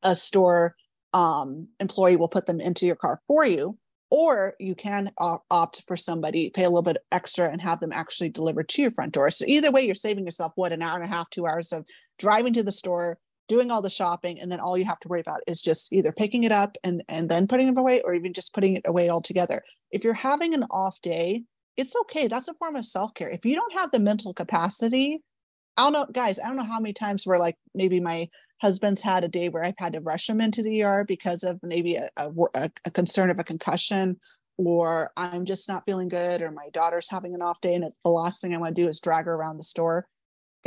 a 0.04 0.14
store 0.14 0.76
um, 1.12 1.66
employee 1.80 2.16
will 2.16 2.28
put 2.28 2.46
them 2.46 2.60
into 2.60 2.86
your 2.86 2.96
car 2.96 3.20
for 3.26 3.44
you 3.44 3.76
or 4.10 4.54
you 4.58 4.74
can 4.74 5.10
opt 5.18 5.82
for 5.86 5.96
somebody 5.96 6.50
pay 6.50 6.64
a 6.64 6.68
little 6.68 6.82
bit 6.82 6.98
extra 7.12 7.50
and 7.50 7.60
have 7.60 7.80
them 7.80 7.92
actually 7.92 8.28
delivered 8.30 8.68
to 8.68 8.80
your 8.82 8.90
front 8.90 9.12
door 9.12 9.30
so 9.30 9.44
either 9.46 9.70
way 9.70 9.84
you're 9.84 9.94
saving 9.94 10.24
yourself 10.24 10.52
what 10.54 10.72
an 10.72 10.82
hour 10.82 10.96
and 10.96 11.04
a 11.04 11.14
half 11.14 11.28
two 11.30 11.46
hours 11.46 11.72
of 11.72 11.84
driving 12.18 12.52
to 12.52 12.62
the 12.62 12.72
store 12.72 13.18
doing 13.49 13.70
all 13.70 13.82
the 13.82 13.90
shopping 13.90 14.40
and 14.40 14.53
then 14.53 14.61
all 14.61 14.76
you 14.76 14.84
have 14.84 15.01
to 15.01 15.09
worry 15.09 15.20
about 15.20 15.40
is 15.46 15.61
just 15.61 15.92
either 15.92 16.12
picking 16.12 16.44
it 16.44 16.53
up 16.53 16.76
and 16.84 17.03
and 17.09 17.28
then 17.28 17.46
putting 17.46 17.68
it 17.68 17.78
away 17.78 18.01
or 18.03 18.14
even 18.14 18.32
just 18.32 18.55
putting 18.55 18.76
it 18.76 18.82
away 18.86 19.09
altogether 19.09 19.62
if 19.90 20.05
you're 20.05 20.14
having 20.14 20.55
an 20.55 20.64
off 20.70 21.01
day 21.01 21.42
it's 21.76 21.96
okay 21.96 22.28
that's 22.28 22.49
a 22.49 22.55
form 22.55 22.76
of 22.76 22.84
self-care 22.84 23.30
if 23.30 23.44
you 23.44 23.55
don't 23.55 23.72
have 23.72 23.90
the 23.90 23.99
mental 23.99 24.34
capacity 24.34 25.22
I 25.78 25.82
don't 25.82 25.92
know, 25.92 26.07
guys. 26.12 26.40
I 26.40 26.49
don't 26.49 26.57
know 26.57 26.64
how 26.64 26.80
many 26.80 26.92
times 26.92 27.24
where 27.24 27.38
like 27.38 27.55
maybe 27.72 28.01
my 28.01 28.28
husband's 28.61 29.01
had 29.01 29.22
a 29.22 29.28
day 29.28 29.49
where 29.49 29.64
I've 29.64 29.78
had 29.78 29.92
to 29.92 30.01
rush 30.01 30.28
him 30.28 30.40
into 30.40 30.61
the 30.61 30.82
ER 30.82 31.05
because 31.07 31.44
of 31.44 31.61
maybe 31.62 31.94
a, 31.94 32.11
a, 32.16 32.70
a 32.84 32.90
concern 32.90 33.30
of 33.30 33.38
a 33.38 33.44
concussion, 33.44 34.18
or 34.57 35.12
I'm 35.16 35.44
just 35.44 35.68
not 35.68 35.84
feeling 35.86 36.09
good, 36.09 36.42
or 36.42 36.51
my 36.51 36.68
daughter's 36.72 37.09
having 37.09 37.32
an 37.32 37.42
off 37.42 37.61
day, 37.61 37.74
and 37.74 37.84
the 38.05 38.11
last 38.11 38.42
thing 38.42 38.53
I 38.53 38.59
want 38.59 38.74
to 38.74 38.82
do 38.82 38.88
is 38.88 39.01
drag 39.01 39.26
her 39.26 39.34
around 39.34 39.59
the 39.59 39.62
store. 39.62 40.09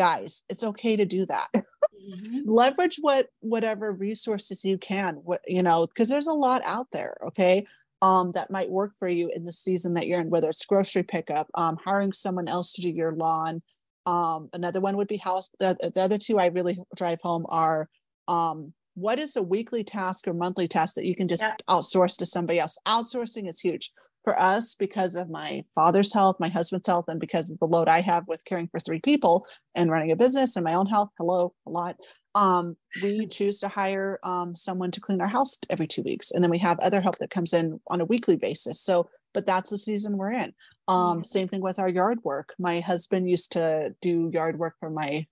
Guys, 0.02 0.44
it's 0.50 0.64
okay 0.64 0.96
to 0.96 1.06
do 1.06 1.28
that. 1.28 1.48
Mm-hmm. 2.02 2.50
Leverage 2.50 2.98
what 3.02 3.28
whatever 3.42 3.92
resources 3.92 4.66
you 4.66 4.80
can. 4.80 5.18
What 5.18 5.42
you 5.46 5.62
know, 5.62 5.86
because 5.86 6.10
there's 6.10 6.26
a 6.26 6.34
lot 6.34 6.64
out 6.66 6.88
there. 6.92 7.16
Okay, 7.28 7.64
um, 8.02 8.32
that 8.32 8.50
might 8.50 8.72
work 8.72 8.94
for 8.98 9.08
you 9.08 9.30
in 9.36 9.46
the 9.46 9.54
season 9.54 9.94
that 9.94 10.08
you're 10.08 10.20
in, 10.20 10.32
whether 10.32 10.50
it's 10.50 10.66
grocery 10.66 11.04
pickup, 11.04 11.48
um, 11.54 11.78
hiring 11.78 12.12
someone 12.12 12.48
else 12.48 12.74
to 12.74 12.82
do 12.82 12.90
your 12.90 13.14
lawn, 13.14 13.62
um, 14.08 14.50
another 14.54 14.82
one 14.82 14.98
would 14.98 15.08
be 15.08 15.18
house. 15.18 15.50
The, 15.60 15.92
the 15.94 16.02
other 16.02 16.18
two 16.18 16.40
I 16.40 16.48
really 16.48 16.80
drive 16.96 17.22
home 17.22 17.46
are 17.50 17.88
um, 18.28 18.74
what 18.96 19.20
is 19.20 19.36
a 19.36 19.44
weekly 19.44 19.84
task 19.84 20.28
or 20.28 20.34
monthly 20.34 20.68
task 20.68 20.96
that 20.96 21.06
you 21.06 21.16
can 21.16 21.28
just 21.28 21.44
outsource 21.70 22.18
to 22.18 22.26
somebody 22.26 22.60
else? 22.60 22.78
Outsourcing 22.88 23.50
is 23.50 23.60
huge 23.60 23.92
for 24.24 24.40
us 24.40 24.76
because 24.76 25.16
of 25.16 25.30
my 25.30 25.64
father's 25.74 26.14
health, 26.14 26.38
my 26.40 26.50
husband's 26.50 26.88
health, 26.88 27.06
and 27.08 27.20
because 27.20 27.50
of 27.50 27.60
the 27.60 27.68
load 27.68 27.88
I 27.88 28.02
have 28.02 28.28
with 28.28 28.46
caring 28.46 28.68
for 28.68 28.80
three 28.80 29.00
people 29.00 29.46
and 29.76 29.90
running 29.90 30.12
a 30.12 30.16
business 30.16 30.56
and 30.56 30.64
my 30.64 30.74
own 30.74 30.88
health. 30.88 31.10
Hello, 31.18 31.54
a 31.68 31.72
lot. 31.72 31.96
Um, 32.36 32.76
we 33.02 33.26
choose 33.28 33.60
to 33.60 33.68
hire 33.68 34.20
um, 34.24 34.56
someone 34.56 34.92
to 34.92 35.02
clean 35.02 35.22
our 35.22 35.28
house 35.28 35.58
every 35.70 35.88
two 35.88 36.04
weeks, 36.04 36.32
and 36.32 36.44
then 36.44 36.52
we 36.52 36.60
have 36.60 36.80
other 36.80 37.02
help 37.02 37.18
that 37.20 37.30
comes 37.30 37.54
in 37.54 37.80
on 37.88 38.02
a 38.02 38.06
weekly 38.06 38.36
basis. 38.36 38.82
So 38.82 39.10
but 39.34 39.46
that's 39.46 39.70
the 39.70 39.78
season 39.78 40.18
we're 40.18 40.34
in. 40.34 40.54
Um, 40.88 41.24
same 41.24 41.48
thing 41.48 41.62
with 41.62 41.80
our 41.80 41.90
yard 41.90 42.20
work. 42.24 42.54
My 42.60 42.80
husband 42.80 43.30
used 43.30 43.54
to 43.54 43.96
do 44.02 44.30
yard 44.34 44.60
work 44.60 44.76
for 44.80 44.90
my 44.90 45.26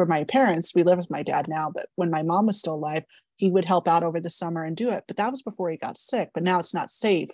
for 0.00 0.06
my 0.06 0.24
parents. 0.24 0.74
We 0.74 0.82
live 0.82 0.96
with 0.96 1.10
my 1.10 1.22
dad 1.22 1.46
now, 1.46 1.70
but 1.70 1.90
when 1.96 2.10
my 2.10 2.22
mom 2.22 2.46
was 2.46 2.58
still 2.58 2.76
alive, 2.76 3.04
he 3.36 3.50
would 3.50 3.66
help 3.66 3.86
out 3.86 4.02
over 4.02 4.18
the 4.18 4.30
summer 4.30 4.64
and 4.64 4.74
do 4.74 4.88
it. 4.88 5.04
But 5.06 5.18
that 5.18 5.30
was 5.30 5.42
before 5.42 5.70
he 5.70 5.76
got 5.76 5.98
sick. 5.98 6.30
But 6.32 6.42
now 6.42 6.58
it's 6.58 6.72
not 6.72 6.90
safe 6.90 7.28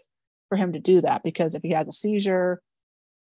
for 0.48 0.56
him 0.56 0.72
to 0.72 0.80
do 0.80 1.00
that 1.00 1.22
because 1.22 1.54
if 1.54 1.62
he 1.62 1.70
has 1.70 1.86
a 1.86 1.92
seizure, 1.92 2.60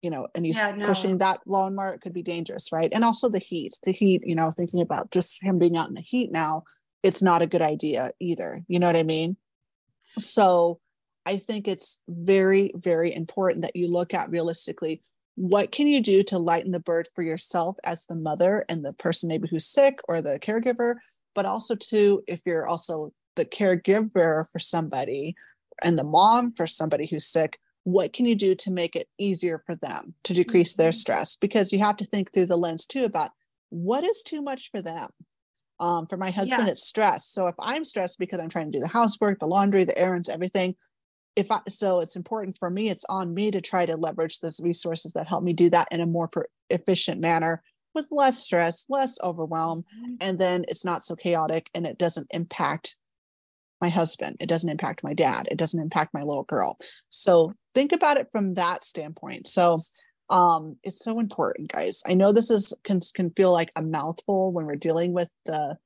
you 0.02 0.10
know, 0.10 0.26
and 0.34 0.44
he's 0.44 0.56
yeah, 0.56 0.74
no. 0.74 0.84
pushing 0.84 1.18
that 1.18 1.42
lawnmower, 1.46 1.94
it 1.94 2.00
could 2.00 2.12
be 2.12 2.24
dangerous, 2.24 2.72
right? 2.72 2.90
And 2.92 3.04
also 3.04 3.28
the 3.28 3.38
heat. 3.38 3.78
The 3.84 3.92
heat, 3.92 4.22
you 4.26 4.34
know, 4.34 4.50
thinking 4.50 4.80
about 4.80 5.12
just 5.12 5.40
him 5.44 5.60
being 5.60 5.76
out 5.76 5.86
in 5.86 5.94
the 5.94 6.00
heat 6.00 6.32
now, 6.32 6.64
it's 7.04 7.22
not 7.22 7.40
a 7.40 7.46
good 7.46 7.62
idea 7.62 8.10
either. 8.18 8.64
You 8.66 8.80
know 8.80 8.88
what 8.88 8.96
I 8.96 9.04
mean? 9.04 9.36
So 10.18 10.80
I 11.24 11.36
think 11.36 11.68
it's 11.68 12.00
very, 12.08 12.72
very 12.74 13.14
important 13.14 13.62
that 13.62 13.76
you 13.76 13.86
look 13.86 14.12
at 14.12 14.28
realistically 14.28 15.04
what 15.36 15.70
can 15.70 15.86
you 15.86 16.00
do 16.00 16.22
to 16.24 16.38
lighten 16.38 16.70
the 16.70 16.80
burden 16.80 17.10
for 17.14 17.22
yourself 17.22 17.76
as 17.84 18.06
the 18.06 18.16
mother 18.16 18.64
and 18.68 18.84
the 18.84 18.94
person 18.94 19.28
maybe 19.28 19.48
who's 19.48 19.66
sick 19.66 20.00
or 20.08 20.20
the 20.20 20.38
caregiver, 20.40 20.96
but 21.34 21.46
also 21.46 21.74
to 21.74 22.22
if 22.26 22.40
you're 22.44 22.66
also 22.66 23.12
the 23.36 23.44
caregiver 23.44 24.50
for 24.50 24.58
somebody 24.58 25.36
and 25.82 25.98
the 25.98 26.04
mom 26.04 26.52
for 26.52 26.66
somebody 26.66 27.06
who's 27.06 27.26
sick, 27.26 27.58
what 27.84 28.14
can 28.14 28.24
you 28.24 28.34
do 28.34 28.54
to 28.54 28.72
make 28.72 28.96
it 28.96 29.08
easier 29.18 29.62
for 29.64 29.76
them 29.76 30.14
to 30.24 30.32
decrease 30.32 30.74
their 30.74 30.90
mm-hmm. 30.90 30.94
stress? 30.94 31.36
Because 31.36 31.72
you 31.72 31.78
have 31.80 31.96
to 31.98 32.06
think 32.06 32.32
through 32.32 32.46
the 32.46 32.56
lens 32.56 32.86
too 32.86 33.04
about 33.04 33.30
what 33.68 34.04
is 34.04 34.22
too 34.22 34.42
much 34.42 34.70
for 34.70 34.82
them. 34.82 35.08
Um, 35.78 36.06
for 36.06 36.16
my 36.16 36.30
husband, 36.30 36.62
yeah. 36.62 36.70
it's 36.70 36.82
stress. 36.82 37.26
So 37.26 37.48
if 37.48 37.54
I'm 37.58 37.84
stressed 37.84 38.18
because 38.18 38.40
I'm 38.40 38.48
trying 38.48 38.72
to 38.72 38.78
do 38.78 38.80
the 38.80 38.88
housework, 38.88 39.40
the 39.40 39.46
laundry, 39.46 39.84
the 39.84 39.98
errands, 39.98 40.30
everything, 40.30 40.74
if 41.36 41.52
I, 41.52 41.60
so 41.68 42.00
it's 42.00 42.16
important 42.16 42.58
for 42.58 42.70
me, 42.70 42.88
it's 42.88 43.04
on 43.08 43.34
me 43.34 43.50
to 43.50 43.60
try 43.60 43.84
to 43.86 43.96
leverage 43.96 44.40
those 44.40 44.60
resources 44.60 45.12
that 45.12 45.28
help 45.28 45.44
me 45.44 45.52
do 45.52 45.70
that 45.70 45.88
in 45.90 46.00
a 46.00 46.06
more 46.06 46.28
per, 46.28 46.46
efficient 46.70 47.20
manner 47.20 47.62
with 47.94 48.08
less 48.10 48.38
stress, 48.38 48.86
less 48.88 49.18
overwhelm, 49.22 49.82
mm-hmm. 49.82 50.14
and 50.20 50.38
then 50.38 50.64
it's 50.68 50.84
not 50.84 51.02
so 51.02 51.14
chaotic 51.14 51.70
and 51.74 51.86
it 51.86 51.98
doesn't 51.98 52.26
impact 52.30 52.96
my 53.80 53.90
husband. 53.90 54.36
It 54.40 54.48
doesn't 54.48 54.70
impact 54.70 55.04
my 55.04 55.12
dad. 55.12 55.48
It 55.50 55.58
doesn't 55.58 55.80
impact 55.80 56.14
my 56.14 56.22
little 56.22 56.44
girl. 56.44 56.78
So 57.10 57.52
think 57.74 57.92
about 57.92 58.16
it 58.16 58.28
from 58.32 58.54
that 58.54 58.82
standpoint. 58.82 59.46
So 59.46 59.78
um 60.28 60.76
it's 60.82 61.04
so 61.04 61.20
important 61.20 61.70
guys 61.70 62.02
i 62.04 62.12
know 62.12 62.32
this 62.32 62.50
is 62.50 62.74
can, 62.82 62.98
can 63.14 63.30
feel 63.30 63.52
like 63.52 63.70
a 63.76 63.82
mouthful 63.82 64.52
when 64.52 64.66
we're 64.66 64.74
dealing 64.74 65.12
with 65.12 65.30
the 65.44 65.76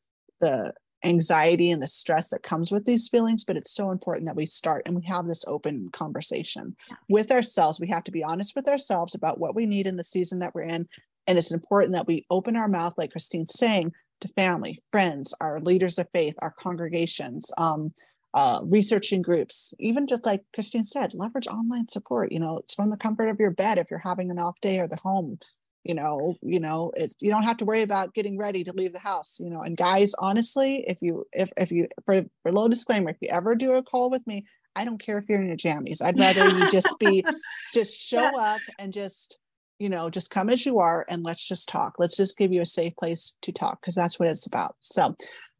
the 0.40 0.72
anxiety 1.04 1.70
and 1.70 1.82
the 1.82 1.88
stress 1.88 2.28
that 2.28 2.42
comes 2.42 2.70
with 2.70 2.84
these 2.84 3.08
feelings 3.08 3.44
but 3.44 3.56
it's 3.56 3.72
so 3.72 3.90
important 3.90 4.26
that 4.26 4.36
we 4.36 4.46
start 4.46 4.82
and 4.86 4.94
we 4.94 5.04
have 5.04 5.26
this 5.26 5.44
open 5.46 5.88
conversation 5.92 6.76
with 7.08 7.30
ourselves. 7.30 7.80
We 7.80 7.88
have 7.88 8.04
to 8.04 8.12
be 8.12 8.24
honest 8.24 8.54
with 8.54 8.68
ourselves 8.68 9.14
about 9.14 9.38
what 9.38 9.54
we 9.54 9.66
need 9.66 9.86
in 9.86 9.96
the 9.96 10.04
season 10.04 10.40
that 10.40 10.54
we're 10.54 10.62
in 10.62 10.88
and 11.26 11.38
it's 11.38 11.52
important 11.52 11.94
that 11.94 12.06
we 12.06 12.26
open 12.30 12.56
our 12.56 12.68
mouth 12.68 12.94
like 12.96 13.12
christine's 13.12 13.58
saying 13.58 13.92
to 14.20 14.28
family 14.28 14.82
friends 14.90 15.34
our 15.40 15.60
leaders 15.60 15.98
of 15.98 16.08
faith 16.12 16.34
our 16.40 16.50
congregations 16.50 17.50
um, 17.58 17.92
uh, 18.34 18.60
researching 18.68 19.22
groups. 19.22 19.74
Even 19.78 20.06
just 20.06 20.24
like 20.24 20.44
christine 20.54 20.84
said 20.84 21.14
leverage 21.14 21.48
online 21.48 21.88
support. 21.88 22.32
You 22.32 22.40
know 22.40 22.58
it's 22.58 22.74
from 22.74 22.90
the 22.90 22.96
comfort 22.96 23.28
of 23.28 23.40
your 23.40 23.50
bed 23.50 23.78
if 23.78 23.90
you're 23.90 24.00
having 24.00 24.30
an 24.30 24.38
off 24.38 24.60
day 24.60 24.78
or 24.78 24.86
the 24.86 25.00
home 25.02 25.38
you 25.84 25.94
know 25.94 26.36
you 26.42 26.60
know 26.60 26.92
it's 26.96 27.16
you 27.20 27.30
don't 27.30 27.44
have 27.44 27.56
to 27.56 27.64
worry 27.64 27.82
about 27.82 28.14
getting 28.14 28.38
ready 28.38 28.62
to 28.64 28.72
leave 28.72 28.92
the 28.92 28.98
house 28.98 29.38
you 29.40 29.48
know 29.48 29.62
and 29.62 29.76
guys 29.76 30.14
honestly 30.18 30.84
if 30.86 30.98
you 31.00 31.24
if 31.32 31.50
if 31.56 31.70
you 31.70 31.88
for, 32.04 32.22
for 32.42 32.52
low 32.52 32.68
disclaimer 32.68 33.10
if 33.10 33.16
you 33.20 33.28
ever 33.30 33.54
do 33.54 33.72
a 33.72 33.82
call 33.82 34.10
with 34.10 34.26
me 34.26 34.44
i 34.76 34.84
don't 34.84 35.00
care 35.00 35.18
if 35.18 35.28
you're 35.28 35.40
in 35.40 35.48
your 35.48 35.56
jammies. 35.56 36.02
I'd 36.02 36.18
rather 36.18 36.46
you 36.46 36.68
just 36.70 36.98
be 36.98 37.24
just 37.74 37.98
show 38.00 38.38
up 38.38 38.60
and 38.78 38.92
just 38.92 39.38
you 39.78 39.88
know 39.88 40.10
just 40.10 40.30
come 40.30 40.50
as 40.50 40.64
you 40.64 40.78
are 40.78 41.04
and 41.08 41.22
let's 41.22 41.46
just 41.46 41.68
talk. 41.68 41.94
Let's 41.98 42.16
just 42.16 42.36
give 42.36 42.52
you 42.52 42.62
a 42.62 42.66
safe 42.66 42.94
place 42.96 43.34
to 43.42 43.52
talk 43.52 43.80
because 43.80 43.94
that's 43.94 44.18
what 44.18 44.28
it's 44.28 44.46
about. 44.46 44.76
So 44.80 45.14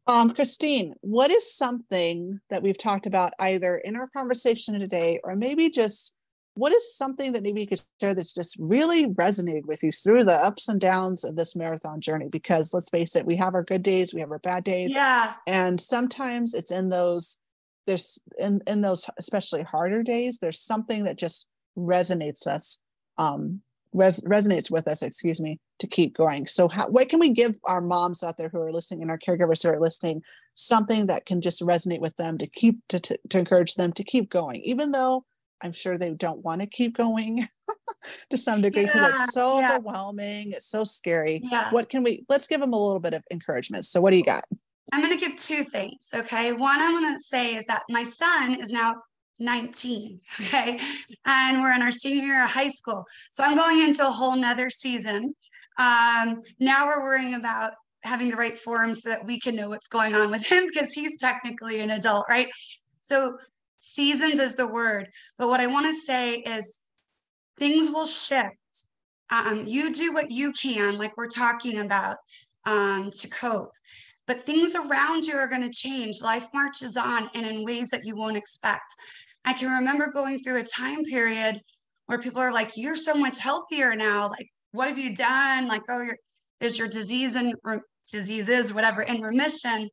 um 0.07 0.31
christine 0.31 0.95
what 1.01 1.29
is 1.29 1.55
something 1.55 2.39
that 2.49 2.63
we've 2.63 2.77
talked 2.77 3.05
about 3.05 3.33
either 3.37 3.75
in 3.77 3.95
our 3.95 4.07
conversation 4.07 4.79
today 4.79 5.19
or 5.23 5.35
maybe 5.35 5.69
just 5.69 6.11
what 6.53 6.73
is 6.73 6.95
something 6.95 7.31
that 7.31 7.43
maybe 7.43 7.61
you 7.61 7.67
could 7.67 7.81
share 8.01 8.13
that's 8.13 8.33
just 8.33 8.57
really 8.59 9.07
resonated 9.07 9.65
with 9.65 9.83
you 9.83 9.91
through 9.91 10.23
the 10.23 10.33
ups 10.33 10.67
and 10.67 10.81
downs 10.81 11.23
of 11.23 11.35
this 11.35 11.55
marathon 11.55 12.01
journey? 12.01 12.27
Because 12.29 12.73
let's 12.73 12.89
face 12.89 13.15
it, 13.15 13.25
we 13.25 13.37
have 13.37 13.55
our 13.55 13.63
good 13.63 13.83
days, 13.83 14.13
we 14.13 14.19
have 14.19 14.31
our 14.31 14.39
bad 14.39 14.63
days. 14.63 14.93
Yeah. 14.93 15.33
And 15.47 15.79
sometimes 15.79 16.53
it's 16.53 16.71
in 16.71 16.89
those, 16.89 17.37
there's 17.87 18.21
in, 18.37 18.61
in 18.67 18.81
those 18.81 19.09
especially 19.17 19.63
harder 19.63 20.03
days, 20.03 20.39
there's 20.39 20.61
something 20.61 21.05
that 21.05 21.17
just 21.17 21.47
resonates 21.77 22.45
us, 22.47 22.79
um, 23.17 23.61
res- 23.93 24.23
resonates 24.25 24.69
with 24.69 24.89
us, 24.89 25.01
excuse 25.01 25.39
me, 25.39 25.57
to 25.79 25.87
keep 25.87 26.13
going. 26.13 26.47
So 26.47 26.67
how, 26.67 26.89
what 26.89 27.07
can 27.07 27.19
we 27.19 27.29
give 27.29 27.55
our 27.63 27.81
moms 27.81 28.23
out 28.23 28.35
there 28.35 28.49
who 28.49 28.59
are 28.59 28.73
listening 28.73 29.01
and 29.03 29.09
our 29.09 29.17
caregivers 29.17 29.63
who 29.63 29.69
are 29.69 29.79
listening, 29.79 30.21
something 30.55 31.07
that 31.07 31.25
can 31.25 31.39
just 31.39 31.61
resonate 31.61 32.01
with 32.01 32.17
them 32.17 32.37
to 32.39 32.47
keep, 32.47 32.79
to, 32.89 32.99
to, 32.99 33.17
to 33.29 33.39
encourage 33.39 33.75
them 33.75 33.93
to 33.93 34.03
keep 34.03 34.29
going, 34.29 34.57
even 34.65 34.91
though 34.91 35.23
I'm 35.63 35.73
sure 35.73 35.97
they 35.97 36.11
don't 36.11 36.43
want 36.43 36.61
to 36.61 36.67
keep 36.67 36.97
going 36.97 37.47
to 38.29 38.37
some 38.37 38.61
degree 38.61 38.85
because 38.85 39.13
yeah, 39.13 39.23
it's 39.23 39.33
so 39.33 39.59
yeah. 39.59 39.75
overwhelming. 39.75 40.51
It's 40.51 40.67
so 40.67 40.83
scary. 40.83 41.41
Yeah. 41.43 41.69
What 41.71 41.89
can 41.89 42.03
we, 42.03 42.25
let's 42.29 42.47
give 42.47 42.61
them 42.61 42.73
a 42.73 42.77
little 42.77 42.99
bit 42.99 43.13
of 43.13 43.23
encouragement. 43.31 43.85
So, 43.85 44.01
what 44.01 44.11
do 44.11 44.17
you 44.17 44.23
got? 44.23 44.43
I'm 44.91 45.01
going 45.01 45.17
to 45.17 45.25
give 45.25 45.37
two 45.37 45.63
things. 45.63 46.09
Okay. 46.13 46.53
One, 46.53 46.79
I'm 46.79 46.91
going 46.91 47.13
to 47.13 47.19
say 47.19 47.55
is 47.55 47.65
that 47.65 47.83
my 47.89 48.03
son 48.03 48.59
is 48.59 48.69
now 48.69 48.95
19. 49.39 50.19
Okay. 50.41 50.79
And 51.25 51.61
we're 51.61 51.73
in 51.73 51.81
our 51.81 51.91
senior 51.91 52.23
year 52.23 52.43
of 52.43 52.49
high 52.49 52.67
school. 52.67 53.05
So, 53.31 53.43
I'm 53.43 53.55
going 53.55 53.79
into 53.79 54.07
a 54.07 54.11
whole 54.11 54.35
nother 54.35 54.69
season. 54.69 55.35
Um, 55.77 56.41
now 56.59 56.87
we're 56.87 57.01
worrying 57.01 57.35
about 57.35 57.73
having 58.03 58.29
the 58.29 58.35
right 58.35 58.57
forum 58.57 58.93
so 58.93 59.09
that 59.09 59.25
we 59.25 59.39
can 59.39 59.55
know 59.55 59.69
what's 59.69 59.87
going 59.87 60.15
on 60.15 60.31
with 60.31 60.45
him 60.45 60.65
because 60.67 60.91
he's 60.91 61.17
technically 61.17 61.79
an 61.81 61.91
adult, 61.91 62.25
right? 62.29 62.49
So 62.99 63.37
seasons 63.81 64.39
is 64.39 64.55
the 64.55 64.67
word. 64.67 65.09
But 65.37 65.49
what 65.49 65.59
I 65.59 65.67
want 65.67 65.87
to 65.87 65.93
say 65.93 66.35
is 66.35 66.81
things 67.57 67.89
will 67.89 68.05
shift. 68.05 68.55
Um, 69.31 69.63
you 69.65 69.91
do 69.91 70.13
what 70.13 70.29
you 70.29 70.51
can, 70.51 70.97
like 70.97 71.17
we're 71.17 71.27
talking 71.27 71.79
about, 71.79 72.17
um, 72.65 73.09
to 73.09 73.29
cope. 73.29 73.71
But 74.27 74.41
things 74.41 74.75
around 74.75 75.25
you 75.25 75.35
are 75.35 75.47
going 75.47 75.63
to 75.63 75.71
change. 75.71 76.21
Life 76.21 76.47
marches 76.53 76.95
on 76.95 77.29
and 77.33 77.45
in 77.45 77.65
ways 77.65 77.89
that 77.89 78.05
you 78.05 78.15
won't 78.15 78.37
expect. 78.37 78.93
I 79.45 79.53
can 79.53 79.71
remember 79.71 80.07
going 80.07 80.39
through 80.39 80.59
a 80.59 80.63
time 80.63 81.03
period 81.03 81.59
where 82.05 82.19
people 82.19 82.41
are 82.41 82.53
like, 82.53 82.71
You're 82.75 82.95
so 82.95 83.15
much 83.15 83.39
healthier 83.39 83.95
now. 83.95 84.29
Like, 84.29 84.47
what 84.73 84.89
have 84.89 84.99
you 84.99 85.15
done? 85.15 85.67
Like, 85.67 85.81
oh, 85.89 86.07
is 86.59 86.77
your 86.77 86.87
disease 86.87 87.35
and 87.35 87.55
re- 87.63 87.79
diseases, 88.11 88.73
whatever, 88.73 89.01
in 89.01 89.21
remission? 89.21 89.89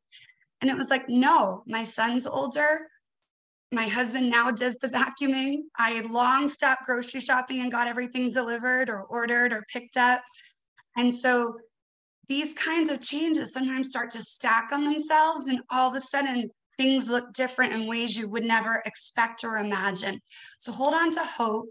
And 0.61 0.69
it 0.69 0.77
was 0.77 0.91
like, 0.91 1.09
No, 1.09 1.63
my 1.65 1.83
son's 1.83 2.27
older 2.27 2.81
my 3.71 3.87
husband 3.87 4.29
now 4.29 4.51
does 4.51 4.75
the 4.77 4.89
vacuuming. 4.89 5.61
I 5.77 6.01
long 6.01 6.47
stopped 6.47 6.85
grocery 6.85 7.21
shopping 7.21 7.61
and 7.61 7.71
got 7.71 7.87
everything 7.87 8.31
delivered 8.31 8.89
or 8.89 9.03
ordered 9.03 9.53
or 9.53 9.65
picked 9.71 9.97
up. 9.97 10.21
And 10.97 11.13
so 11.13 11.57
these 12.27 12.53
kinds 12.53 12.89
of 12.89 12.99
changes 12.99 13.53
sometimes 13.53 13.89
start 13.89 14.09
to 14.11 14.21
stack 14.21 14.71
on 14.71 14.83
themselves, 14.83 15.47
and 15.47 15.61
all 15.69 15.89
of 15.89 15.95
a 15.95 15.99
sudden, 15.99 16.49
things 16.77 17.09
look 17.09 17.33
different 17.33 17.73
in 17.73 17.87
ways 17.87 18.17
you 18.17 18.29
would 18.29 18.43
never 18.43 18.81
expect 18.85 19.43
or 19.43 19.57
imagine. 19.57 20.19
So 20.57 20.71
hold 20.71 20.93
on 20.93 21.11
to 21.11 21.23
hope. 21.23 21.69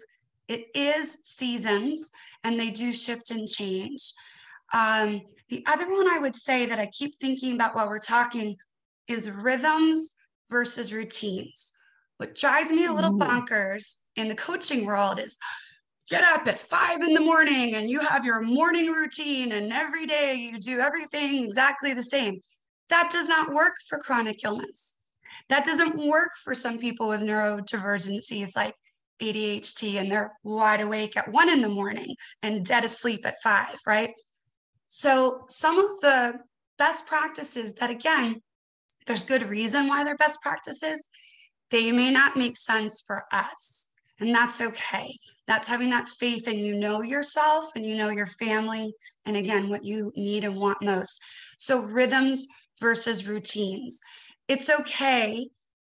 It 0.48 0.66
is 0.74 1.18
seasons, 1.24 2.10
and 2.44 2.58
they 2.58 2.70
do 2.70 2.92
shift 2.92 3.30
and 3.30 3.48
change. 3.48 4.12
Um, 4.72 5.22
The 5.48 5.64
other 5.66 5.90
one 5.90 6.08
I 6.08 6.18
would 6.18 6.36
say 6.36 6.66
that 6.66 6.78
I 6.78 6.86
keep 6.86 7.18
thinking 7.18 7.54
about 7.54 7.74
while 7.74 7.88
we're 7.88 7.98
talking 7.98 8.56
is 9.06 9.30
rhythms 9.30 10.12
versus 10.50 10.92
routines. 10.92 11.77
What 12.18 12.34
drives 12.34 12.70
me 12.70 12.84
a 12.84 12.92
little 12.92 13.14
Ooh. 13.14 13.18
bonkers 13.18 13.96
in 14.16 14.28
the 14.28 14.34
coaching 14.34 14.84
world 14.84 15.18
is 15.20 15.38
get 16.08 16.24
up 16.24 16.46
at 16.46 16.58
five 16.58 17.00
in 17.00 17.14
the 17.14 17.20
morning 17.20 17.74
and 17.74 17.88
you 17.88 18.00
have 18.00 18.24
your 18.24 18.40
morning 18.40 18.92
routine, 18.92 19.52
and 19.52 19.72
every 19.72 20.06
day 20.06 20.34
you 20.34 20.58
do 20.58 20.80
everything 20.80 21.44
exactly 21.44 21.94
the 21.94 22.02
same. 22.02 22.40
That 22.90 23.10
does 23.10 23.28
not 23.28 23.54
work 23.54 23.74
for 23.88 23.98
chronic 23.98 24.44
illness. 24.44 24.96
That 25.48 25.64
doesn't 25.64 25.96
work 25.96 26.30
for 26.42 26.54
some 26.54 26.78
people 26.78 27.08
with 27.08 27.20
neurodivergencies 27.20 28.56
like 28.56 28.74
ADHD 29.20 30.00
and 30.00 30.10
they're 30.10 30.32
wide 30.42 30.80
awake 30.80 31.16
at 31.16 31.30
one 31.30 31.48
in 31.48 31.60
the 31.60 31.68
morning 31.68 32.14
and 32.42 32.64
dead 32.64 32.84
asleep 32.84 33.26
at 33.26 33.40
five, 33.42 33.76
right? 33.86 34.12
So, 34.86 35.44
some 35.48 35.78
of 35.78 36.00
the 36.00 36.34
best 36.78 37.06
practices 37.06 37.74
that, 37.74 37.90
again, 37.90 38.40
there's 39.06 39.24
good 39.24 39.42
reason 39.42 39.86
why 39.86 40.04
they're 40.04 40.16
best 40.16 40.40
practices, 40.40 41.10
they 41.70 41.92
may 41.92 42.10
not 42.10 42.36
make 42.36 42.56
sense 42.56 43.02
for 43.06 43.24
us. 43.32 43.88
And 44.20 44.34
that's 44.34 44.60
okay. 44.60 45.16
That's 45.46 45.68
having 45.68 45.90
that 45.90 46.08
faith 46.08 46.48
and 46.48 46.58
you 46.58 46.74
know 46.74 47.02
yourself 47.02 47.66
and 47.76 47.86
you 47.86 47.96
know 47.96 48.08
your 48.08 48.26
family 48.26 48.92
and 49.24 49.36
again, 49.36 49.68
what 49.68 49.84
you 49.84 50.12
need 50.16 50.44
and 50.44 50.56
want 50.56 50.82
most. 50.82 51.20
So, 51.56 51.82
rhythms 51.82 52.46
versus 52.80 53.28
routines. 53.28 54.00
It's 54.48 54.70
okay 54.70 55.48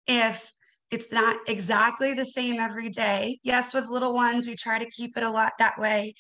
if 0.07 0.51
it's 0.89 1.11
not 1.11 1.37
exactly 1.47 2.13
the 2.13 2.25
same 2.25 2.59
every 2.59 2.89
day. 2.89 3.39
Yes, 3.43 3.73
with 3.73 3.89
little 3.89 4.13
ones, 4.13 4.47
we 4.47 4.55
try 4.55 4.79
to 4.79 4.89
keep 4.89 5.17
it 5.17 5.23
a 5.23 5.29
lot 5.29 5.53
that 5.59 5.77
way, 5.77 6.13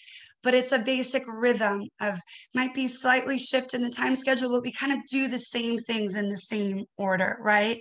but 0.43 0.53
it's 0.53 0.71
a 0.71 0.79
basic 0.79 1.23
rhythm 1.27 1.83
of 2.01 2.19
might 2.53 2.73
be 2.73 2.87
slightly 2.87 3.37
shift 3.37 3.73
in 3.73 3.81
the 3.81 3.89
time 3.89 4.15
schedule, 4.15 4.49
but 4.49 4.63
we 4.63 4.71
kind 4.71 4.91
of 4.91 4.99
do 5.09 5.27
the 5.27 5.39
same 5.39 5.77
things 5.77 6.15
in 6.15 6.29
the 6.29 6.35
same 6.35 6.85
order, 6.97 7.37
right? 7.41 7.79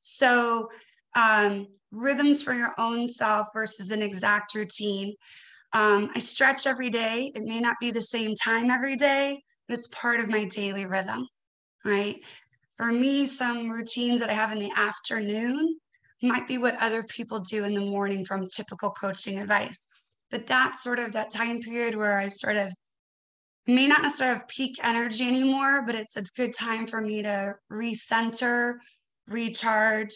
So, 0.00 0.68
um, 1.18 1.66
rhythms 1.90 2.42
for 2.42 2.54
your 2.54 2.74
own 2.78 3.06
self 3.06 3.48
versus 3.52 3.90
an 3.90 4.02
exact 4.02 4.54
routine. 4.54 5.14
Um, 5.72 6.10
I 6.14 6.18
stretch 6.18 6.66
every 6.66 6.90
day. 6.90 7.32
It 7.34 7.44
may 7.44 7.60
not 7.60 7.76
be 7.80 7.90
the 7.90 8.00
same 8.00 8.34
time 8.34 8.70
every 8.70 8.96
day, 8.96 9.42
but 9.66 9.74
it's 9.78 9.88
part 9.88 10.20
of 10.20 10.28
my 10.28 10.44
daily 10.44 10.86
rhythm, 10.86 11.26
right? 11.84 12.22
For 12.76 12.86
me, 12.86 13.26
some 13.26 13.68
routines 13.68 14.20
that 14.20 14.30
I 14.30 14.34
have 14.34 14.52
in 14.52 14.60
the 14.60 14.70
afternoon 14.76 15.76
might 16.22 16.46
be 16.46 16.58
what 16.58 16.80
other 16.80 17.02
people 17.02 17.40
do 17.40 17.64
in 17.64 17.74
the 17.74 17.80
morning 17.80 18.24
from 18.24 18.46
typical 18.46 18.90
coaching 18.90 19.38
advice. 19.38 19.88
But 20.30 20.46
that's 20.46 20.82
sort 20.82 20.98
of 20.98 21.12
that 21.12 21.30
time 21.30 21.60
period 21.60 21.96
where 21.96 22.18
I 22.18 22.28
sort 22.28 22.56
of 22.56 22.72
may 23.66 23.86
not 23.86 24.02
necessarily 24.02 24.38
have 24.38 24.48
peak 24.48 24.78
energy 24.82 25.26
anymore, 25.26 25.82
but 25.84 25.94
it's 25.94 26.16
a 26.16 26.22
good 26.36 26.54
time 26.54 26.86
for 26.86 27.00
me 27.00 27.22
to 27.22 27.54
recenter, 27.70 28.76
recharge, 29.26 30.14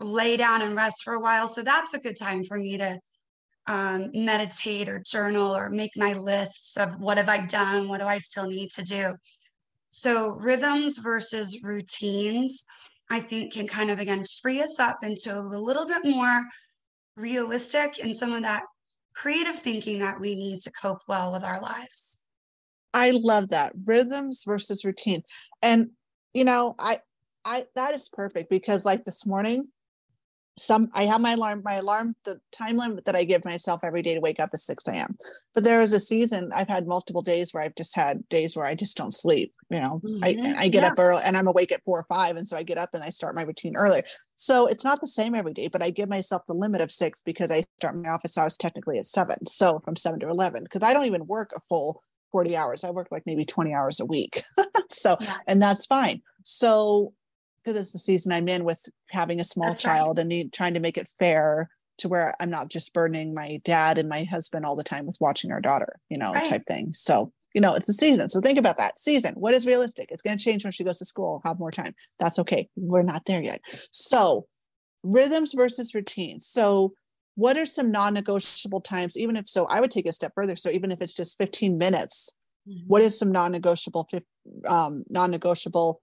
lay 0.00 0.36
down 0.36 0.62
and 0.62 0.76
rest 0.76 1.02
for 1.02 1.14
a 1.14 1.20
while. 1.20 1.48
So 1.48 1.62
that's 1.62 1.94
a 1.94 1.98
good 1.98 2.18
time 2.18 2.44
for 2.44 2.58
me 2.58 2.78
to 2.78 2.98
um, 3.66 4.10
meditate 4.14 4.88
or 4.88 5.02
journal 5.04 5.54
or 5.54 5.68
make 5.68 5.90
my 5.96 6.14
lists 6.14 6.76
of 6.76 6.98
what 6.98 7.18
have 7.18 7.28
I 7.28 7.44
done, 7.46 7.88
what 7.88 8.00
do 8.00 8.06
I 8.06 8.18
still 8.18 8.46
need 8.46 8.70
to 8.72 8.82
do. 8.82 9.14
So 9.88 10.36
rhythms 10.36 10.98
versus 10.98 11.60
routines 11.62 12.64
I 13.10 13.20
think 13.20 13.52
can 13.52 13.66
kind 13.66 13.90
of 13.90 13.98
again 13.98 14.24
free 14.42 14.60
us 14.60 14.78
up 14.78 14.98
into 15.02 15.36
a 15.36 15.40
little 15.40 15.86
bit 15.86 16.04
more 16.04 16.42
realistic 17.16 17.98
and 18.02 18.14
some 18.14 18.32
of 18.32 18.42
that 18.42 18.64
creative 19.14 19.58
thinking 19.58 19.98
that 20.00 20.20
we 20.20 20.34
need 20.34 20.60
to 20.60 20.72
cope 20.72 21.00
well 21.08 21.32
with 21.32 21.42
our 21.42 21.60
lives. 21.60 22.22
I 22.94 23.10
love 23.10 23.48
that 23.48 23.72
rhythms 23.84 24.44
versus 24.46 24.84
routine. 24.84 25.22
And 25.62 25.90
you 26.34 26.44
know, 26.44 26.74
I 26.78 26.98
I 27.44 27.66
that 27.74 27.94
is 27.94 28.10
perfect 28.12 28.50
because 28.50 28.84
like 28.84 29.04
this 29.04 29.24
morning 29.24 29.68
some 30.58 30.90
I 30.92 31.04
have 31.04 31.20
my 31.20 31.32
alarm, 31.32 31.62
my 31.64 31.74
alarm, 31.74 32.14
the 32.24 32.40
time 32.52 32.76
limit 32.76 33.04
that 33.04 33.16
I 33.16 33.24
give 33.24 33.44
myself 33.44 33.80
every 33.82 34.02
day 34.02 34.14
to 34.14 34.20
wake 34.20 34.40
up 34.40 34.50
is 34.52 34.64
6 34.66 34.86
a.m. 34.88 35.16
But 35.54 35.64
there 35.64 35.80
is 35.80 35.92
a 35.92 36.00
season 36.00 36.50
I've 36.54 36.68
had 36.68 36.86
multiple 36.86 37.22
days 37.22 37.52
where 37.52 37.62
I've 37.62 37.74
just 37.74 37.94
had 37.94 38.28
days 38.28 38.56
where 38.56 38.66
I 38.66 38.74
just 38.74 38.96
don't 38.96 39.14
sleep. 39.14 39.52
You 39.70 39.80
know, 39.80 40.00
mm-hmm. 40.04 40.24
I 40.24 40.64
I 40.64 40.68
get 40.68 40.82
yeah. 40.82 40.88
up 40.88 40.98
early 40.98 41.22
and 41.24 41.36
I'm 41.36 41.46
awake 41.46 41.72
at 41.72 41.84
four 41.84 42.00
or 42.00 42.06
five. 42.08 42.36
And 42.36 42.46
so 42.46 42.56
I 42.56 42.62
get 42.62 42.78
up 42.78 42.90
and 42.94 43.02
I 43.02 43.10
start 43.10 43.34
my 43.34 43.42
routine 43.42 43.76
earlier. 43.76 44.02
So 44.34 44.66
it's 44.66 44.84
not 44.84 45.00
the 45.00 45.06
same 45.06 45.34
every 45.34 45.52
day, 45.52 45.68
but 45.68 45.82
I 45.82 45.90
give 45.90 46.08
myself 46.08 46.42
the 46.46 46.54
limit 46.54 46.80
of 46.80 46.90
six 46.90 47.22
because 47.22 47.50
I 47.50 47.64
start 47.78 47.96
my 47.96 48.10
office 48.10 48.36
hours 48.36 48.56
technically 48.56 48.98
at 48.98 49.06
seven. 49.06 49.46
So 49.46 49.80
from 49.80 49.96
seven 49.96 50.20
to 50.20 50.28
eleven, 50.28 50.64
because 50.64 50.82
I 50.82 50.92
don't 50.92 51.06
even 51.06 51.26
work 51.26 51.52
a 51.56 51.60
full 51.60 52.02
40 52.32 52.56
hours. 52.56 52.84
I 52.84 52.90
work 52.90 53.08
like 53.10 53.22
maybe 53.26 53.44
20 53.44 53.72
hours 53.72 54.00
a 54.00 54.04
week. 54.04 54.42
so 54.90 55.16
yeah. 55.20 55.36
and 55.46 55.62
that's 55.62 55.86
fine. 55.86 56.22
So 56.44 57.12
because 57.68 57.82
it's 57.82 57.92
the 57.92 57.98
season 57.98 58.32
I'm 58.32 58.48
in 58.48 58.64
with 58.64 58.82
having 59.10 59.40
a 59.40 59.44
small 59.44 59.70
That's 59.70 59.82
child 59.82 60.16
right. 60.16 60.22
and 60.22 60.28
need, 60.28 60.52
trying 60.52 60.74
to 60.74 60.80
make 60.80 60.96
it 60.96 61.08
fair 61.08 61.68
to 61.98 62.08
where 62.08 62.34
I'm 62.40 62.50
not 62.50 62.70
just 62.70 62.94
burdening 62.94 63.34
my 63.34 63.60
dad 63.64 63.98
and 63.98 64.08
my 64.08 64.24
husband 64.24 64.64
all 64.64 64.76
the 64.76 64.84
time 64.84 65.06
with 65.06 65.18
watching 65.20 65.50
our 65.50 65.60
daughter, 65.60 65.98
you 66.08 66.16
know, 66.16 66.32
right. 66.32 66.48
type 66.48 66.64
thing. 66.66 66.92
So, 66.94 67.32
you 67.54 67.60
know, 67.60 67.74
it's 67.74 67.86
the 67.86 67.92
season. 67.92 68.30
So 68.30 68.40
think 68.40 68.58
about 68.58 68.78
that 68.78 68.98
season. 68.98 69.34
What 69.34 69.54
is 69.54 69.66
realistic? 69.66 70.08
It's 70.10 70.22
going 70.22 70.38
to 70.38 70.42
change 70.42 70.64
when 70.64 70.72
she 70.72 70.84
goes 70.84 70.98
to 70.98 71.04
school, 71.04 71.42
have 71.44 71.58
more 71.58 71.72
time. 71.72 71.94
That's 72.20 72.38
okay. 72.38 72.68
We're 72.76 73.02
not 73.02 73.24
there 73.26 73.42
yet. 73.42 73.60
So, 73.90 74.46
rhythms 75.02 75.54
versus 75.54 75.94
routines. 75.94 76.46
So, 76.46 76.94
what 77.34 77.56
are 77.56 77.66
some 77.66 77.90
non 77.90 78.14
negotiable 78.14 78.80
times? 78.80 79.16
Even 79.16 79.36
if 79.36 79.48
so, 79.48 79.66
I 79.66 79.80
would 79.80 79.90
take 79.90 80.06
a 80.06 80.12
step 80.12 80.32
further. 80.34 80.56
So, 80.56 80.70
even 80.70 80.90
if 80.90 81.00
it's 81.00 81.14
just 81.14 81.38
15 81.38 81.78
minutes, 81.78 82.32
mm-hmm. 82.68 82.86
what 82.86 83.02
is 83.02 83.18
some 83.18 83.32
non 83.32 83.52
negotiable, 83.52 84.08
um, 84.68 85.04
non 85.08 85.30
negotiable 85.30 86.00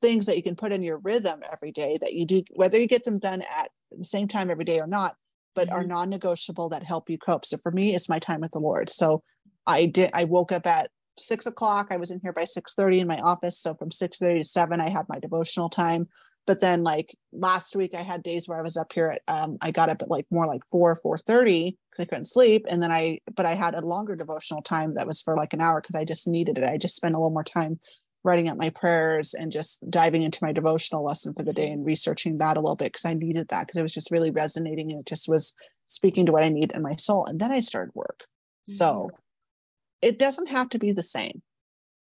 things 0.00 0.26
that 0.26 0.36
you 0.36 0.42
can 0.42 0.56
put 0.56 0.72
in 0.72 0.82
your 0.82 0.98
rhythm 0.98 1.42
every 1.52 1.72
day 1.72 1.98
that 2.00 2.14
you 2.14 2.24
do 2.24 2.42
whether 2.54 2.78
you 2.78 2.86
get 2.86 3.04
them 3.04 3.18
done 3.18 3.42
at 3.42 3.70
the 3.90 4.04
same 4.04 4.26
time 4.26 4.50
every 4.50 4.64
day 4.64 4.80
or 4.80 4.86
not 4.86 5.14
but 5.58 5.66
mm-hmm. 5.66 5.76
are 5.76 5.84
non-negotiable 5.84 6.68
that 6.68 6.84
help 6.84 7.10
you 7.10 7.18
cope. 7.18 7.44
So 7.44 7.56
for 7.56 7.72
me 7.72 7.92
it's 7.94 8.08
my 8.08 8.20
time 8.20 8.40
with 8.40 8.52
the 8.52 8.60
lord. 8.60 8.88
So 8.88 9.22
i 9.66 9.86
did 9.86 10.10
i 10.14 10.24
woke 10.24 10.52
up 10.52 10.66
at 10.66 10.90
six 11.18 11.46
o'clock. 11.46 11.88
I 11.90 11.96
was 11.96 12.12
in 12.12 12.20
here 12.22 12.32
by 12.32 12.44
6 12.44 12.74
30 12.74 13.00
in 13.00 13.08
my 13.08 13.18
office. 13.18 13.58
So 13.58 13.74
from 13.74 13.90
6 13.90 14.18
30 14.18 14.38
to 14.38 14.44
7 14.44 14.80
i 14.80 14.88
had 14.88 15.06
my 15.08 15.18
devotional 15.18 15.68
time. 15.68 16.06
But 16.46 16.60
then 16.60 16.84
like 16.84 17.14
last 17.32 17.74
week 17.74 17.94
i 17.94 18.02
had 18.02 18.22
days 18.22 18.48
where 18.48 18.58
i 18.58 18.62
was 18.62 18.76
up 18.76 18.92
here 18.92 19.08
at 19.08 19.22
um, 19.26 19.58
i 19.60 19.72
got 19.72 19.90
up 19.90 20.00
at 20.00 20.08
like 20.08 20.26
more 20.30 20.46
like 20.46 20.62
4 20.70 20.94
4 20.94 21.18
30 21.18 21.76
because 21.90 22.02
i 22.02 22.06
couldn't 22.06 22.26
sleep. 22.26 22.64
And 22.68 22.80
then 22.80 22.92
i 22.92 23.18
but 23.34 23.44
i 23.44 23.54
had 23.54 23.74
a 23.74 23.80
longer 23.80 24.14
devotional 24.14 24.62
time 24.62 24.94
that 24.94 25.08
was 25.08 25.20
for 25.20 25.36
like 25.36 25.52
an 25.52 25.60
hour 25.60 25.80
because 25.80 25.96
i 25.96 26.04
just 26.04 26.28
needed 26.28 26.56
it. 26.56 26.64
I 26.64 26.76
just 26.76 26.94
spent 26.94 27.16
a 27.16 27.18
little 27.18 27.32
more 27.32 27.42
time 27.42 27.80
writing 28.24 28.48
out 28.48 28.58
my 28.58 28.70
prayers 28.70 29.34
and 29.34 29.52
just 29.52 29.88
diving 29.90 30.22
into 30.22 30.42
my 30.42 30.52
devotional 30.52 31.04
lesson 31.04 31.32
for 31.34 31.44
the 31.44 31.52
day 31.52 31.70
and 31.70 31.86
researching 31.86 32.38
that 32.38 32.56
a 32.56 32.60
little 32.60 32.76
bit 32.76 32.92
because 32.92 33.04
I 33.04 33.14
needed 33.14 33.48
that 33.48 33.66
because 33.66 33.78
it 33.78 33.82
was 33.82 33.94
just 33.94 34.10
really 34.10 34.30
resonating 34.30 34.90
and 34.90 35.00
it 35.00 35.06
just 35.06 35.28
was 35.28 35.54
speaking 35.86 36.26
to 36.26 36.32
what 36.32 36.42
I 36.42 36.48
need 36.48 36.72
in 36.72 36.82
my 36.82 36.96
soul. 36.96 37.26
And 37.26 37.40
then 37.40 37.52
I 37.52 37.60
started 37.60 37.94
work. 37.94 38.20
Mm-hmm. 38.20 38.72
So 38.72 39.10
it 40.02 40.18
doesn't 40.18 40.48
have 40.48 40.68
to 40.70 40.78
be 40.78 40.92
the 40.92 41.02
same. 41.02 41.42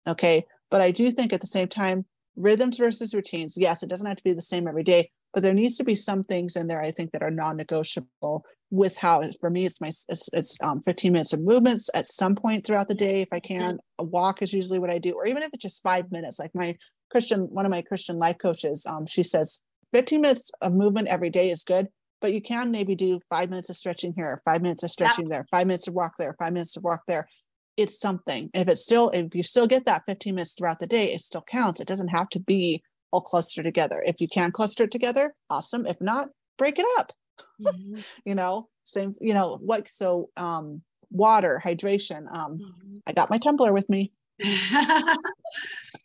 Okay. 0.06 0.46
But 0.70 0.80
I 0.80 0.90
do 0.90 1.10
think 1.10 1.32
at 1.32 1.40
the 1.40 1.46
same 1.46 1.68
time, 1.68 2.06
rhythms 2.40 2.78
versus 2.78 3.14
routines, 3.14 3.56
yes, 3.56 3.82
it 3.82 3.88
doesn't 3.88 4.06
have 4.06 4.16
to 4.16 4.24
be 4.24 4.32
the 4.32 4.42
same 4.42 4.66
every 4.66 4.82
day, 4.82 5.10
but 5.32 5.42
there 5.42 5.54
needs 5.54 5.76
to 5.76 5.84
be 5.84 5.94
some 5.94 6.22
things 6.22 6.56
in 6.56 6.66
there 6.66 6.82
I 6.82 6.90
think 6.90 7.12
that 7.12 7.22
are 7.22 7.30
non-negotiable 7.30 8.44
with 8.70 8.96
how 8.96 9.22
for 9.40 9.50
me 9.50 9.66
it's 9.66 9.80
my 9.80 9.88
it's, 10.08 10.28
it's 10.32 10.56
um, 10.62 10.80
15 10.82 11.12
minutes 11.12 11.32
of 11.32 11.40
movements 11.40 11.90
at 11.94 12.06
some 12.06 12.36
point 12.36 12.64
throughout 12.64 12.88
the 12.88 12.94
day 12.94 13.20
if 13.20 13.28
i 13.32 13.40
can. 13.40 13.78
A 13.98 14.04
walk 14.04 14.42
is 14.42 14.52
usually 14.52 14.78
what 14.78 14.90
i 14.90 14.98
do 14.98 15.12
or 15.12 15.26
even 15.26 15.42
if 15.42 15.50
it's 15.52 15.62
just 15.62 15.82
five 15.82 16.10
minutes. 16.12 16.38
Like 16.38 16.54
my 16.54 16.76
christian 17.10 17.40
one 17.50 17.66
of 17.66 17.70
my 17.70 17.82
christian 17.82 18.18
life 18.18 18.38
coaches 18.38 18.86
um, 18.86 19.06
she 19.06 19.22
says 19.22 19.60
15 19.92 20.20
minutes 20.20 20.50
of 20.60 20.72
movement 20.72 21.08
every 21.08 21.30
day 21.30 21.50
is 21.50 21.64
good 21.64 21.88
but 22.20 22.32
you 22.32 22.40
can 22.40 22.70
maybe 22.70 22.94
do 22.94 23.18
five 23.28 23.50
minutes 23.50 23.70
of 23.70 23.76
stretching 23.76 24.12
here 24.14 24.40
five 24.44 24.62
minutes 24.62 24.84
of 24.84 24.90
stretching 24.90 25.26
yeah. 25.26 25.38
there 25.38 25.46
five 25.50 25.66
minutes 25.66 25.88
of 25.88 25.94
walk 25.94 26.12
there 26.18 26.36
five 26.38 26.52
minutes 26.52 26.76
of 26.76 26.84
walk 26.84 27.02
there 27.08 27.26
it's 27.80 27.98
something. 27.98 28.50
If 28.54 28.68
it's 28.68 28.82
still 28.82 29.10
if 29.10 29.34
you 29.34 29.42
still 29.42 29.66
get 29.66 29.86
that 29.86 30.02
15 30.06 30.34
minutes 30.34 30.54
throughout 30.54 30.78
the 30.78 30.86
day 30.86 31.12
it 31.12 31.22
still 31.22 31.42
counts. 31.42 31.80
It 31.80 31.88
doesn't 31.88 32.08
have 32.08 32.28
to 32.30 32.40
be 32.40 32.82
all 33.12 33.20
clustered 33.20 33.64
together. 33.64 34.02
If 34.06 34.20
you 34.20 34.28
can 34.28 34.52
cluster 34.52 34.84
it 34.84 34.90
together 34.90 35.34
awesome. 35.48 35.86
If 35.86 36.00
not 36.00 36.28
break 36.58 36.78
it 36.78 36.86
up. 36.98 37.12
Mm-hmm. 37.60 38.00
you 38.24 38.34
know 38.34 38.68
same 38.84 39.14
you 39.20 39.34
know 39.34 39.58
what 39.62 39.88
so 39.90 40.30
um 40.36 40.82
water 41.10 41.60
hydration 41.64 42.26
um 42.34 42.58
mm-hmm. 42.58 42.96
i 43.06 43.12
got 43.12 43.30
my 43.30 43.38
tumbler 43.38 43.72
with 43.72 43.88
me 43.88 44.12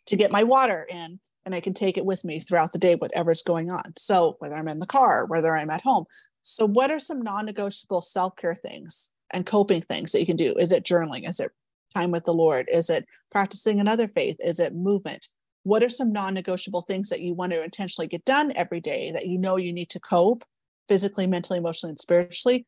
to 0.06 0.16
get 0.16 0.32
my 0.32 0.44
water 0.44 0.86
in 0.88 1.18
and 1.44 1.54
i 1.54 1.60
can 1.60 1.74
take 1.74 1.98
it 1.98 2.04
with 2.04 2.24
me 2.24 2.40
throughout 2.40 2.72
the 2.72 2.78
day 2.78 2.94
whatever's 2.94 3.42
going 3.42 3.70
on. 3.70 3.92
So 3.98 4.36
whether 4.38 4.56
i'm 4.56 4.68
in 4.68 4.78
the 4.78 4.86
car 4.86 5.26
whether 5.26 5.56
i'm 5.56 5.70
at 5.70 5.82
home. 5.82 6.04
So 6.42 6.64
what 6.64 6.90
are 6.90 7.00
some 7.00 7.22
non-negotiable 7.22 8.02
self-care 8.02 8.54
things 8.54 9.10
and 9.32 9.44
coping 9.44 9.82
things 9.82 10.12
that 10.12 10.20
you 10.20 10.26
can 10.26 10.36
do? 10.36 10.54
Is 10.58 10.70
it 10.70 10.84
journaling? 10.84 11.28
Is 11.28 11.40
it 11.40 11.50
time 11.96 12.10
with 12.10 12.24
the 12.24 12.32
lord 12.32 12.68
is 12.72 12.90
it 12.90 13.04
practicing 13.30 13.80
another 13.80 14.08
faith 14.08 14.36
is 14.40 14.58
it 14.60 14.74
movement 14.74 15.28
what 15.66 15.82
are 15.82 15.90
some 15.90 16.12
non-negotiable 16.12 16.82
things 16.82 17.08
that 17.08 17.22
you 17.22 17.34
want 17.34 17.52
to 17.52 17.60
intentionally 17.60 18.06
get 18.06 18.24
done 18.24 18.52
every 18.54 18.80
day 18.80 19.10
that 19.10 19.26
you 19.26 19.36
know 19.36 19.56
you 19.56 19.72
need 19.72 19.90
to 19.90 19.98
cope 19.98 20.44
physically, 20.88 21.26
mentally, 21.26 21.58
emotionally, 21.58 21.90
and 21.90 22.00
spiritually, 22.00 22.66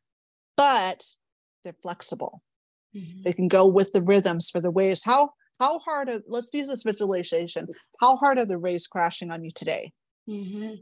but 0.57 1.05
they're 1.63 1.77
flexible. 1.81 2.43
Mm-hmm. 2.97 3.23
They 3.23 3.33
can 3.33 3.47
go 3.47 3.67
with 3.67 3.93
the 3.93 4.03
rhythms 4.03 4.51
for 4.51 4.61
the 4.61 4.71
ways. 4.71 5.03
How 5.05 5.31
how 5.61 5.79
hard 5.81 6.09
are, 6.09 6.21
let's 6.29 6.51
use 6.53 6.69
this 6.69 6.85
visualization. 6.85 7.69
How 8.01 8.17
hard 8.17 8.39
are 8.39 8.47
the 8.47 8.59
waves 8.59 8.87
crashing 8.87 9.31
on 9.31 9.45
you 9.45 9.51
today? 9.53 9.93
Mm-hmm. 10.29 10.75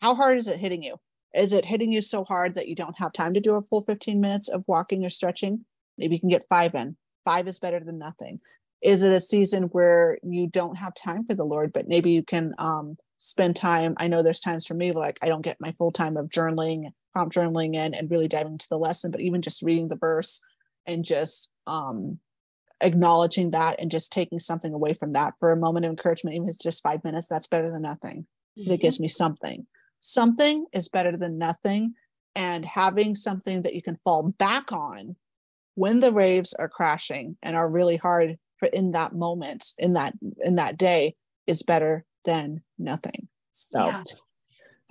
How 0.00 0.14
hard 0.14 0.38
is 0.38 0.48
it 0.48 0.58
hitting 0.58 0.82
you? 0.82 0.96
Is 1.34 1.52
it 1.52 1.64
hitting 1.64 1.92
you 1.92 2.02
so 2.02 2.24
hard 2.24 2.54
that 2.54 2.68
you 2.68 2.74
don't 2.74 2.98
have 2.98 3.12
time 3.12 3.32
to 3.34 3.40
do 3.40 3.54
a 3.54 3.62
full 3.62 3.82
15 3.82 4.20
minutes 4.20 4.48
of 4.50 4.64
walking 4.66 5.04
or 5.04 5.08
stretching? 5.08 5.64
Maybe 5.96 6.16
you 6.16 6.20
can 6.20 6.28
get 6.28 6.44
five 6.48 6.74
in. 6.74 6.96
Five 7.24 7.46
is 7.48 7.58
better 7.58 7.80
than 7.80 7.98
nothing. 7.98 8.40
Is 8.82 9.02
it 9.04 9.12
a 9.12 9.20
season 9.20 9.64
where 9.64 10.18
you 10.22 10.48
don't 10.48 10.76
have 10.76 10.94
time 10.94 11.24
for 11.24 11.34
the 11.34 11.44
Lord, 11.44 11.72
but 11.72 11.88
maybe 11.88 12.10
you 12.10 12.22
can 12.22 12.52
um, 12.58 12.96
spend 13.18 13.54
time? 13.54 13.94
I 13.98 14.08
know 14.08 14.22
there's 14.22 14.40
times 14.40 14.66
for 14.66 14.74
me 14.74 14.92
like 14.92 15.18
I 15.22 15.28
don't 15.28 15.42
get 15.42 15.60
my 15.60 15.72
full 15.72 15.92
time 15.92 16.16
of 16.16 16.28
journaling, 16.28 16.90
prompt 17.12 17.34
journaling 17.34 17.76
in 17.76 17.94
and 17.94 18.10
really 18.10 18.28
diving 18.28 18.52
into 18.52 18.68
the 18.68 18.78
lesson, 18.78 19.10
but 19.10 19.20
even 19.20 19.40
just 19.40 19.62
reading 19.62 19.88
the 19.88 19.98
verse 19.98 20.40
and 20.86 21.04
just 21.04 21.50
um, 21.66 22.18
acknowledging 22.80 23.52
that 23.52 23.78
and 23.78 23.90
just 23.90 24.12
taking 24.12 24.40
something 24.40 24.74
away 24.74 24.94
from 24.94 25.12
that 25.12 25.34
for 25.38 25.52
a 25.52 25.56
moment 25.56 25.86
of 25.86 25.90
encouragement, 25.90 26.34
even 26.34 26.48
if 26.48 26.54
it's 26.54 26.58
just 26.58 26.82
five 26.82 27.04
minutes, 27.04 27.28
that's 27.28 27.46
better 27.46 27.70
than 27.70 27.82
nothing. 27.82 28.26
Mm-hmm. 28.58 28.70
That 28.70 28.80
gives 28.80 29.00
me 29.00 29.08
something. 29.08 29.66
Something 30.00 30.66
is 30.72 30.88
better 30.88 31.16
than 31.16 31.38
nothing. 31.38 31.94
And 32.34 32.64
having 32.64 33.14
something 33.14 33.62
that 33.62 33.74
you 33.74 33.82
can 33.82 33.98
fall 34.04 34.30
back 34.38 34.72
on 34.72 35.16
when 35.74 36.00
the 36.00 36.12
waves 36.12 36.54
are 36.54 36.68
crashing 36.68 37.36
and 37.42 37.56
are 37.56 37.70
really 37.70 37.96
hard 37.96 38.38
for 38.58 38.66
in 38.66 38.92
that 38.92 39.14
moment, 39.14 39.72
in 39.78 39.94
that 39.94 40.14
in 40.44 40.56
that 40.56 40.76
day, 40.76 41.14
is 41.46 41.62
better 41.62 42.04
than 42.24 42.62
nothing. 42.78 43.28
So 43.52 43.84
yeah. 43.84 44.04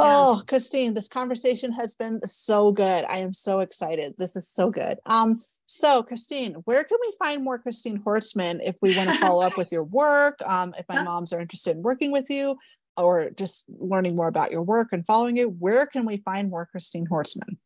Oh, 0.03 0.41
Christine, 0.47 0.95
this 0.95 1.07
conversation 1.07 1.71
has 1.73 1.93
been 1.93 2.19
so 2.25 2.71
good. 2.71 3.05
I 3.07 3.19
am 3.19 3.33
so 3.33 3.59
excited. 3.59 4.15
This 4.17 4.35
is 4.35 4.49
so 4.49 4.71
good. 4.71 4.97
Um, 5.05 5.35
so 5.67 6.01
Christine, 6.01 6.55
where 6.65 6.83
can 6.83 6.97
we 6.99 7.13
find 7.19 7.43
more 7.43 7.59
Christine 7.59 8.01
Hortsman 8.01 8.61
if 8.63 8.75
we 8.81 8.97
want 8.97 9.09
to 9.09 9.19
follow 9.19 9.45
up 9.45 9.57
with 9.57 9.71
your 9.71 9.83
work? 9.83 10.39
Um, 10.47 10.73
if 10.77 10.87
my 10.89 11.03
moms 11.03 11.33
are 11.33 11.39
interested 11.39 11.75
in 11.75 11.83
working 11.83 12.11
with 12.11 12.31
you 12.31 12.57
or 12.97 13.29
just 13.29 13.65
learning 13.69 14.15
more 14.15 14.27
about 14.27 14.51
your 14.51 14.63
work 14.63 14.87
and 14.91 15.05
following 15.05 15.37
you, 15.37 15.49
where 15.49 15.85
can 15.85 16.05
we 16.07 16.17
find 16.17 16.49
more 16.49 16.65
Christine 16.65 17.05
Hortsman? 17.05 17.57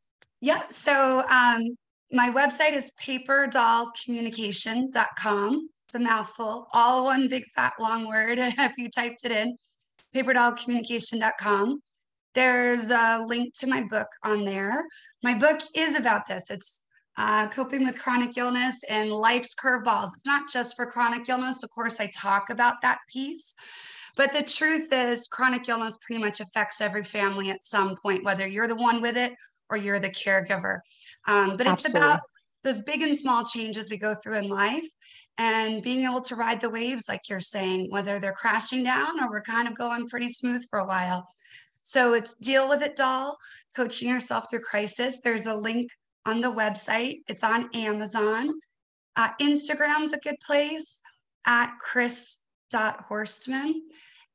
Yeah, 0.42 0.68
so 0.68 1.24
um, 1.30 1.78
my 2.12 2.30
website 2.30 2.74
is 2.74 2.92
paperdollcommunication.com. 3.02 5.70
It's 5.88 5.96
a 5.96 6.00
mouthful, 6.00 6.68
all 6.74 7.06
one 7.06 7.28
big 7.28 7.46
fat 7.56 7.74
long 7.80 8.08
word 8.08 8.40
if 8.40 8.78
you 8.78 8.90
typed 8.90 9.26
it 9.26 9.32
in, 9.32 9.58
paperdollcommunication.com. 10.16 11.82
There's 12.34 12.90
a 12.90 13.24
link 13.26 13.54
to 13.60 13.68
my 13.68 13.84
book 13.84 14.08
on 14.24 14.46
there. 14.46 14.84
My 15.24 15.36
book 15.36 15.60
is 15.74 15.96
about 15.96 16.28
this. 16.28 16.50
It's 16.50 16.82
uh, 17.18 17.48
coping 17.48 17.86
with 17.86 17.98
chronic 17.98 18.38
illness 18.38 18.84
and 18.90 19.10
life's 19.10 19.56
curveballs. 19.56 20.10
It's 20.14 20.26
not 20.26 20.52
just 20.52 20.76
for 20.76 20.86
chronic 20.86 21.30
illness. 21.30 21.64
Of 21.64 21.70
course, 21.70 22.02
I 22.02 22.08
talk 22.08 22.50
about 22.50 22.82
that 22.82 22.98
piece. 23.10 23.56
But 24.18 24.34
the 24.34 24.44
truth 24.44 24.92
is, 24.92 25.28
chronic 25.28 25.68
illness 25.68 25.98
pretty 26.02 26.22
much 26.22 26.40
affects 26.40 26.82
every 26.82 27.04
family 27.04 27.52
at 27.52 27.64
some 27.64 27.96
point, 28.02 28.24
whether 28.24 28.48
you're 28.48 28.68
the 28.68 28.76
one 28.76 29.02
with 29.02 29.18
it 29.18 29.34
or 29.70 29.78
you're 29.78 30.00
the 30.00 30.10
caregiver. 30.10 30.80
Um, 31.28 31.58
but 31.58 31.68
it's 31.68 31.94
about 31.94 32.22
those 32.64 32.82
big 32.82 33.02
and 33.02 33.16
small 33.16 33.44
changes 33.44 33.90
we 33.90 33.98
go 33.98 34.14
through 34.16 34.36
in 34.36 34.50
life 34.50 34.88
and 35.38 35.84
being 35.84 36.06
able 36.06 36.22
to 36.22 36.36
ride 36.36 36.62
the 36.62 36.70
waves, 36.70 37.10
like 37.10 37.30
you're 37.30 37.40
saying, 37.40 37.88
whether 37.90 38.20
they're 38.20 38.34
crashing 38.34 38.84
down 38.84 39.22
or 39.22 39.30
we're 39.30 39.42
kind 39.42 39.68
of 39.68 39.76
going 39.76 40.08
pretty 40.08 40.30
smooth 40.30 40.66
for 40.70 40.80
a 40.80 40.86
while. 40.86 41.28
So 41.82 42.14
it's 42.14 42.36
Deal 42.36 42.68
with 42.70 42.82
It 42.82 42.96
Doll, 42.96 43.38
Coaching 43.76 44.10
Yourself 44.10 44.50
Through 44.50 44.62
Crisis. 44.62 45.20
There's 45.24 45.46
a 45.46 45.54
link 45.54 45.92
on 46.26 46.42
the 46.42 46.52
website, 46.52 47.20
it's 47.28 47.44
on 47.44 47.70
Amazon. 47.76 48.52
Uh, 49.16 49.30
Instagram's 49.40 50.14
a 50.14 50.18
good 50.20 50.38
place 50.46 51.02
at 51.46 51.72
chris.hortsman 51.80 53.74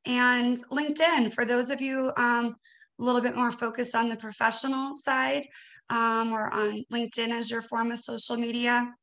and 0.07 0.57
LinkedIn 0.71 1.35
for 1.35 1.45
those 1.45 1.71
of 1.71 1.81
you 1.81 2.13
um, 2.17 2.57
a 2.99 3.03
little 3.03 3.21
bit 3.21 3.37
more 3.37 3.51
focused 3.51 3.95
on 3.95 4.09
the 4.09 4.17
professional 4.17 4.95
side 4.95 5.47
um, 5.91 6.33
or 6.33 6.49
on 6.49 6.85
LinkedIn 6.93 7.31
as 7.31 7.51
your 7.51 7.63
form 7.63 7.91
of 7.91 7.99
social 7.99 8.37
media. 8.37 8.95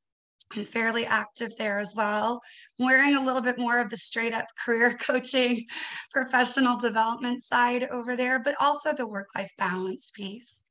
I'm 0.55 0.63
fairly 0.63 1.05
active 1.05 1.51
there 1.57 1.77
as 1.77 1.93
well. 1.95 2.41
I'm 2.79 2.85
wearing 2.85 3.15
a 3.15 3.23
little 3.23 3.41
bit 3.41 3.59
more 3.59 3.79
of 3.79 3.89
the 3.89 3.97
straight 3.97 4.33
up 4.33 4.45
career 4.65 4.93
coaching, 4.93 5.65
professional 6.11 6.77
development 6.77 7.43
side 7.43 7.83
over 7.91 8.15
there, 8.15 8.39
but 8.39 8.55
also 8.59 8.93
the 8.93 9.05
work 9.05 9.27
life 9.35 9.51
balance 9.57 10.09
piece. 10.11 10.65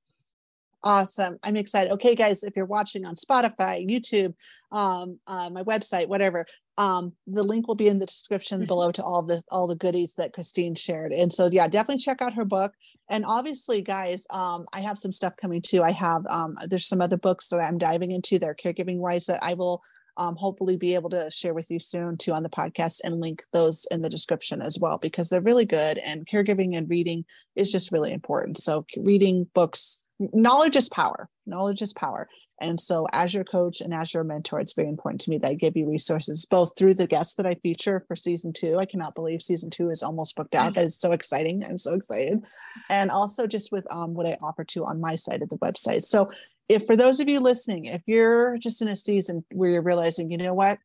Awesome. 0.83 1.39
I'm 1.43 1.57
excited. 1.57 1.93
Okay, 1.95 2.15
guys, 2.15 2.45
if 2.45 2.55
you're 2.55 2.65
watching 2.65 3.05
on 3.05 3.17
Spotify, 3.17 3.85
YouTube, 3.87 4.35
um, 4.71 5.19
uh, 5.27 5.51
my 5.51 5.65
website, 5.65 6.07
whatever, 6.07 6.47
um, 6.79 7.13
the 7.27 7.43
link 7.43 7.67
will 7.67 7.75
be 7.75 7.89
in 7.89 7.99
the 7.99 8.07
description 8.07 8.59
mm-hmm. 8.59 8.67
below 8.67 8.93
to 8.93 9.03
all 9.03 9.23
the 9.23 9.43
all 9.51 9.67
the 9.67 9.77
goodies 9.77 10.15
that 10.15 10.33
Christine 10.33 10.75
shared. 10.75 11.13
And 11.13 11.33
so 11.33 11.49
yeah, 11.51 11.69
definitely 11.69 12.03
check 12.03 12.21
out 12.21 12.35
her 12.35 12.45
book. 12.45 12.73
And 13.09 13.25
obviously, 13.27 13.81
guys, 13.81 14.27
um, 14.31 14.67
I 14.73 14.81
have 14.81 14.99
some 14.99 15.13
stuff 15.13 15.35
coming 15.41 15.63
too. 15.63 15.83
I 15.83 15.93
have 15.93 16.23
um, 16.29 16.55
there's 16.69 16.87
some 16.87 17.01
other 17.01 17.17
books 17.17 17.49
that 17.49 17.65
I'm 17.65 17.79
diving 17.79 18.11
into 18.11 18.39
that 18.39 18.49
are 18.49 18.55
caregiving 18.55 18.99
wise 18.99 19.27
that 19.27 19.43
I 19.43 19.55
will 19.55 19.83
um, 20.19 20.37
hopefully 20.37 20.77
be 20.77 20.95
able 20.95 21.11
to 21.11 21.31
share 21.31 21.55
with 21.55 21.71
you 21.71 21.79
soon 21.79 22.17
too 22.17 22.33
on 22.33 22.43
the 22.43 22.49
podcast 22.49 23.01
and 23.05 23.21
link 23.21 23.45
those 23.53 23.87
in 23.91 24.01
the 24.01 24.09
description 24.09 24.63
as 24.63 24.79
well 24.79 24.99
because 24.99 25.29
they're 25.29 25.43
really 25.43 25.67
good 25.67 25.99
and 25.99 26.27
caregiving 26.27 26.77
and 26.77 26.89
reading 26.89 27.25
is 27.55 27.71
just 27.71 27.93
really 27.93 28.13
important. 28.13 28.59
So 28.59 28.87
reading 28.97 29.47
books 29.55 30.07
knowledge 30.19 30.77
is 30.77 30.89
power 30.89 31.29
knowledge 31.47 31.83
is 31.83 31.93
power. 31.93 32.29
And 32.61 32.79
so 32.79 33.07
as 33.13 33.35
your 33.35 33.45
coach 33.45 33.81
and 33.81 33.93
as 33.93 34.15
your 34.15 34.25
mentor 34.25 34.61
it's 34.61 34.73
very 34.73 34.89
important 34.89 35.21
to 35.23 35.31
me 35.31 35.39
that 35.39 35.51
i 35.51 35.55
give 35.55 35.77
you 35.77 35.89
resources 35.89 36.47
both 36.47 36.77
through 36.77 36.95
the 36.95 37.07
guests 37.07 37.35
that 37.35 37.47
i 37.47 37.55
feature 37.55 38.03
for 38.07 38.17
season 38.17 38.53
two. 38.53 38.79
I 38.79 38.87
cannot 38.87 39.15
believe 39.15 39.43
season 39.43 39.71
two 39.71 39.91
is 39.91 40.03
almost 40.03 40.37
booked 40.37 40.55
out. 40.55 40.77
It's 40.77 40.99
so 41.01 41.13
exciting. 41.13 41.65
I'm 41.65 41.79
so 41.79 41.95
excited. 41.95 42.47
And 42.89 43.11
also 43.11 43.47
just 43.47 43.73
with 43.73 43.87
um, 43.91 44.15
what 44.15 44.27
i 44.27 44.37
offer 44.43 44.65
to 44.65 44.85
on 44.85 45.01
my 45.01 45.17
side 45.17 45.43
of 45.43 45.49
the 45.49 45.59
website. 45.59 46.03
So 46.03 46.31
if 46.69 46.87
for 46.87 46.97
those 46.97 47.21
of 47.21 47.29
you 47.29 47.41
listening 47.41 47.87
if 47.87 48.03
you're 48.07 48.57
just 48.59 48.83
in 48.83 48.89
a 48.89 48.97
season 48.97 49.45
where 49.53 49.71
you're 49.71 49.83
realizing 49.83 50.31
you 50.31 50.39
know 50.39 50.55
what? 50.55 50.79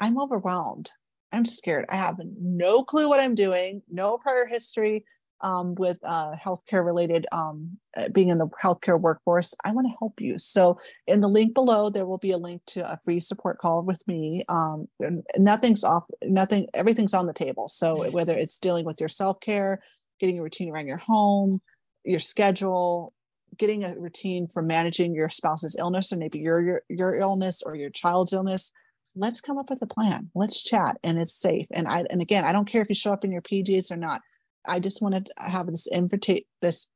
I'm 0.00 0.20
overwhelmed. 0.20 0.90
I'm 1.32 1.44
scared. 1.44 1.84
I 1.88 1.96
have 1.96 2.18
no 2.40 2.82
clue 2.82 3.08
what 3.08 3.20
i'm 3.20 3.34
doing 3.34 3.82
no 3.90 4.18
prior 4.18 4.46
history 4.46 5.04
um, 5.40 5.74
with 5.76 5.98
uh, 6.02 6.32
healthcare 6.44 6.84
related, 6.84 7.26
um, 7.32 7.78
uh, 7.96 8.08
being 8.10 8.30
in 8.30 8.38
the 8.38 8.48
healthcare 8.62 9.00
workforce, 9.00 9.54
I 9.64 9.72
want 9.72 9.86
to 9.86 9.96
help 9.98 10.20
you. 10.20 10.38
So, 10.38 10.78
in 11.06 11.20
the 11.20 11.28
link 11.28 11.54
below, 11.54 11.90
there 11.90 12.06
will 12.06 12.18
be 12.18 12.32
a 12.32 12.38
link 12.38 12.62
to 12.68 12.90
a 12.90 12.98
free 13.04 13.20
support 13.20 13.58
call 13.58 13.84
with 13.84 14.06
me. 14.06 14.44
Um, 14.48 14.88
nothing's 15.36 15.84
off, 15.84 16.06
nothing, 16.22 16.66
everything's 16.74 17.14
on 17.14 17.26
the 17.26 17.32
table. 17.32 17.68
So, 17.68 18.10
whether 18.10 18.36
it's 18.36 18.58
dealing 18.58 18.84
with 18.84 19.00
your 19.00 19.08
self 19.08 19.40
care, 19.40 19.80
getting 20.20 20.38
a 20.38 20.42
routine 20.42 20.70
around 20.70 20.88
your 20.88 20.98
home, 20.98 21.60
your 22.04 22.20
schedule, 22.20 23.12
getting 23.56 23.84
a 23.84 23.94
routine 23.98 24.48
for 24.48 24.62
managing 24.62 25.14
your 25.14 25.28
spouse's 25.28 25.76
illness, 25.78 26.12
or 26.12 26.16
maybe 26.16 26.38
your, 26.38 26.60
your 26.62 26.82
your 26.88 27.14
illness 27.14 27.62
or 27.64 27.74
your 27.74 27.90
child's 27.90 28.32
illness, 28.32 28.72
let's 29.14 29.40
come 29.40 29.58
up 29.58 29.70
with 29.70 29.82
a 29.82 29.86
plan. 29.86 30.30
Let's 30.34 30.62
chat, 30.62 30.96
and 31.02 31.18
it's 31.18 31.34
safe. 31.34 31.66
And 31.72 31.86
I 31.86 32.04
and 32.10 32.22
again, 32.22 32.44
I 32.44 32.52
don't 32.52 32.68
care 32.68 32.82
if 32.82 32.88
you 32.88 32.94
show 32.94 33.12
up 33.12 33.24
in 33.24 33.32
your 33.32 33.42
PJs 33.42 33.90
or 33.90 33.96
not. 33.96 34.20
I 34.68 34.80
just 34.80 35.02
want 35.02 35.26
to 35.26 35.32
have 35.38 35.66
this 35.66 35.86
invita- 35.86 36.44
this 36.62 36.88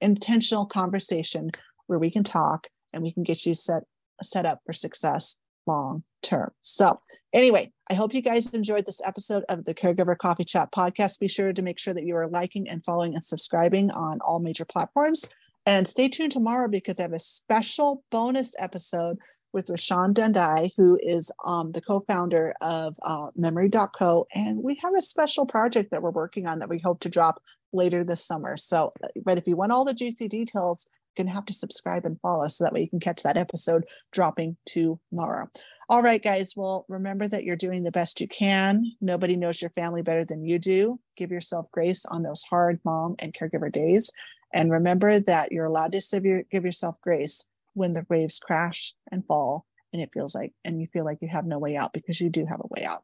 intentional 0.00 0.66
conversation 0.66 1.50
where 1.86 1.98
we 1.98 2.10
can 2.10 2.24
talk 2.24 2.68
and 2.92 3.02
we 3.02 3.12
can 3.12 3.22
get 3.22 3.44
you 3.44 3.54
set 3.54 3.82
set 4.22 4.46
up 4.46 4.60
for 4.64 4.72
success 4.72 5.36
long 5.66 6.04
term. 6.22 6.52
So, 6.62 6.98
anyway, 7.32 7.72
I 7.90 7.94
hope 7.94 8.14
you 8.14 8.22
guys 8.22 8.50
enjoyed 8.50 8.86
this 8.86 9.00
episode 9.04 9.44
of 9.48 9.64
the 9.64 9.74
Caregiver 9.74 10.16
Coffee 10.16 10.44
Chat 10.44 10.72
podcast. 10.72 11.20
Be 11.20 11.28
sure 11.28 11.52
to 11.52 11.62
make 11.62 11.78
sure 11.78 11.94
that 11.94 12.06
you 12.06 12.16
are 12.16 12.28
liking 12.28 12.68
and 12.68 12.84
following 12.84 13.14
and 13.14 13.24
subscribing 13.24 13.90
on 13.90 14.20
all 14.20 14.38
major 14.38 14.64
platforms. 14.64 15.26
And 15.66 15.86
stay 15.86 16.08
tuned 16.08 16.30
tomorrow 16.30 16.68
because 16.68 16.98
I 16.98 17.02
have 17.02 17.12
a 17.12 17.18
special 17.18 18.04
bonus 18.10 18.54
episode 18.58 19.18
with 19.56 19.68
Rashawn 19.68 20.12
Dundai, 20.12 20.70
who 20.76 20.98
is 21.02 21.32
um, 21.42 21.72
the 21.72 21.80
co-founder 21.80 22.52
of 22.60 22.94
uh, 23.02 23.28
Memory.co, 23.34 24.26
and 24.34 24.62
we 24.62 24.76
have 24.82 24.92
a 24.94 25.00
special 25.00 25.46
project 25.46 25.90
that 25.90 26.02
we're 26.02 26.10
working 26.10 26.46
on 26.46 26.58
that 26.58 26.68
we 26.68 26.78
hope 26.78 27.00
to 27.00 27.08
drop 27.08 27.42
later 27.72 28.04
this 28.04 28.22
summer. 28.22 28.58
So, 28.58 28.92
but 29.24 29.38
if 29.38 29.46
you 29.46 29.56
want 29.56 29.72
all 29.72 29.86
the 29.86 29.94
juicy 29.94 30.28
details, 30.28 30.86
you're 31.16 31.24
gonna 31.24 31.34
have 31.34 31.46
to 31.46 31.54
subscribe 31.54 32.04
and 32.04 32.20
follow 32.20 32.46
so 32.48 32.64
that 32.64 32.74
way 32.74 32.82
you 32.82 32.90
can 32.90 33.00
catch 33.00 33.22
that 33.22 33.38
episode 33.38 33.86
dropping 34.12 34.58
tomorrow. 34.66 35.48
All 35.88 36.02
right, 36.02 36.22
guys. 36.22 36.52
Well, 36.54 36.84
remember 36.90 37.26
that 37.26 37.44
you're 37.44 37.56
doing 37.56 37.82
the 37.82 37.92
best 37.92 38.20
you 38.20 38.28
can. 38.28 38.84
Nobody 39.00 39.38
knows 39.38 39.62
your 39.62 39.70
family 39.70 40.02
better 40.02 40.26
than 40.26 40.44
you 40.44 40.58
do. 40.58 41.00
Give 41.16 41.30
yourself 41.30 41.70
grace 41.72 42.04
on 42.04 42.22
those 42.22 42.42
hard 42.42 42.78
mom 42.84 43.14
and 43.20 43.32
caregiver 43.32 43.72
days. 43.72 44.12
And 44.52 44.70
remember 44.70 45.18
that 45.18 45.50
you're 45.50 45.64
allowed 45.64 45.92
to 45.92 46.44
give 46.50 46.64
yourself 46.64 47.00
grace 47.00 47.46
when 47.76 47.92
the 47.92 48.06
waves 48.08 48.38
crash 48.38 48.94
and 49.12 49.26
fall 49.26 49.66
and 49.92 50.02
it 50.02 50.10
feels 50.12 50.34
like 50.34 50.52
and 50.64 50.80
you 50.80 50.86
feel 50.86 51.04
like 51.04 51.18
you 51.20 51.28
have 51.28 51.46
no 51.46 51.58
way 51.58 51.76
out 51.76 51.92
because 51.92 52.20
you 52.20 52.30
do 52.30 52.46
have 52.46 52.60
a 52.60 52.68
way 52.80 52.84
out. 52.84 53.02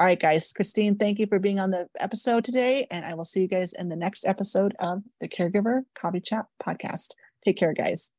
All 0.00 0.06
right 0.06 0.18
guys 0.18 0.52
christine 0.52 0.96
thank 0.96 1.18
you 1.18 1.26
for 1.26 1.38
being 1.38 1.60
on 1.60 1.70
the 1.70 1.86
episode 2.00 2.44
today 2.44 2.86
and 2.90 3.04
i 3.04 3.14
will 3.14 3.24
see 3.24 3.42
you 3.42 3.46
guys 3.46 3.72
in 3.74 3.88
the 3.88 3.94
next 3.94 4.26
episode 4.26 4.74
of 4.80 5.02
the 5.20 5.28
caregiver 5.28 5.82
coffee 5.94 6.20
chat 6.20 6.46
podcast. 6.64 7.08
Take 7.44 7.58
care 7.58 7.72
guys 7.72 8.12